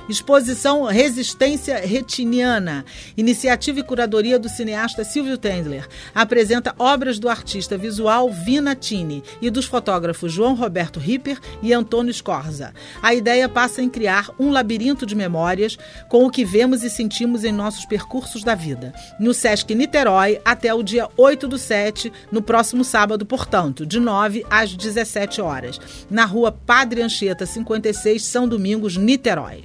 Exposição 0.09 0.85
Resistência 0.85 1.77
Retiniana, 1.77 2.85
iniciativa 3.15 3.81
e 3.81 3.83
curadoria 3.83 4.39
do 4.39 4.49
cineasta 4.49 5.05
Silvio 5.05 5.37
Tendler. 5.37 5.87
Apresenta 6.15 6.75
obras 6.79 7.19
do 7.19 7.29
artista 7.29 7.77
visual 7.77 8.31
Vina 8.33 8.75
Tini 8.75 9.23
e 9.43 9.51
dos 9.51 9.67
fotógrafos 9.67 10.33
João 10.33 10.55
Roberto 10.55 10.99
Ripper 10.99 11.39
e 11.63 11.75
Antônio 11.75 12.15
Scorza. 12.15 12.73
A 13.03 13.13
ideia 13.13 13.51
passa 13.51 13.83
em 13.83 13.89
criar 13.91 14.31
um 14.39 14.51
labirinto 14.51 15.05
de 15.05 15.15
memórias 15.15 15.77
com 16.09 16.25
o 16.25 16.31
que 16.31 16.45
vemos 16.45 16.83
e 16.83 16.89
sentimos 16.89 17.45
em 17.45 17.53
nossos 17.53 17.85
percursos 17.85 18.43
da 18.43 18.55
vida. 18.55 18.95
No 19.21 19.35
Sesc 19.35 19.75
Niterói, 19.75 20.41
até 20.43 20.73
o 20.73 20.83
dia 20.83 21.07
8 21.19 21.47
do 21.47 21.59
7, 21.59 22.11
no 22.33 22.41
próximo 22.41 22.83
sábado, 22.83 23.27
portanto, 23.27 23.85
de 23.85 24.01
9 24.01 24.43
às 24.49 24.75
17 24.75 25.43
horas. 25.43 25.79
Na 26.11 26.25
rua 26.25 26.51
Padre 26.51 27.03
Anchieta 27.03 27.45
56, 27.45 28.23
São 28.25 28.49
Domingos, 28.49 28.97
Niterói. 28.97 29.65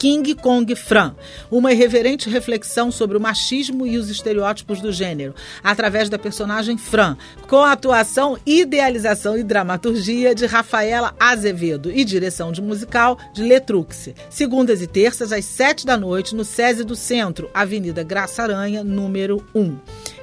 King 0.00 0.34
Kong 0.34 0.74
Fran, 0.74 1.14
uma 1.50 1.72
irreverente 1.72 2.30
reflexão 2.30 2.90
sobre 2.90 3.18
o 3.18 3.20
machismo 3.20 3.86
e 3.86 3.98
os 3.98 4.08
estereótipos 4.08 4.80
do 4.80 4.90
gênero, 4.90 5.34
através 5.62 6.08
da 6.08 6.18
personagem 6.18 6.78
Fran, 6.78 7.18
com 7.46 7.58
a 7.58 7.72
atuação, 7.72 8.38
idealização 8.46 9.36
e 9.36 9.42
dramaturgia 9.42 10.34
de 10.34 10.46
Rafaela 10.46 11.14
Azevedo 11.20 11.92
e 11.92 12.02
direção 12.02 12.50
de 12.50 12.62
musical 12.62 13.18
de 13.34 13.42
Letrux. 13.42 14.08
Segundas 14.30 14.80
e 14.80 14.86
terças, 14.86 15.32
às 15.32 15.44
sete 15.44 15.84
da 15.84 15.98
noite, 15.98 16.34
no 16.34 16.46
SESI 16.46 16.82
do 16.82 16.96
Centro, 16.96 17.50
Avenida 17.52 18.02
Graça 18.02 18.42
Aranha, 18.42 18.82
número 18.82 19.44
1. 19.54 19.76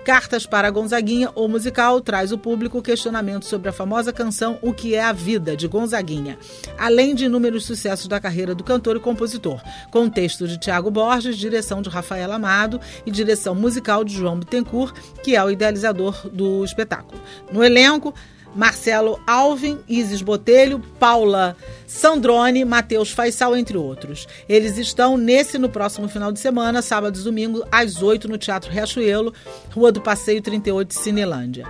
Cartas 0.07 0.45
para 0.45 0.69
Gonzaguinha, 0.69 1.29
ou 1.35 1.49
musical, 1.49 1.99
traz 1.99 2.31
o 2.31 2.37
público 2.37 2.81
questionamento 2.81 3.43
sobre 3.43 3.67
a 3.67 3.73
famosa 3.73 4.13
canção 4.13 4.57
O 4.61 4.71
que 4.71 4.95
é 4.95 5.03
a 5.03 5.11
Vida, 5.11 5.53
de 5.53 5.67
Gonzaguinha, 5.67 6.39
além 6.77 7.13
de 7.13 7.25
inúmeros 7.25 7.65
sucessos 7.65 8.07
da 8.07 8.17
carreira 8.17 8.55
do 8.55 8.63
cantor 8.63 8.95
e 8.95 9.01
compositor, 9.01 9.61
com 9.91 10.09
texto 10.09 10.47
de 10.47 10.57
Tiago 10.57 10.89
Borges, 10.89 11.37
direção 11.37 11.81
de 11.81 11.89
Rafael 11.89 12.31
Amado 12.31 12.79
e 13.05 13.11
direção 13.11 13.53
musical 13.53 14.05
de 14.05 14.13
João 14.13 14.39
Bittencourt, 14.39 14.97
que 15.21 15.35
é 15.35 15.43
o 15.43 15.51
idealizador 15.51 16.29
do 16.29 16.63
espetáculo. 16.63 17.21
No 17.51 17.61
elenco, 17.61 18.13
Marcelo 18.57 19.19
Alvin, 19.27 19.77
Isis 19.87 20.23
Botelho, 20.23 20.79
Paula 20.99 21.55
Sandrone, 21.85 22.65
Matheus 22.65 23.11
Faisal, 23.11 23.55
entre 23.55 23.77
outros. 23.77 24.27
Eles 24.49 24.79
estão 24.79 25.15
nesse 25.15 25.59
no 25.59 25.69
próximo 25.69 26.09
final 26.09 26.31
de 26.31 26.39
semana, 26.39 26.81
sábados 26.81 27.21
e 27.21 27.23
domingo, 27.23 27.63
às 27.71 28.01
8 28.01 28.27
no 28.27 28.35
Teatro 28.35 28.71
Riachuelo, 28.71 29.31
Rua 29.69 29.91
do 29.91 30.01
Passeio 30.01 30.41
38, 30.41 30.91
Cinelândia. 30.95 31.67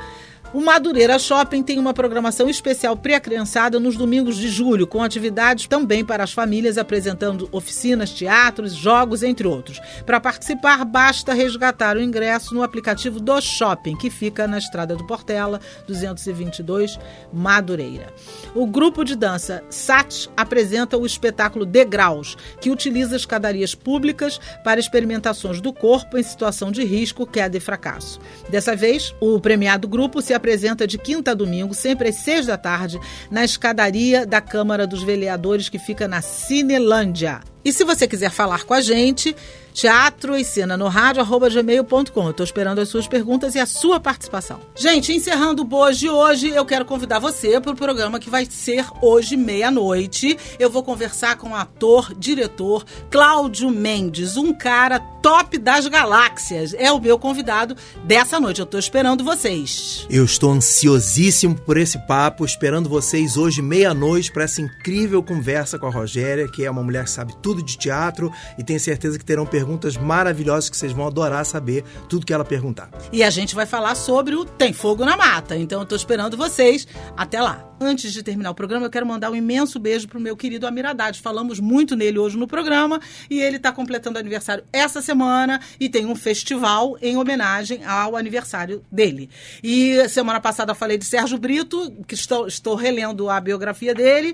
O 0.57 0.59
Madureira 0.59 1.19
Shopping 1.19 1.61
tem 1.61 1.77
uma 1.77 1.93
programação 1.93 2.49
especial 2.49 2.97
pré-criançada 2.97 3.79
nos 3.79 3.95
domingos 3.95 4.37
de 4.37 4.47
julho, 4.47 4.87
com 4.87 5.03
atividades 5.03 5.67
também 5.67 6.03
para 6.03 6.23
as 6.23 6.33
famílias, 6.33 6.79
apresentando 6.79 7.47
oficinas, 7.51 8.09
teatros, 8.09 8.73
jogos, 8.73 9.21
entre 9.21 9.45
outros. 9.45 9.79
Para 10.03 10.19
participar, 10.19 10.83
basta 10.83 11.31
resgatar 11.31 11.95
o 11.95 12.01
ingresso 12.01 12.55
no 12.55 12.63
aplicativo 12.63 13.19
do 13.19 13.39
Shopping, 13.39 13.95
que 13.97 14.09
fica 14.09 14.47
na 14.47 14.57
Estrada 14.57 14.95
do 14.95 15.05
Portela, 15.05 15.61
222, 15.87 16.97
Madureira. 17.31 18.11
O 18.55 18.65
grupo 18.65 19.03
de 19.03 19.15
dança 19.15 19.63
SAT 19.69 20.27
apresenta 20.35 20.97
o 20.97 21.05
espetáculo 21.05 21.67
Degraus, 21.67 22.35
que 22.59 22.71
utiliza 22.71 23.15
escadarias 23.15 23.75
públicas 23.75 24.39
para 24.63 24.79
experimentações 24.79 25.61
do 25.61 25.71
corpo 25.71 26.17
em 26.17 26.23
situação 26.23 26.71
de 26.71 26.83
risco, 26.83 27.27
queda 27.27 27.57
e 27.57 27.59
fracasso. 27.59 28.19
Dessa 28.49 28.75
vez, 28.75 29.13
o 29.21 29.39
premiado 29.39 29.87
grupo 29.87 30.19
se 30.19 30.33
apresenta 30.33 30.46
de 30.87 30.97
quinta 30.97 31.31
a 31.31 31.33
domingo, 31.33 31.73
sempre 31.73 32.09
às 32.09 32.15
seis 32.15 32.45
da 32.45 32.57
tarde, 32.57 32.99
na 33.29 33.43
escadaria 33.43 34.25
da 34.25 34.39
Câmara 34.39 34.87
dos 34.87 35.03
Vereadores, 35.03 35.67
que 35.69 35.79
fica 35.79 36.07
na 36.07 36.21
Cinelândia. 36.21 37.41
E 37.65 37.73
se 37.73 37.83
você 37.83 38.07
quiser 38.07 38.31
falar 38.31 38.63
com 38.63 38.73
a 38.73 38.81
gente, 38.81 39.35
teatro 39.77 40.35
e 40.35 40.43
cena 40.43 40.75
no 40.75 40.87
rádio, 40.87 41.21
arroba 41.21 41.47
gmail.com. 41.49 42.29
Estou 42.31 42.43
esperando 42.43 42.79
as 42.79 42.89
suas 42.89 43.07
perguntas 43.07 43.53
e 43.53 43.59
a 43.59 43.65
sua 43.67 43.99
participação. 43.99 44.59
Gente, 44.75 45.13
encerrando 45.13 45.61
o 45.61 45.65
Boas 45.65 45.99
de 45.99 46.09
hoje, 46.09 46.49
eu 46.49 46.65
quero 46.65 46.83
convidar 46.83 47.19
você 47.19 47.61
para 47.61 47.73
o 47.73 47.75
programa 47.75 48.19
que 48.19 48.27
vai 48.27 48.47
ser 48.49 48.87
hoje, 49.03 49.37
meia-noite. 49.37 50.35
Eu 50.57 50.71
vou 50.71 50.81
conversar 50.81 51.37
com 51.37 51.51
o 51.51 51.55
ator, 51.55 52.11
diretor 52.17 52.83
Cláudio 53.11 53.69
Mendes, 53.69 54.35
um 54.35 54.51
cara 54.51 54.99
top 55.21 55.59
das 55.59 55.85
galáxias. 55.85 56.73
É 56.73 56.91
o 56.91 56.99
meu 56.99 57.19
convidado 57.19 57.75
dessa 58.03 58.39
noite. 58.39 58.59
Eu 58.59 58.65
estou 58.65 58.79
esperando 58.79 59.23
vocês. 59.23 60.07
Eu 60.09 60.25
estou 60.25 60.53
ansiosíssimo 60.53 61.53
por 61.53 61.77
esse 61.77 61.99
papo, 62.07 62.43
esperando 62.43 62.89
vocês 62.89 63.37
hoje, 63.37 63.61
meia-noite, 63.61 64.31
para 64.31 64.45
essa 64.45 64.59
incrível 64.59 65.21
conversa 65.21 65.77
com 65.77 65.85
a 65.85 65.91
Rogéria, 65.91 66.47
que 66.47 66.65
é 66.65 66.71
uma 66.71 66.81
mulher 66.81 67.03
que 67.03 67.11
sabe 67.11 67.35
tudo 67.43 67.61
de 67.61 67.77
teatro 67.77 68.31
e 68.57 68.63
tenho 68.63 68.79
certeza 68.79 69.19
que 69.19 69.25
terão 69.25 69.45
perguntas 69.45 69.66
perguntas 69.67 69.97
maravilhosas 69.97 70.69
que 70.69 70.77
vocês 70.77 70.93
vão 70.93 71.05
adorar 71.05 71.45
saber 71.45 71.83
tudo 72.07 72.25
que 72.25 72.31
ela 72.31 72.45
perguntar. 72.45 72.89
E 73.11 73.21
a 73.21 73.29
gente 73.29 73.53
vai 73.53 73.65
falar 73.65 73.95
sobre 73.95 74.33
o 74.33 74.45
Tem 74.45 74.71
Fogo 74.71 75.03
na 75.03 75.17
Mata. 75.17 75.57
Então 75.57 75.81
eu 75.81 75.85
tô 75.85 75.93
esperando 75.93 76.37
vocês. 76.37 76.87
Até 77.17 77.41
lá. 77.41 77.65
Antes 77.79 78.13
de 78.13 78.23
terminar 78.23 78.49
o 78.51 78.55
programa, 78.55 78.85
eu 78.85 78.89
quero 78.89 79.05
mandar 79.05 79.29
um 79.29 79.35
imenso 79.35 79.77
beijo 79.77 80.07
pro 80.07 80.21
meu 80.21 80.37
querido 80.37 80.65
Amir 80.65 80.85
Haddad. 80.85 81.21
Falamos 81.21 81.59
muito 81.59 81.97
nele 81.97 82.17
hoje 82.17 82.37
no 82.37 82.47
programa 82.47 82.99
e 83.29 83.39
ele 83.39 83.57
está 83.57 83.71
completando 83.71 84.17
aniversário 84.17 84.63
essa 84.71 85.01
semana 85.01 85.59
e 85.79 85.89
tem 85.89 86.05
um 86.05 86.15
festival 86.15 86.97
em 87.01 87.17
homenagem 87.17 87.83
ao 87.85 88.15
aniversário 88.15 88.83
dele. 88.89 89.29
E 89.61 90.07
semana 90.09 90.39
passada 90.39 90.71
eu 90.71 90.75
falei 90.75 90.97
de 90.97 91.05
Sérgio 91.05 91.37
Brito, 91.37 91.91
que 92.07 92.15
estou, 92.15 92.47
estou 92.47 92.73
relendo 92.73 93.29
a 93.29 93.39
biografia 93.39 93.93
dele. 93.93 94.33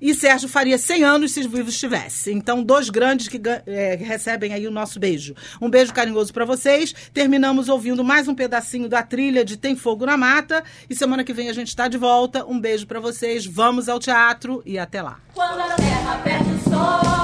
E 0.00 0.14
Sérgio 0.14 0.48
faria 0.48 0.78
100 0.78 1.04
anos 1.04 1.32
se 1.32 1.42
vivo 1.42 1.68
estivesse. 1.68 2.32
Então, 2.32 2.62
dois 2.62 2.90
grandes 2.90 3.28
que 3.28 3.40
é, 3.66 3.96
recebem 3.96 4.52
aí 4.52 4.66
o 4.66 4.70
nosso 4.70 4.98
beijo. 4.98 5.34
Um 5.60 5.68
beijo 5.68 5.92
carinhoso 5.92 6.32
para 6.32 6.44
vocês. 6.44 6.94
Terminamos 7.12 7.68
ouvindo 7.68 8.02
mais 8.04 8.28
um 8.28 8.34
pedacinho 8.34 8.88
da 8.88 9.02
trilha 9.02 9.44
de 9.44 9.56
Tem 9.56 9.76
Fogo 9.76 10.06
na 10.06 10.16
Mata. 10.16 10.62
E 10.88 10.94
semana 10.94 11.24
que 11.24 11.32
vem 11.32 11.48
a 11.48 11.52
gente 11.52 11.68
está 11.68 11.88
de 11.88 11.98
volta. 11.98 12.44
Um 12.46 12.60
beijo 12.60 12.86
para 12.86 13.00
vocês. 13.00 13.46
Vamos 13.46 13.88
ao 13.88 13.98
teatro 13.98 14.62
e 14.64 14.78
até 14.78 15.02
lá. 15.02 15.18
Quando 15.34 15.60
a 15.60 15.74
terra 15.74 16.20
perde 16.22 16.50
o 16.50 16.70
solo, 16.70 17.23